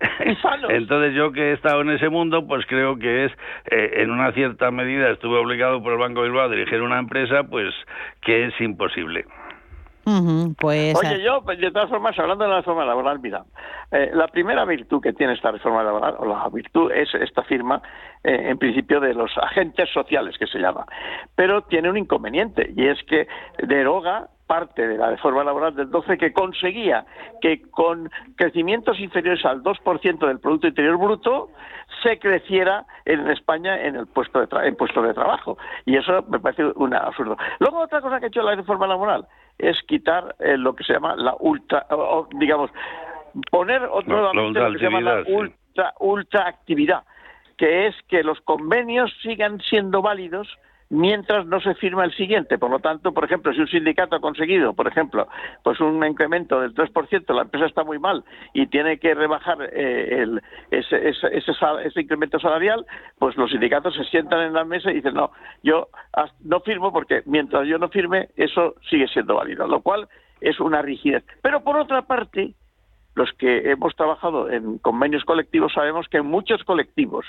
Entonces 0.68 1.14
yo 1.14 1.30
que 1.30 1.50
he 1.50 1.52
estado 1.52 1.82
en 1.82 1.90
ese 1.90 2.08
mundo, 2.08 2.46
pues 2.46 2.66
creo 2.66 2.98
que 2.98 3.26
es, 3.26 3.32
eh, 3.70 4.02
en 4.02 4.10
una 4.10 4.32
cierta 4.32 4.70
medida, 4.72 5.10
estuve 5.10 5.38
obligado 5.38 5.80
por 5.80 5.92
el 5.92 5.98
Banco 5.98 6.22
Bilbao 6.22 6.46
a 6.46 6.48
dirigir 6.48 6.82
una 6.82 6.98
empresa, 6.98 7.44
pues 7.44 7.72
que 8.20 8.46
es 8.46 8.60
imposible 8.60 9.26
pues, 10.58 10.94
Oye, 10.96 11.16
eh, 11.16 11.22
yo, 11.22 11.40
de 11.40 11.70
todas 11.70 11.88
formas, 11.88 12.18
hablando 12.18 12.44
de 12.44 12.50
la 12.50 12.56
reforma 12.58 12.84
laboral, 12.84 13.20
mira, 13.20 13.44
eh, 13.90 14.10
la 14.12 14.28
primera 14.28 14.64
virtud 14.64 15.00
que 15.02 15.12
tiene 15.12 15.34
esta 15.34 15.50
reforma 15.50 15.82
laboral, 15.82 16.16
o 16.18 16.26
la 16.26 16.48
virtud 16.48 16.90
es 16.92 17.14
esta 17.14 17.42
firma, 17.42 17.82
eh, 18.22 18.48
en 18.50 18.58
principio, 18.58 19.00
de 19.00 19.14
los 19.14 19.30
agentes 19.38 19.88
sociales, 19.92 20.36
que 20.38 20.46
se 20.46 20.58
llama. 20.58 20.86
Pero 21.34 21.62
tiene 21.62 21.90
un 21.90 21.96
inconveniente, 21.96 22.72
y 22.76 22.86
es 22.86 23.02
que 23.04 23.26
deroga 23.58 24.28
parte 24.50 24.88
de 24.88 24.98
la 24.98 25.10
reforma 25.10 25.44
laboral 25.44 25.76
del 25.76 25.88
12 25.90 26.18
que 26.18 26.32
conseguía 26.32 27.06
que 27.40 27.62
con 27.70 28.10
crecimientos 28.34 28.98
inferiores 28.98 29.44
al 29.44 29.62
2% 29.62 30.26
del 30.26 30.40
Producto 30.40 30.66
Interior 30.66 30.98
Bruto 30.98 31.50
se 32.02 32.18
creciera 32.18 32.84
en 33.04 33.30
España 33.30 33.80
en 33.80 33.94
el 33.94 34.08
puesto 34.08 34.44
de, 34.44 34.48
en 34.66 34.74
puesto 34.74 35.02
de 35.02 35.14
trabajo. 35.14 35.56
Y 35.86 35.96
eso 35.96 36.24
me 36.28 36.40
parece 36.40 36.64
un 36.64 36.92
absurdo. 36.94 37.36
Luego, 37.60 37.78
otra 37.78 38.00
cosa 38.00 38.18
que 38.18 38.24
ha 38.24 38.28
hecho 38.28 38.42
la 38.42 38.56
reforma 38.56 38.88
laboral 38.88 39.24
es 39.62 39.80
quitar 39.82 40.34
eh, 40.38 40.56
lo 40.56 40.74
que 40.74 40.84
se 40.84 40.92
llama 40.92 41.16
la 41.16 41.36
ultra, 41.38 41.86
digamos, 42.38 42.70
poner 43.50 43.82
nuevamente 44.06 44.60
lo 44.60 44.72
que 44.72 44.78
se 44.78 44.84
llama 44.84 45.00
la 45.00 45.22
ultra, 45.26 45.94
ultra 46.00 46.48
actividad, 46.48 47.04
que 47.56 47.86
es 47.86 47.94
que 48.08 48.22
los 48.22 48.40
convenios 48.40 49.12
sigan 49.22 49.60
siendo 49.60 50.02
válidos 50.02 50.48
mientras 50.90 51.46
no 51.46 51.60
se 51.60 51.74
firma 51.76 52.04
el 52.04 52.12
siguiente. 52.14 52.58
Por 52.58 52.70
lo 52.70 52.80
tanto, 52.80 53.12
por 53.12 53.24
ejemplo, 53.24 53.52
si 53.54 53.60
un 53.60 53.68
sindicato 53.68 54.16
ha 54.16 54.20
conseguido, 54.20 54.74
por 54.74 54.88
ejemplo, 54.88 55.28
pues 55.62 55.80
un 55.80 56.04
incremento 56.04 56.60
del 56.60 56.74
3%, 56.74 57.34
la 57.34 57.42
empresa 57.42 57.66
está 57.66 57.84
muy 57.84 57.98
mal 57.98 58.24
y 58.52 58.66
tiene 58.66 58.98
que 58.98 59.14
rebajar 59.14 59.58
eh, 59.72 60.22
el, 60.22 60.42
ese, 60.70 61.08
ese, 61.08 61.28
ese, 61.32 62.00
incremento 62.00 62.38
salarial, 62.40 62.84
pues 63.18 63.36
los 63.36 63.50
sindicatos 63.50 63.94
se 63.94 64.04
sientan 64.04 64.40
en 64.40 64.52
la 64.52 64.64
mesa 64.64 64.90
y 64.90 64.94
dicen, 64.94 65.14
no, 65.14 65.30
yo 65.62 65.88
no 66.40 66.60
firmo 66.60 66.92
porque 66.92 67.22
mientras 67.24 67.66
yo 67.66 67.78
no 67.78 67.88
firme, 67.88 68.28
eso 68.36 68.74
sigue 68.90 69.06
siendo 69.08 69.36
válido, 69.36 69.66
lo 69.68 69.80
cual 69.80 70.08
es 70.40 70.58
una 70.58 70.82
rigidez. 70.82 71.24
Pero 71.40 71.62
por 71.62 71.76
otra 71.76 72.02
parte, 72.02 72.54
los 73.14 73.32
que 73.34 73.70
hemos 73.70 73.94
trabajado 73.94 74.50
en 74.50 74.78
convenios 74.78 75.24
colectivos 75.24 75.72
sabemos 75.72 76.08
que 76.08 76.18
en 76.18 76.26
muchos 76.26 76.64
colectivos 76.64 77.26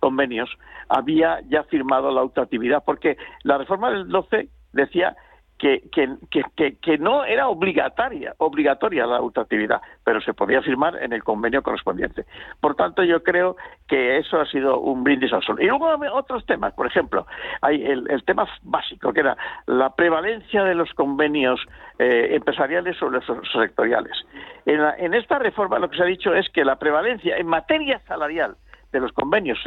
convenios 0.00 0.50
había 0.88 1.40
ya 1.48 1.62
firmado 1.64 2.10
la 2.10 2.22
autoactividad, 2.22 2.82
porque 2.84 3.16
la 3.44 3.58
reforma 3.58 3.90
del 3.90 4.08
12 4.08 4.48
decía 4.72 5.16
que, 5.60 5.82
que, 5.92 6.74
que, 6.80 6.98
no 6.98 7.22
era 7.22 7.48
obligatoria, 7.48 8.34
obligatoria 8.38 9.04
la 9.04 9.20
ultraactividad, 9.20 9.82
pero 10.02 10.20
se 10.22 10.32
podía 10.32 10.62
firmar 10.62 10.96
en 11.02 11.12
el 11.12 11.22
convenio 11.22 11.62
correspondiente. 11.62 12.24
Por 12.60 12.74
tanto, 12.76 13.04
yo 13.04 13.22
creo 13.22 13.56
que 13.86 14.16
eso 14.16 14.40
ha 14.40 14.46
sido 14.46 14.80
un 14.80 15.04
brindis 15.04 15.34
al 15.34 15.42
sol. 15.42 15.58
Y 15.60 15.66
luego 15.66 15.90
otros 16.14 16.46
temas, 16.46 16.72
por 16.72 16.86
ejemplo, 16.86 17.26
hay 17.60 17.84
el, 17.84 18.24
tema 18.24 18.48
básico, 18.62 19.12
que 19.12 19.20
era 19.20 19.36
la 19.66 19.94
prevalencia 19.94 20.64
de 20.64 20.74
los 20.74 20.94
convenios 20.94 21.60
eh, 21.98 22.28
empresariales 22.32 22.96
sobre 22.96 23.20
los 23.20 23.52
sectoriales. 23.52 24.16
En, 24.64 24.80
en 24.80 25.12
esta 25.12 25.38
reforma 25.38 25.78
lo 25.78 25.90
que 25.90 25.98
se 25.98 26.02
ha 26.02 26.06
dicho 26.06 26.34
es 26.34 26.48
que 26.48 26.64
la 26.64 26.78
prevalencia 26.78 27.36
en 27.36 27.46
materia 27.46 28.00
salarial 28.08 28.56
de 28.92 29.00
los 29.00 29.12
convenios 29.12 29.58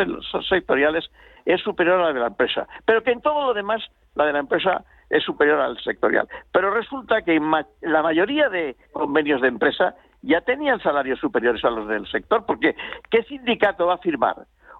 sectoriales 0.50 1.10
es 1.46 1.62
superior 1.62 2.00
a 2.00 2.06
la 2.06 2.14
de 2.14 2.20
la 2.20 2.28
empresa, 2.28 2.68
pero 2.86 3.04
que 3.04 3.12
en 3.12 3.22
todo 3.22 3.48
lo 3.48 3.54
demás 3.54 3.82
la 4.16 4.26
de 4.26 4.34
la 4.34 4.40
empresa 4.40 4.84
es 5.10 5.24
superior 5.24 5.60
al 5.60 5.78
sectorial. 5.82 6.28
Pero 6.52 6.72
resulta 6.72 7.22
que 7.22 7.40
la 7.82 8.02
mayoría 8.02 8.50
de 8.50 8.76
convenios 8.92 9.42
de 9.42 9.48
empresa 9.48 9.96
ya 10.22 10.42
tenían 10.42 10.80
salarios 10.82 11.20
superiores 11.20 11.64
a 11.66 11.70
los 11.70 11.88
del 11.88 12.08
sector, 12.08 12.46
porque 12.46 12.76
¿qué 13.12 13.24
sindicato 13.24 13.88
va 13.88 13.96
a 13.96 14.00
firmar 14.00 14.36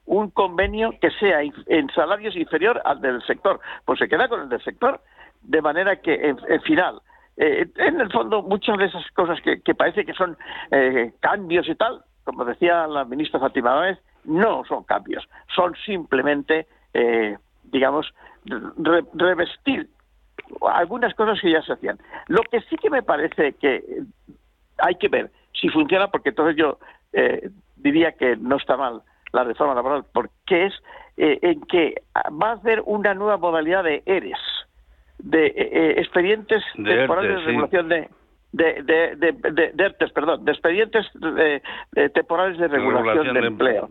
un 0.06 0.30
convenio 0.32 0.94
que 1.00 1.12
sea 1.12 1.42
en 1.42 1.90
salarios 1.92 2.36
inferior 2.36 2.82
al 2.86 3.02
del 3.02 3.22
sector? 3.24 3.60
Pues 3.86 4.00
se 4.00 4.08
queda 4.08 4.28
con 4.28 4.42
el 4.42 4.50
del 4.50 4.64
sector, 4.64 5.02
de 5.42 5.62
manera 5.62 5.98
que 5.98 6.14
en, 6.14 6.62
final 6.62 7.02
eh, 7.38 7.68
en 7.76 8.00
el 8.00 8.12
fondo 8.12 8.42
muchas 8.42 8.78
de 8.78 8.86
esas 8.86 9.06
cosas 9.12 9.40
que, 9.42 9.76
parece 9.76 10.06
que 10.06 10.14
son 10.14 10.38
eh, 10.72 11.14
cambios 11.20 11.68
y 11.68 11.76
tal, 11.76 12.04
como 12.24 12.46
decía 12.46 12.88
la 12.88 13.04
ministra 13.06 13.40
Fátima 13.40 13.76
Báez, 13.76 14.00
no 14.26 14.64
son 14.66 14.84
cambios, 14.84 15.28
son 15.56 15.76
simplemente, 15.86 16.68
eh, 16.94 17.38
digamos, 17.64 18.14
revestir 19.14 19.90
algunas 20.62 21.14
cosas 21.16 21.40
que 21.42 21.52
ya 21.52 21.62
se 21.62 21.74
hacían. 21.74 22.00
Lo 22.28 22.42
que 22.44 22.62
sí 22.62 22.76
que 22.78 22.90
me 22.90 23.04
parece 23.04 23.54
que 23.54 24.04
hay 24.78 24.96
que 24.96 25.08
ver 25.08 25.32
si 25.54 25.70
funciona, 25.70 26.08
porque 26.10 26.30
entonces 26.30 26.56
yo 26.58 26.80
eh, 27.14 27.50
diría 27.78 28.14
que 28.14 28.36
no 28.38 28.58
está 28.58 28.78
mal 28.78 29.02
la 29.32 29.44
reforma 29.44 29.74
laboral, 29.74 30.06
porque 30.14 30.66
es 30.66 30.74
eh, 31.18 31.40
en 31.42 31.62
que 31.62 32.04
va 32.42 32.50
a 32.50 32.54
haber 32.54 32.82
una 32.86 33.14
nueva 33.14 33.38
modalidad 33.38 33.84
de 33.84 34.04
ERES, 34.06 34.40
de 35.20 35.48
eh, 35.48 36.00
expedientes 36.00 36.64
temporales 36.76 37.40
de 37.40 37.46
regulación 37.46 37.90
de 37.90 38.10
de, 38.54 38.84
de, 38.84 39.16
de, 39.18 39.72
de, 39.74 39.84
ERTES, 39.84 40.12
perdón, 40.12 40.46
de 40.46 40.52
expedientes 40.52 41.06
temporales 42.14 42.58
de 42.58 42.68
regulación, 42.68 43.34
de, 43.34 43.48
empleo. 43.48 43.90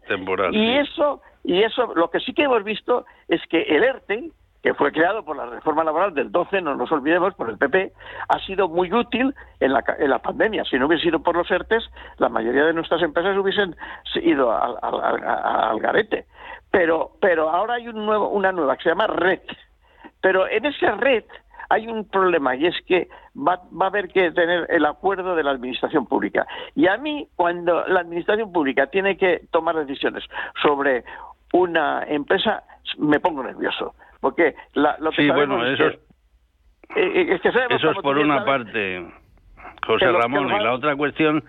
y 0.52 0.78
eso 0.78 1.20
y 1.44 1.62
eso 1.62 1.92
lo 1.94 2.10
que 2.10 2.20
sí 2.20 2.32
que 2.32 2.44
hemos 2.44 2.62
visto 2.64 3.04
es 3.28 3.40
que 3.48 3.62
el 3.62 3.82
ERTE 3.82 4.30
que 4.62 4.74
fue 4.74 4.92
creado 4.92 5.24
por 5.24 5.36
la 5.36 5.46
reforma 5.46 5.82
laboral 5.82 6.14
del 6.14 6.30
12, 6.30 6.62
no 6.62 6.76
nos 6.76 6.90
olvidemos, 6.92 7.34
por 7.34 7.50
el 7.50 7.58
PP, 7.58 7.92
ha 8.28 8.38
sido 8.46 8.68
muy 8.68 8.92
útil 8.92 9.34
en 9.58 9.72
la, 9.72 9.82
en 9.98 10.08
la 10.08 10.20
pandemia. 10.20 10.64
Si 10.64 10.78
no 10.78 10.86
hubiese 10.86 11.02
sido 11.04 11.20
por 11.20 11.36
los 11.36 11.50
ERTES, 11.50 11.90
la 12.18 12.28
mayoría 12.28 12.66
de 12.66 12.72
nuestras 12.72 13.02
empresas 13.02 13.36
hubiesen 13.36 13.74
ido 14.22 14.52
al, 14.52 15.80
garete. 15.80 16.26
Pero, 16.70 17.10
pero 17.20 17.50
ahora 17.50 17.74
hay 17.74 17.88
un 17.88 18.06
nuevo, 18.06 18.28
una 18.28 18.52
nueva 18.52 18.76
que 18.76 18.84
se 18.84 18.88
llama 18.90 19.08
red. 19.08 19.40
Pero 20.20 20.48
en 20.48 20.64
esa 20.64 20.92
red 20.92 21.24
hay 21.68 21.86
un 21.88 22.08
problema 22.08 22.54
y 22.56 22.66
es 22.66 22.76
que 22.86 23.08
va, 23.36 23.60
va, 23.80 23.86
a 23.86 23.88
haber 23.88 24.08
que 24.08 24.30
tener 24.32 24.66
el 24.70 24.84
acuerdo 24.84 25.34
de 25.36 25.42
la 25.42 25.50
administración 25.50 26.06
pública. 26.06 26.46
Y 26.74 26.86
a 26.86 26.96
mí, 26.96 27.28
cuando 27.36 27.86
la 27.86 28.00
administración 28.00 28.52
pública 28.52 28.86
tiene 28.86 29.16
que 29.16 29.42
tomar 29.50 29.74
decisiones 29.76 30.24
sobre 30.62 31.04
una 31.52 32.04
empresa, 32.04 32.62
me 32.98 33.20
pongo 33.20 33.42
nervioso 33.42 33.94
porque 34.22 34.54
la, 34.74 34.96
lo 35.00 35.10
que 35.10 35.22
sí, 35.22 35.30
bueno, 35.30 35.66
eso 35.66 35.88
es, 35.88 35.94
eh, 36.94 37.32
eh, 37.32 37.40
eso 37.42 37.90
es 37.90 37.98
por 37.98 38.16
una 38.16 38.44
parte, 38.44 39.04
José 39.84 40.12
Ramón, 40.12 40.46
y 40.46 40.62
la 40.62 40.72
otra 40.72 40.94
cuestión 40.94 41.42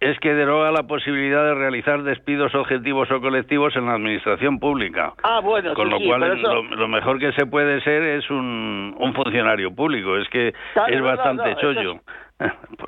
es 0.00 0.18
que 0.20 0.34
deroga 0.34 0.70
la 0.70 0.82
posibilidad 0.82 1.42
de 1.44 1.54
realizar 1.54 2.02
despidos 2.02 2.54
objetivos 2.54 3.10
o 3.10 3.20
colectivos 3.20 3.74
en 3.76 3.86
la 3.86 3.94
administración 3.94 4.58
pública. 4.58 5.14
Ah, 5.22 5.40
bueno, 5.40 5.72
Con 5.74 5.88
lo 5.88 5.98
cual, 5.98 6.42
lo, 6.42 6.88
mejor 6.88 7.18
que 7.18 7.32
se 7.32 7.46
puede 7.46 7.80
ser 7.80 8.02
es 8.02 8.28
un, 8.30 8.94
un 8.98 9.14
funcionario 9.14 9.74
público. 9.74 10.16
Es 10.18 10.28
que 10.28 10.48
es 10.88 11.02
bastante 11.02 11.56
chollo. 11.56 12.00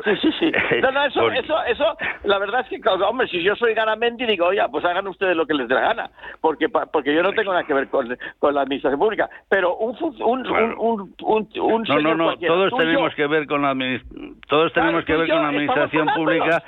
Sí, 0.04 0.10
sí, 0.20 0.30
sí. 0.38 0.52
No, 0.82 0.90
no, 0.90 1.06
eso, 1.06 1.30
eso, 1.30 1.64
eso, 1.64 1.96
la 2.24 2.38
verdad 2.38 2.60
es 2.60 2.68
que, 2.68 2.88
hombre, 2.90 3.26
si 3.28 3.42
yo 3.42 3.56
soy 3.56 3.72
Garamendi, 3.72 4.26
digo, 4.26 4.46
oye, 4.46 4.60
pues 4.70 4.84
hagan 4.84 5.08
ustedes 5.08 5.34
lo 5.34 5.46
que 5.46 5.54
les 5.54 5.68
dé 5.68 5.74
la 5.74 5.80
gana, 5.80 6.10
porque 6.42 6.68
porque 6.68 7.14
yo 7.14 7.22
no 7.22 7.32
tengo 7.32 7.52
nada 7.52 7.64
que 7.64 7.72
ver 7.72 7.88
con, 7.88 8.14
con 8.38 8.54
la 8.54 8.60
administración 8.60 9.00
pública, 9.00 9.28
pero 9.48 9.74
un 9.76 9.96
un, 10.20 10.46
un, 10.46 11.14
un, 11.18 11.48
un, 11.56 11.82
No, 11.84 12.00
no, 12.00 12.14
no, 12.14 12.36
todos 12.36 12.72
tenemos 12.76 13.14
que 13.14 13.26
ver 13.26 13.46
con 13.46 13.62
la 13.62 13.74
todos 14.48 14.72
tenemos 14.74 15.04
que 15.06 15.16
ver 15.16 15.28
con 15.28 15.42
la 15.42 15.48
administración 15.48 16.08
pública 16.14 16.62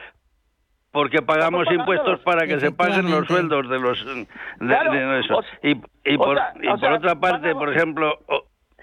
porque 0.92 1.22
pagamos 1.22 1.70
impuestos 1.70 2.20
para 2.20 2.46
que 2.46 2.58
se 2.60 2.72
paguen 2.72 3.10
los 3.10 3.26
sueldos 3.26 3.68
de 3.68 3.78
los 3.78 4.04
de, 4.04 5.20
eso. 5.20 5.40
y, 5.62 5.70
y, 6.04 6.16
por, 6.18 6.38
y 6.60 6.68
por 6.80 6.92
otra 6.92 7.14
parte, 7.16 7.54
por 7.54 7.72
ejemplo, 7.72 8.18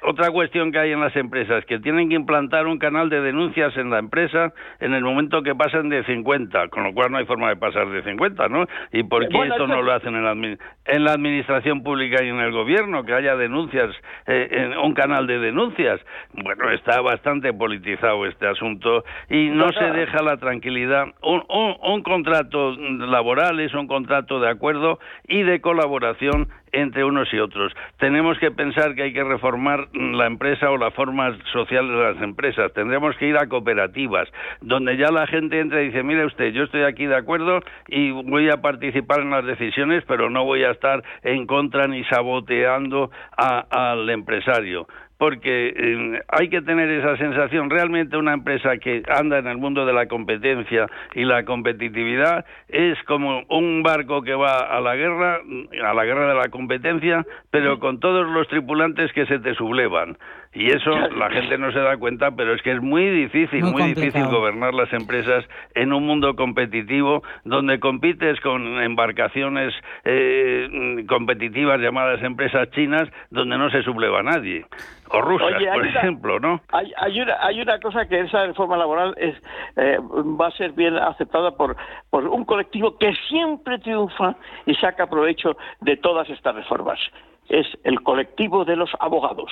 otra 0.03 0.31
cuestión 0.31 0.71
que 0.71 0.79
hay 0.79 0.91
en 0.91 0.99
las 0.99 1.15
empresas, 1.15 1.65
que 1.65 1.79
tienen 1.79 2.09
que 2.09 2.15
implantar 2.15 2.67
un 2.67 2.77
canal 2.77 3.09
de 3.09 3.21
denuncias 3.21 3.75
en 3.77 3.89
la 3.89 3.99
empresa 3.99 4.53
en 4.79 4.93
el 4.93 5.03
momento 5.03 5.41
que 5.41 5.55
pasen 5.55 5.89
de 5.89 6.03
50, 6.03 6.67
con 6.69 6.83
lo 6.83 6.93
cual 6.93 7.11
no 7.11 7.17
hay 7.17 7.25
forma 7.25 7.49
de 7.49 7.55
pasar 7.55 7.89
de 7.89 8.03
50, 8.03 8.47
¿no? 8.49 8.65
¿Y 8.91 9.03
por 9.03 9.27
qué 9.27 9.37
esto 9.47 9.67
no 9.67 9.81
lo 9.81 9.91
hacen 9.91 10.15
en 10.15 10.23
la, 10.23 10.31
en 10.31 11.03
la 11.03 11.11
administración 11.11 11.83
pública 11.83 12.23
y 12.23 12.29
en 12.29 12.39
el 12.39 12.51
gobierno, 12.51 13.03
que 13.03 13.13
haya 13.13 13.35
denuncias, 13.35 13.89
eh, 14.27 14.47
en 14.51 14.77
un 14.77 14.93
canal 14.93 15.27
de 15.27 15.39
denuncias? 15.39 15.99
Bueno, 16.33 16.71
está 16.71 17.01
bastante 17.01 17.53
politizado 17.53 18.25
este 18.25 18.47
asunto 18.47 19.03
y 19.29 19.49
no 19.49 19.69
se 19.71 19.85
deja 19.91 20.21
la 20.23 20.37
tranquilidad. 20.37 21.07
Un, 21.21 21.43
un, 21.49 21.75
un 21.81 22.03
contrato 22.03 22.75
laboral 22.77 23.59
es 23.59 23.73
un 23.73 23.87
contrato 23.87 24.39
de 24.39 24.49
acuerdo 24.49 24.99
y 25.27 25.43
de 25.43 25.61
colaboración 25.61 26.49
entre 26.78 27.03
unos 27.03 27.34
y 27.34 27.39
otros. 27.39 27.73
Tenemos 27.97 28.38
que 28.39 28.51
pensar 28.51 28.93
que 28.95 29.03
hay 29.03 29.13
que 29.13 29.23
reformar 29.23 29.88
la 29.93 30.28
empresa 30.28 30.69
o 30.69 30.78
la 30.78 30.91
forma 30.91 31.36
social 31.51 31.88
de 31.88 31.95
las 31.95 32.21
empresas. 32.21 32.71
Tendremos 32.73 33.15
que 33.17 33.28
ir 33.28 33.38
a 33.38 33.47
cooperativas, 33.47 34.30
donde 34.61 34.95
ya 34.97 35.11
la 35.11 35.25
gente 35.28 35.59
entra 35.59 35.82
y 35.82 35.88
dice, 35.88 36.03
mire 36.03 36.25
usted, 36.25 36.51
yo 36.53 36.63
estoy 36.63 36.84
aquí 36.84 37.05
de 37.05 37.15
acuerdo 37.15 37.61
y 37.88 38.11
voy 38.11 38.49
a 38.49 38.57
participar 38.57 39.21
en 39.21 39.32
las 39.32 39.45
decisiones, 39.45 40.03
pero 40.07 40.30
no 40.30 40.45
voy 40.45 40.63
a 40.63 40.71
estar 40.71 41.03
en 41.23 41.47
contra 41.47 41.88
ni 41.88 42.03
saboteando 42.05 43.09
al 43.38 44.09
empresario 44.09 44.88
porque 45.18 45.74
eh, 45.76 46.22
hay 46.28 46.49
que 46.49 46.61
tener 46.61 46.89
esa 46.89 47.18
sensación. 47.18 47.70
Realmente 47.70 48.18
una 48.18 48.34
empresa 48.34 48.78
que 48.78 49.03
anda 49.07 49.39
en 49.39 49.47
el 49.47 49.57
mundo 49.57 49.86
de 49.86 49.93
la 49.93 50.07
competencia 50.07 50.88
y 51.15 51.24
la 51.24 51.43
competitividad 51.43 52.45
es 52.68 53.01
como 53.03 53.43
un 53.49 53.84
barco 53.84 54.22
que 54.22 54.36
va 54.36 54.59
a 54.59 54.80
la 54.80 54.95
guerra, 54.95 55.39
a 55.84 55.93
la 55.93 56.05
guerra 56.05 56.30
de 56.30 56.36
la 56.36 56.49
competencia, 56.49 57.26
pero 57.51 57.80
con 57.80 57.99
todos 57.99 58.28
los 58.28 58.47
tripulantes 58.47 59.11
que 59.13 59.26
se 59.26 59.39
te 59.39 59.55
sublevan. 59.55 60.18
Y 60.53 60.71
eso 60.71 60.91
la 60.91 61.29
gente 61.29 61.57
no 61.57 61.71
se 61.71 61.79
da 61.79 61.97
cuenta, 61.97 62.31
pero 62.31 62.53
es 62.53 62.61
que 62.61 62.71
es 62.71 62.81
muy 62.81 63.09
difícil, 63.09 63.63
muy, 63.63 63.93
difícil 63.93 64.25
gobernar 64.27 64.73
las 64.73 64.91
empresas 64.93 65.45
en 65.75 65.93
un 65.93 66.05
mundo 66.05 66.35
competitivo 66.35 67.21
donde 67.43 67.79
compites 67.79 68.39
con 68.41 68.81
embarcaciones 68.81 69.73
eh, 70.05 71.05
competitivas 71.07 71.79
llamadas 71.79 72.23
empresas 72.23 72.69
chinas 72.71 73.09
donde 73.29 73.57
no 73.57 73.69
se 73.69 73.83
subleva 73.83 74.23
nadie. 74.23 74.65
O 75.09 75.21
rusas, 75.21 75.61
por 75.73 75.87
ejemplo, 75.87 76.39
¿no? 76.39 76.61
Hay, 76.71 76.91
hay, 76.97 77.21
una, 77.21 77.37
hay 77.41 77.61
una 77.61 77.79
cosa 77.79 78.07
que 78.07 78.19
esa 78.19 78.45
reforma 78.45 78.77
laboral 78.77 79.13
es, 79.17 79.35
eh, 79.77 79.97
va 80.01 80.47
a 80.47 80.51
ser 80.51 80.71
bien 80.73 80.97
aceptada 80.97 81.51
por, 81.51 81.77
por 82.09 82.27
un 82.27 82.43
colectivo 82.43 82.97
que 82.97 83.13
siempre 83.29 83.79
triunfa 83.79 84.35
y 84.65 84.73
saca 84.75 85.07
provecho 85.07 85.55
de 85.81 85.95
todas 85.97 86.29
estas 86.29 86.55
reformas. 86.55 86.99
Es 87.47 87.67
el 87.85 88.01
colectivo 88.01 88.65
de 88.65 88.75
los 88.75 88.89
abogados 88.99 89.51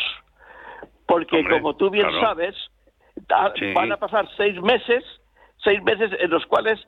porque 1.08 1.44
como 1.50 1.76
tú 1.76 1.90
bien 1.90 2.08
sabes, 2.22 2.56
van 3.74 3.92
a 3.92 3.98
pasar 3.98 4.28
seis 4.38 4.60
meses 4.62 5.04
seis 5.64 5.82
meses 5.84 6.12
en 6.20 6.30
los 6.30 6.46
cuales 6.46 6.80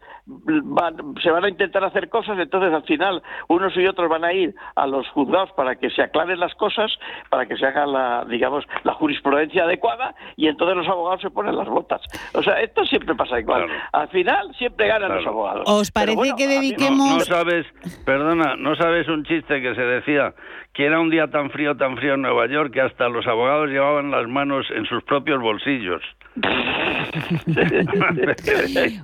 se 1.21 1.31
van 1.31 1.43
a 1.43 1.49
intentar 1.49 1.83
hacer 1.83 2.09
cosas, 2.09 2.37
entonces 2.39 2.73
al 2.73 2.83
final 2.83 3.21
unos 3.47 3.75
y 3.75 3.87
otros 3.87 4.09
van 4.09 4.23
a 4.23 4.33
ir 4.33 4.53
a 4.75 4.85
los 4.85 5.07
juzgados 5.09 5.51
para 5.53 5.75
que 5.75 5.89
se 5.89 6.03
aclaren 6.03 6.39
las 6.39 6.53
cosas, 6.55 6.91
para 7.29 7.45
que 7.45 7.57
se 7.57 7.65
haga 7.65 7.85
la, 7.85 8.25
digamos, 8.29 8.65
la 8.83 8.93
jurisprudencia 8.93 9.63
adecuada 9.63 10.15
y 10.35 10.47
entonces 10.47 10.77
los 10.77 10.87
abogados 10.87 11.21
se 11.21 11.29
ponen 11.31 11.55
las 11.55 11.67
botas. 11.67 12.01
O 12.33 12.43
sea, 12.43 12.61
esto 12.61 12.85
siempre 12.85 13.15
pasa 13.15 13.39
igual. 13.39 13.67
Al 13.91 14.07
final 14.09 14.53
siempre 14.55 14.87
ganan 14.87 15.15
los 15.15 15.25
abogados. 15.25 15.63
¿Os 15.65 15.91
parece 15.91 16.33
que 16.37 16.47
dediquemos... 16.47 17.17
no 17.17 17.19
sabes, 17.21 17.65
perdona, 18.05 18.55
no 18.55 18.75
sabes 18.75 19.07
un 19.07 19.23
chiste 19.23 19.61
que 19.61 19.73
se 19.73 19.81
decía 19.81 20.33
que 20.73 20.85
era 20.85 20.99
un 20.99 21.09
día 21.09 21.27
tan 21.27 21.49
frío, 21.49 21.75
tan 21.75 21.97
frío 21.97 22.13
en 22.13 22.21
Nueva 22.21 22.45
York 22.47 22.71
que 22.71 22.81
hasta 22.81 23.09
los 23.09 23.25
abogados 23.25 23.69
llevaban 23.69 24.11
las 24.11 24.27
manos 24.27 24.67
en 24.75 24.85
sus 24.85 25.03
propios 25.03 25.41
bolsillos. 25.41 26.03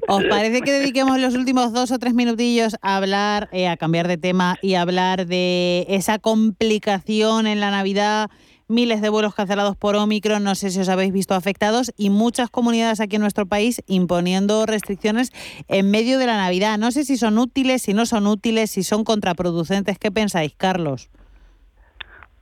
¿Os 0.07 0.23
parece 0.29 0.61
que 0.61 0.71
dediquemos 0.71 1.19
los 1.19 1.35
últimos 1.35 1.73
dos 1.73 1.91
o 1.91 1.99
tres 1.99 2.13
minutillos 2.13 2.75
a 2.81 2.97
hablar, 2.97 3.49
eh, 3.51 3.67
a 3.67 3.77
cambiar 3.77 4.07
de 4.07 4.17
tema 4.17 4.57
y 4.61 4.75
hablar 4.75 5.25
de 5.25 5.85
esa 5.89 6.19
complicación 6.19 7.47
en 7.47 7.59
la 7.59 7.71
Navidad 7.71 8.29
miles 8.67 9.01
de 9.01 9.09
vuelos 9.09 9.35
cancelados 9.35 9.75
por 9.77 9.95
Omicron, 9.95 10.43
no 10.43 10.55
sé 10.55 10.71
si 10.71 10.79
os 10.79 10.89
habéis 10.89 11.13
visto 11.13 11.35
afectados, 11.35 11.91
y 11.97 12.09
muchas 12.09 12.49
comunidades 12.49 12.99
aquí 12.99 13.17
en 13.17 13.21
nuestro 13.21 13.45
país 13.45 13.81
imponiendo 13.87 14.65
restricciones 14.65 15.31
en 15.67 15.91
medio 15.91 16.17
de 16.17 16.25
la 16.25 16.37
Navidad. 16.37 16.77
No 16.77 16.91
sé 16.91 17.05
si 17.05 17.17
son 17.17 17.37
útiles, 17.37 17.83
si 17.83 17.93
no 17.93 18.05
son 18.05 18.27
útiles, 18.27 18.71
si 18.71 18.83
son 18.83 19.03
contraproducentes. 19.03 19.99
¿Qué 19.99 20.11
pensáis, 20.11 20.53
Carlos? 20.55 21.09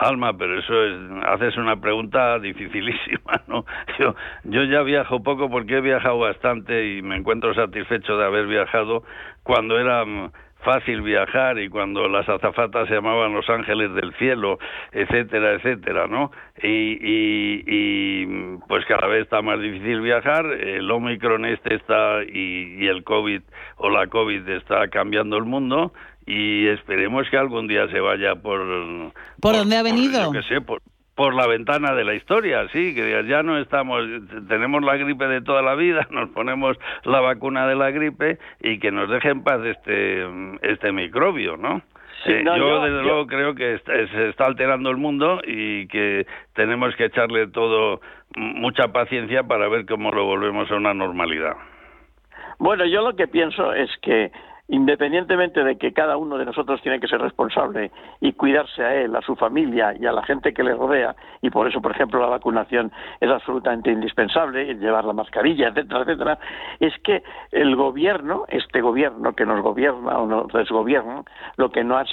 Alma, 0.02 0.36
pero 0.36 0.58
eso 0.58 0.84
es, 0.84 0.95
haces 1.28 1.58
una 1.58 1.80
pregunta 1.80 2.39
dificilísima, 2.39 3.43
¿no? 3.47 3.66
Yo, 3.99 4.16
yo 4.45 4.64
ya 4.64 4.82
viajo 4.82 5.22
poco 5.22 5.47
porque 5.47 5.78
he 5.78 5.82
viajado 5.82 6.18
bastante 6.18 6.97
y 6.97 7.04
me 7.04 7.18
encuentro 7.18 7.54
satisfecho 7.54 8.18
de 8.18 8.26
haber 8.26 8.47
viajado 8.47 9.04
cuando 9.43 9.80
era 9.80 10.04
mm, 10.04 10.32
fácil 10.64 11.02
viajar 11.02 11.60
y 11.60 11.70
cuando 11.70 12.08
las 12.08 12.28
azafatas 12.28 12.88
se 12.88 12.95
llamaban 12.95 13.34
los 13.34 13.47
ángeles 13.47 13.93
del 13.93 14.12
cielo, 14.16 14.58
etcétera, 14.91 15.54
etcétera, 15.54 16.08
¿no? 16.08 16.32
Y, 16.64 16.68
y, 16.68 17.64
y, 17.68 18.58
pues 18.68 18.86
cada 18.86 19.08
vez 19.08 19.24
está 19.24 19.43
más 19.43 19.60
difícil 19.60 20.02
viajar, 20.02 20.45
el 20.45 20.89
Omicron 20.89 21.45
este 21.45 21.76
está 21.76 22.24
y, 22.24 22.84
y 22.84 22.88
el 22.88 23.04
COVID 23.04 23.41
o 23.78 23.89
la 23.89 24.08
COVID 24.08 24.49
está 24.49 24.88
cambiando 24.88 25.38
el 25.38 25.45
mundo 25.45 25.93
y 26.26 26.67
esperemos 26.67 27.30
que 27.30 27.38
algún 27.38 27.67
día 27.67 27.88
se 27.89 27.99
vaya 27.99 28.36
por... 28.36 28.61
¿Por, 29.41 29.55
dónde 29.55 29.78
ha 29.78 29.84
venido? 29.84 30.26
Por, 30.26 30.36
yo 30.36 30.41
qué 30.41 30.47
sé, 30.47 30.61
por, 30.61 30.82
por 31.15 31.34
la 31.34 31.47
ventana 31.47 31.93
de 31.93 32.03
la 32.05 32.13
historia, 32.15 32.67
sí, 32.72 32.95
que 32.95 33.24
ya 33.28 33.43
no 33.43 33.57
estamos, 33.57 34.01
tenemos 34.47 34.84
la 34.84 34.95
gripe 34.97 35.28
de 35.28 35.41
toda 35.41 35.61
la 35.61 35.76
vida, 35.76 36.07
nos 36.11 36.30
ponemos 36.30 36.78
la 37.03 37.19
vacuna 37.22 37.67
de 37.67 37.76
la 37.76 37.91
gripe 37.91 38.38
y 38.61 38.80
que 38.80 38.91
nos 38.91 39.09
deje 39.09 39.30
en 39.30 39.43
paz 39.43 39.61
este, 39.65 40.26
este 40.61 40.91
microbio, 40.91 41.57
¿no? 41.57 41.82
Sí, 42.24 42.34
Eh, 42.34 42.43
no, 42.43 42.55
yo, 42.55 42.67
yo- 42.67 42.82
desde 42.84 42.97
yo- 42.97 43.01
luego, 43.03 43.28
creo 43.28 43.55
que 43.55 43.74
está- 43.74 43.93
se 44.07 44.30
está 44.30 44.45
alterando 44.45 44.89
el 44.91 44.97
mundo 44.97 45.41
y 45.45 45.88
que 45.88 46.28
tenemos 46.53 46.95
que 46.95 47.05
echarle 47.05 47.47
todo 47.47 47.99
mucha 48.36 48.89
paciencia 48.93 49.43
para 49.43 49.67
ver 49.67 49.86
cómo 49.88 50.11
lo 50.11 50.26
volvemos 50.26 50.69
a 50.72 50.76
una 50.76 50.93
normalidad. 50.93 51.55
Bueno, 52.59 52.86
yo 52.86 53.01
lo 53.01 53.15
que 53.15 53.28
pienso 53.28 53.74
es 53.74 53.89
que 54.03 54.32
independientemente 54.72 55.65
de 55.65 55.78
que 55.78 55.91
cada 55.91 56.15
uno 56.15 56.38
de 56.38 56.45
nosotros 56.45 56.82
tiene 56.82 57.01
que 57.01 57.07
ser 57.07 57.19
responsable 57.19 57.91
y 58.22 58.32
cuidarse 58.32 58.82
a 58.82 58.95
él, 58.95 59.13
a 59.17 59.22
su 59.22 59.36
familia 59.36 59.93
y 59.99 60.05
a 60.05 60.13
la 60.13 60.24
gente 60.24 60.53
que 60.53 60.63
le 60.63 60.74
rodea, 60.74 61.13
y 61.41 61.49
por 61.49 61.67
eso, 61.67 61.82
por 61.82 61.91
ejemplo, 61.91 62.22
la 62.22 62.28
vacunación 62.28 62.89
es 63.19 63.30
absolutamente 63.30 63.91
indispensable, 63.91 64.76
llevar 64.76 65.03
la 65.03 65.11
mascarilla, 65.11 65.67
etcétera, 65.67 66.01
etcétera, 66.03 66.39
es 66.80 66.93
que 67.03 67.22
el 67.51 67.76
gobierno, 67.76 68.45
este 68.47 68.80
gobierno 68.80 69.34
que 69.34 69.45
nos 69.45 69.61
gobierna 69.61 70.17
o 70.17 70.26
nos 70.26 70.47
desgobierna, 70.53 71.26
lo 71.57 71.69
que 71.69 71.84
no 71.84 71.97
ha, 71.97 72.05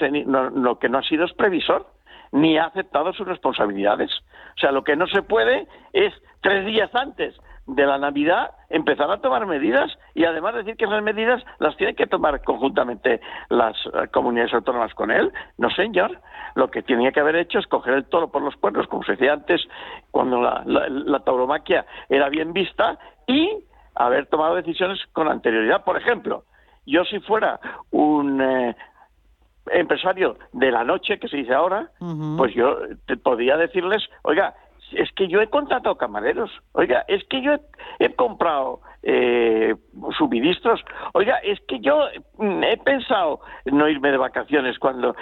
lo 0.53 0.79
que 0.81 0.89
no 0.89 0.99
ha 0.99 1.03
sido 1.03 1.27
es 1.27 1.33
previsor 1.35 1.87
ni 2.33 2.59
ha 2.59 2.65
aceptado 2.65 3.13
sus 3.13 3.27
responsabilidades. 3.27 4.11
O 4.57 4.61
sea, 4.61 4.73
lo 4.73 4.83
que 4.83 4.97
no 4.97 5.07
se 5.07 5.23
puede 5.23 5.69
es 5.93 6.13
tres 6.43 6.67
días 6.67 6.93
antes 6.93 7.39
de 7.69 7.87
la 7.87 7.99
Navidad 7.99 8.51
empezar 8.71 9.11
a 9.11 9.19
tomar 9.21 9.47
medidas 9.47 9.91
y 10.15 10.25
además 10.25 10.55
decir 10.55 10.77
que 10.77 10.87
esas 10.87 11.03
medidas 11.03 11.43
las 11.59 11.77
tienen 11.77 11.95
que 11.97 12.07
tomar 12.07 12.43
conjuntamente 12.43 13.21
las 13.51 13.77
eh, 13.87 14.09
comunidades 14.13 14.53
autónomas 14.55 14.93
con 14.95 15.11
él. 15.11 15.33
No, 15.59 15.71
señor. 15.71 16.19
Lo 16.55 16.71
que 16.71 16.83
tenía 16.83 17.13
que 17.13 17.21
haber 17.21 17.37
hecho 17.37 17.59
es 17.59 17.67
coger 17.67 17.95
el 17.95 18.07
toro 18.07 18.29
por 18.33 18.43
los 18.43 18.57
cuernos, 18.57 18.87
como 18.89 19.05
se 19.05 19.13
decía 19.13 19.35
antes, 19.35 19.63
cuando 20.11 20.41
la, 20.41 20.63
la- 20.67 20.89
la 20.89 21.21
tauromaquia 21.21 21.85
era 22.09 22.29
bien 22.31 22.53
vista, 22.53 22.99
y 23.27 23.51
haber 23.95 24.27
tomado 24.27 24.55
decisiones 24.57 24.99
con 25.13 25.29
anterioridad. 25.29 25.85
Por 25.85 25.97
ejemplo, 25.99 26.45
yo 26.87 27.05
si 27.05 27.21
fuera 27.21 27.61
un 27.91 28.41
eh, 28.41 28.75
empresario 29.71 30.39
de 30.53 30.71
la 30.71 30.85
noche, 30.85 31.19
que 31.19 31.29
se 31.29 31.37
dice 31.37 31.53
ahora, 31.55 31.91
pues 32.39 32.55
yo 32.55 32.79
te 33.07 33.17
podría 33.19 33.57
decirles, 33.57 34.03
oiga, 34.23 34.55
es 34.93 35.11
que 35.13 35.29
yo 35.29 35.41
he 35.41 35.49
contratado 35.49 35.97
camareros, 35.97 36.51
oiga, 36.73 37.05
es 37.09 37.25
que 37.25 37.43
yo 37.43 37.53
he, 37.99 38.15
comprado 38.15 38.81
eh, 39.03 39.75
suministros, 40.17 40.83
oiga, 41.15 41.37
es 41.39 41.61
que 41.69 41.81
yo 41.81 42.07
mm, 42.39 42.63
he 42.65 42.77
pensado 42.79 43.41
no 43.67 43.89
irme 43.89 44.11
de 44.11 44.17
vacaciones 44.17 44.79
cuando 44.79 45.15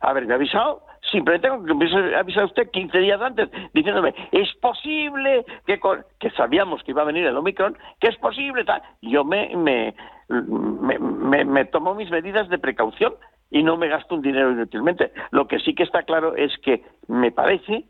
haberme 0.00 0.34
avisado, 0.34 0.82
simplemente 1.10 1.48
con 1.48 1.66
que 1.66 1.74
me 1.74 2.16
avisado 2.16 2.46
usted 2.46 2.70
15 2.70 2.98
días 2.98 3.20
antes, 3.20 3.48
diciéndome, 3.74 4.14
es 4.32 4.52
posible 4.62 5.44
que, 5.66 5.80
que 6.18 6.30
sabíamos 6.30 6.82
que 6.84 6.92
iba 6.92 7.02
a 7.02 7.06
venir 7.06 7.26
el 7.26 7.36
Omicron, 7.36 7.76
que 8.00 8.08
es 8.08 8.16
posible, 8.16 8.64
tal. 8.64 8.82
Yo 9.02 9.24
me, 9.24 9.54
me, 9.56 9.94
me, 10.28 10.98
me- 10.98 11.44
me 11.44 11.64
tomo 11.66 11.94
mis 11.94 12.10
medidas 12.10 12.48
de 12.48 12.58
precaución 12.58 13.14
y 13.50 13.62
no 13.64 13.76
me 13.76 13.88
gasto 13.88 14.14
un 14.14 14.22
dinero 14.22 14.52
inútilmente. 14.52 15.12
Lo 15.32 15.48
que 15.48 15.58
sí 15.58 15.74
que 15.74 15.82
está 15.82 16.04
claro 16.04 16.36
es 16.36 16.56
que 16.58 16.84
me 17.08 17.32
parece 17.32 17.84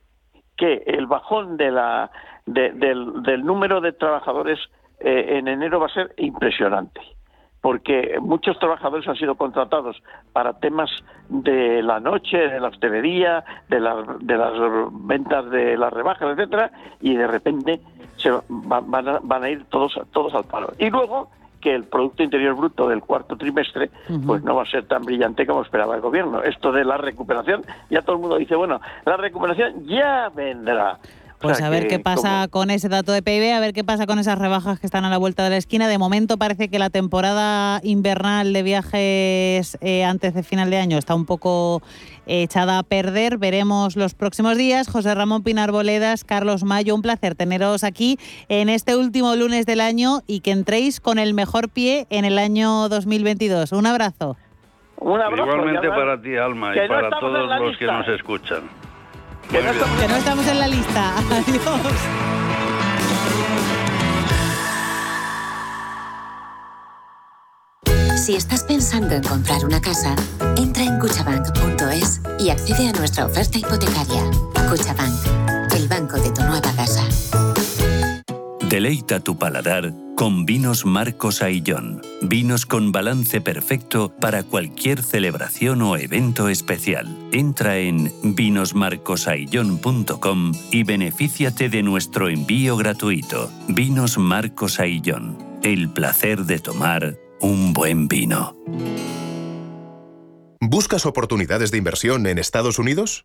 que 0.61 0.83
el 0.87 1.07
bajón 1.07 1.57
de 1.57 1.71
la, 1.71 2.11
de- 2.47 2.73
del, 2.73 3.23
del 3.23 3.45
número 3.45 3.81
de 3.81 3.93
trabajadores 3.93 4.59
eh, 5.01 5.39
en 5.39 5.49
enero 5.49 5.81
va 5.81 5.87
a 5.87 5.95
ser 5.95 6.13
impresionante 6.19 7.01
porque 7.63 8.17
muchos 8.23 8.59
trabajadores 8.59 9.07
han 9.07 9.17
sido 9.17 9.35
contratados 9.35 10.03
para 10.33 10.59
temas 10.61 10.91
de 11.29 11.83
la 11.83 12.01
noche, 12.01 12.39
de 12.39 12.59
la 12.59 12.69
hostelería, 12.69 13.45
de, 13.69 13.81
las 13.81 13.97
de 14.21 14.37
las 14.39 14.53
ventas 14.93 15.51
de 15.51 15.77
las 15.77 15.93
rebajas, 15.93 16.31
etcétera, 16.39 16.71
y 17.03 17.15
de 17.17 17.27
repente 17.27 17.81
se 18.17 18.31
va- 18.31 18.43
van, 18.83 19.09
a, 19.09 19.19
van 19.23 19.45
a 19.45 19.51
ir 19.51 19.65
todos 19.67 19.93
todos 20.13 20.33
al 20.35 20.45
paro. 20.45 20.69
Y 20.79 20.89
luego 20.89 21.29
que 21.61 21.75
el 21.75 21.85
Producto 21.85 22.23
Interior 22.23 22.55
Bruto 22.55 22.89
del 22.89 23.03
cuarto 23.03 23.37
trimestre 23.37 23.91
pues 24.27 24.43
no 24.43 24.55
va 24.55 24.63
a 24.63 24.71
ser 24.71 24.87
tan 24.87 25.03
brillante 25.03 25.47
como 25.47 25.63
esperaba 25.63 25.95
el 25.95 26.01
gobierno. 26.01 26.43
Esto 26.43 26.73
de 26.73 26.85
la 26.85 26.97
recuperación, 26.97 27.63
ya 27.91 28.03
todo 28.03 28.17
el 28.17 28.23
mundo 28.23 28.37
dice, 28.37 28.55
bueno, 28.57 28.81
la 29.05 29.17
recuperación 29.17 29.87
ya 29.87 30.31
vendrá. 30.35 30.99
O 31.41 31.45
Pues 31.45 31.57
sea 31.57 31.69
a 31.69 31.71
ver 31.71 31.85
que 31.85 31.97
qué 31.97 31.99
pasa 32.01 32.49
con 32.51 32.71
ese 32.71 32.91
dato 32.91 33.13
de 33.13 33.23
PIB, 33.23 33.55
a 33.55 33.61
ver 33.61 33.73
qué 33.73 33.83
pasa 33.83 34.05
con 34.07 34.19
esas 34.19 34.39
rebajas 34.39 34.79
que 34.79 34.85
están 34.87 35.07
a 35.07 35.11
la 35.11 35.17
vuelta 35.17 35.43
de 35.43 35.49
la 35.49 35.57
esquina. 35.57 35.89
De 35.89 35.97
momento 35.97 36.37
parece 36.37 36.69
que 36.69 36.79
la 36.79 36.91
temporada 36.91 37.81
invernal 37.83 38.53
de 38.53 38.63
viajes 38.63 39.79
eh, 39.81 40.05
antes 40.05 40.35
de 40.35 40.43
final 40.43 40.69
de 40.69 40.77
año 40.77 40.99
está 40.99 41.15
un 41.15 41.25
poco 41.25 41.81
eh, 42.27 42.43
echada 42.43 42.79
a 42.79 42.83
perder. 42.83 43.39
Veremos 43.39 43.97
los 43.97 44.13
próximos 44.13 44.59
días. 44.59 44.87
José 44.87 45.15
Ramón 45.15 45.43
Pinar 45.43 45.73
Boledas, 45.73 46.25
Carlos 46.25 46.63
Mayo, 46.63 46.95
un 46.95 47.01
placer 47.01 47.35
teneros 47.35 47.85
aquí 47.85 48.19
en 48.51 48.69
este 48.69 48.95
último 48.95 49.35
lunes 49.35 49.65
del 49.65 49.81
año 49.81 50.21
y 50.27 50.41
que 50.41 50.51
entréis 50.51 51.01
con 51.01 51.19
el 51.19 51.33
mejor 51.33 51.71
pie 51.71 52.07
en 52.11 52.27
el 52.27 52.39
año 52.39 52.91
2022. 52.91 53.73
Un 53.73 53.87
abrazo. 53.87 54.37
Un 54.99 55.23
abrazo. 55.23 55.51
Igualmente 55.51 55.89
para 55.89 56.21
ti, 56.21 56.37
Alma, 56.37 56.77
y 56.77 56.81
no 56.81 56.89
para 56.89 57.19
todos 57.19 57.61
los 57.61 57.79
que 57.79 57.87
nos 57.87 58.07
escuchan. 58.09 58.90
Que 59.51 59.61
no 59.61 59.71
estamos 59.71 60.01
Que 60.01 60.09
no 60.09 60.17
estamos 60.17 60.47
en 60.47 60.59
la 60.61 60.69
lista. 60.69 61.15
Adiós. 61.31 61.93
Si 68.17 68.37
estás 68.37 68.63
pensando 68.63 69.15
en 69.15 69.23
comprar 69.25 69.65
una 69.65 69.81
casa, 69.81 70.15
entra 70.57 70.85
en 70.85 71.01
cuchabank.es 71.01 72.21
y 72.39 72.51
accede 72.51 72.91
a 72.91 72.93
nuestra 72.93 73.27
oferta 73.27 73.59
hipotecaria. 73.59 74.23
Cuchabank, 74.69 75.75
el 75.75 75.89
banco 75.89 76.17
de 76.19 76.31
tu 76.31 76.43
nueva 76.43 76.71
casa. 76.77 77.03
Deleita 78.71 79.19
tu 79.19 79.37
paladar 79.37 79.93
con 80.15 80.47
vinos 80.47 80.87
Marcos 80.87 81.43
Aillón. 81.43 82.03
Vinos 82.23 82.65
con 82.67 82.93
balance 82.93 83.41
perfecto 83.41 84.15
para 84.21 84.45
cualquier 84.45 85.03
celebración 85.03 85.83
o 85.83 85.97
evento 85.97 86.49
especial. 86.49 87.09
Entra 87.33 87.79
en 87.79 88.13
vinosmarcosaillón.com 88.23 90.53
y 90.71 90.85
benefíciate 90.85 91.69
de 91.69 91.83
nuestro 91.83 92.29
envío 92.29 92.77
gratuito. 92.77 93.51
Vinos 93.67 94.19
Marcos 94.19 94.79
Aillón. 94.79 95.37
El 95.65 95.91
placer 95.91 96.45
de 96.45 96.61
tomar 96.61 97.17
un 97.41 97.73
buen 97.73 98.07
vino. 98.07 98.55
¿Buscas 100.61 101.07
oportunidades 101.07 101.73
de 101.73 101.79
inversión 101.79 102.29
en 102.29 102.39
Estados 102.39 102.79
Unidos? 102.79 103.25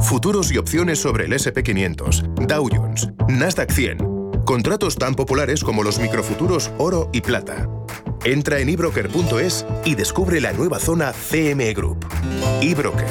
Futuros 0.00 0.50
y 0.50 0.58
opciones 0.58 0.98
sobre 0.98 1.26
el 1.26 1.32
SP500, 1.32 2.34
Dow 2.48 2.68
Jones, 2.72 3.08
Nasdaq 3.28 3.70
100. 3.70 4.09
Contratos 4.44 4.96
tan 4.96 5.14
populares 5.14 5.62
como 5.62 5.82
los 5.82 5.98
microfuturos 5.98 6.70
oro 6.78 7.08
y 7.12 7.20
plata. 7.20 7.68
Entra 8.24 8.58
en 8.58 8.68
ebroker.es 8.68 9.64
y 9.84 9.94
descubre 9.94 10.40
la 10.40 10.52
nueva 10.52 10.78
zona 10.78 11.12
CME 11.12 11.72
Group. 11.74 12.06
eBroker, 12.60 13.06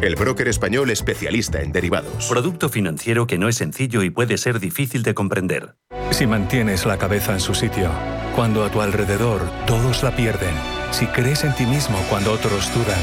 el 0.00 0.16
broker 0.16 0.48
español 0.48 0.90
especialista 0.90 1.60
en 1.60 1.72
derivados. 1.72 2.26
Producto 2.28 2.68
financiero 2.68 3.26
que 3.26 3.38
no 3.38 3.48
es 3.48 3.56
sencillo 3.56 4.02
y 4.02 4.10
puede 4.10 4.38
ser 4.38 4.60
difícil 4.60 5.02
de 5.02 5.14
comprender. 5.14 5.76
Si 6.10 6.26
mantienes 6.26 6.86
la 6.86 6.96
cabeza 6.96 7.32
en 7.32 7.40
su 7.40 7.54
sitio, 7.54 7.90
cuando 8.34 8.64
a 8.64 8.70
tu 8.70 8.80
alrededor 8.80 9.42
todos 9.66 10.02
la 10.02 10.14
pierden, 10.14 10.54
si 10.92 11.06
crees 11.06 11.44
en 11.44 11.54
ti 11.54 11.66
mismo 11.66 11.98
cuando 12.08 12.32
otros 12.32 12.72
dudan, 12.72 13.00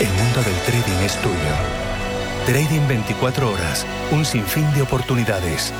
el 0.00 0.08
mundo 0.08 0.42
del 0.42 0.56
trading 0.66 1.04
es 1.04 1.16
tuyo. 1.22 1.34
Trading 2.46 2.88
24 2.88 3.52
horas, 3.52 3.86
un 4.10 4.24
sinfín 4.24 4.70
de 4.74 4.82
oportunidades. 4.82 5.72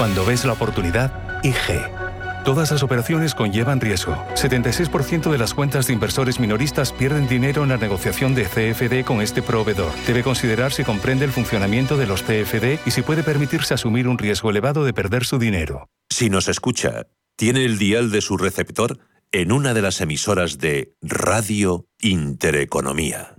Cuando 0.00 0.24
ves 0.24 0.46
la 0.46 0.54
oportunidad, 0.54 1.12
IG. 1.42 2.42
Todas 2.42 2.70
las 2.70 2.82
operaciones 2.82 3.34
conllevan 3.34 3.82
riesgo. 3.82 4.14
76% 4.34 5.30
de 5.30 5.36
las 5.36 5.52
cuentas 5.52 5.88
de 5.88 5.92
inversores 5.92 6.40
minoristas 6.40 6.90
pierden 6.90 7.28
dinero 7.28 7.64
en 7.64 7.68
la 7.68 7.76
negociación 7.76 8.34
de 8.34 8.44
CFD 8.44 9.04
con 9.04 9.20
este 9.20 9.42
proveedor. 9.42 9.92
Debe 10.06 10.22
considerar 10.22 10.72
si 10.72 10.84
comprende 10.84 11.26
el 11.26 11.32
funcionamiento 11.32 11.98
de 11.98 12.06
los 12.06 12.22
CFD 12.22 12.78
y 12.86 12.92
si 12.92 13.02
puede 13.02 13.22
permitirse 13.22 13.74
asumir 13.74 14.08
un 14.08 14.16
riesgo 14.16 14.48
elevado 14.48 14.86
de 14.86 14.94
perder 14.94 15.26
su 15.26 15.38
dinero. 15.38 15.90
Si 16.08 16.30
nos 16.30 16.48
escucha, 16.48 17.06
tiene 17.36 17.66
el 17.66 17.76
dial 17.76 18.10
de 18.10 18.22
su 18.22 18.38
receptor 18.38 18.98
en 19.32 19.52
una 19.52 19.74
de 19.74 19.82
las 19.82 20.00
emisoras 20.00 20.56
de 20.56 20.94
Radio 21.02 21.84
Intereconomía. 22.00 23.34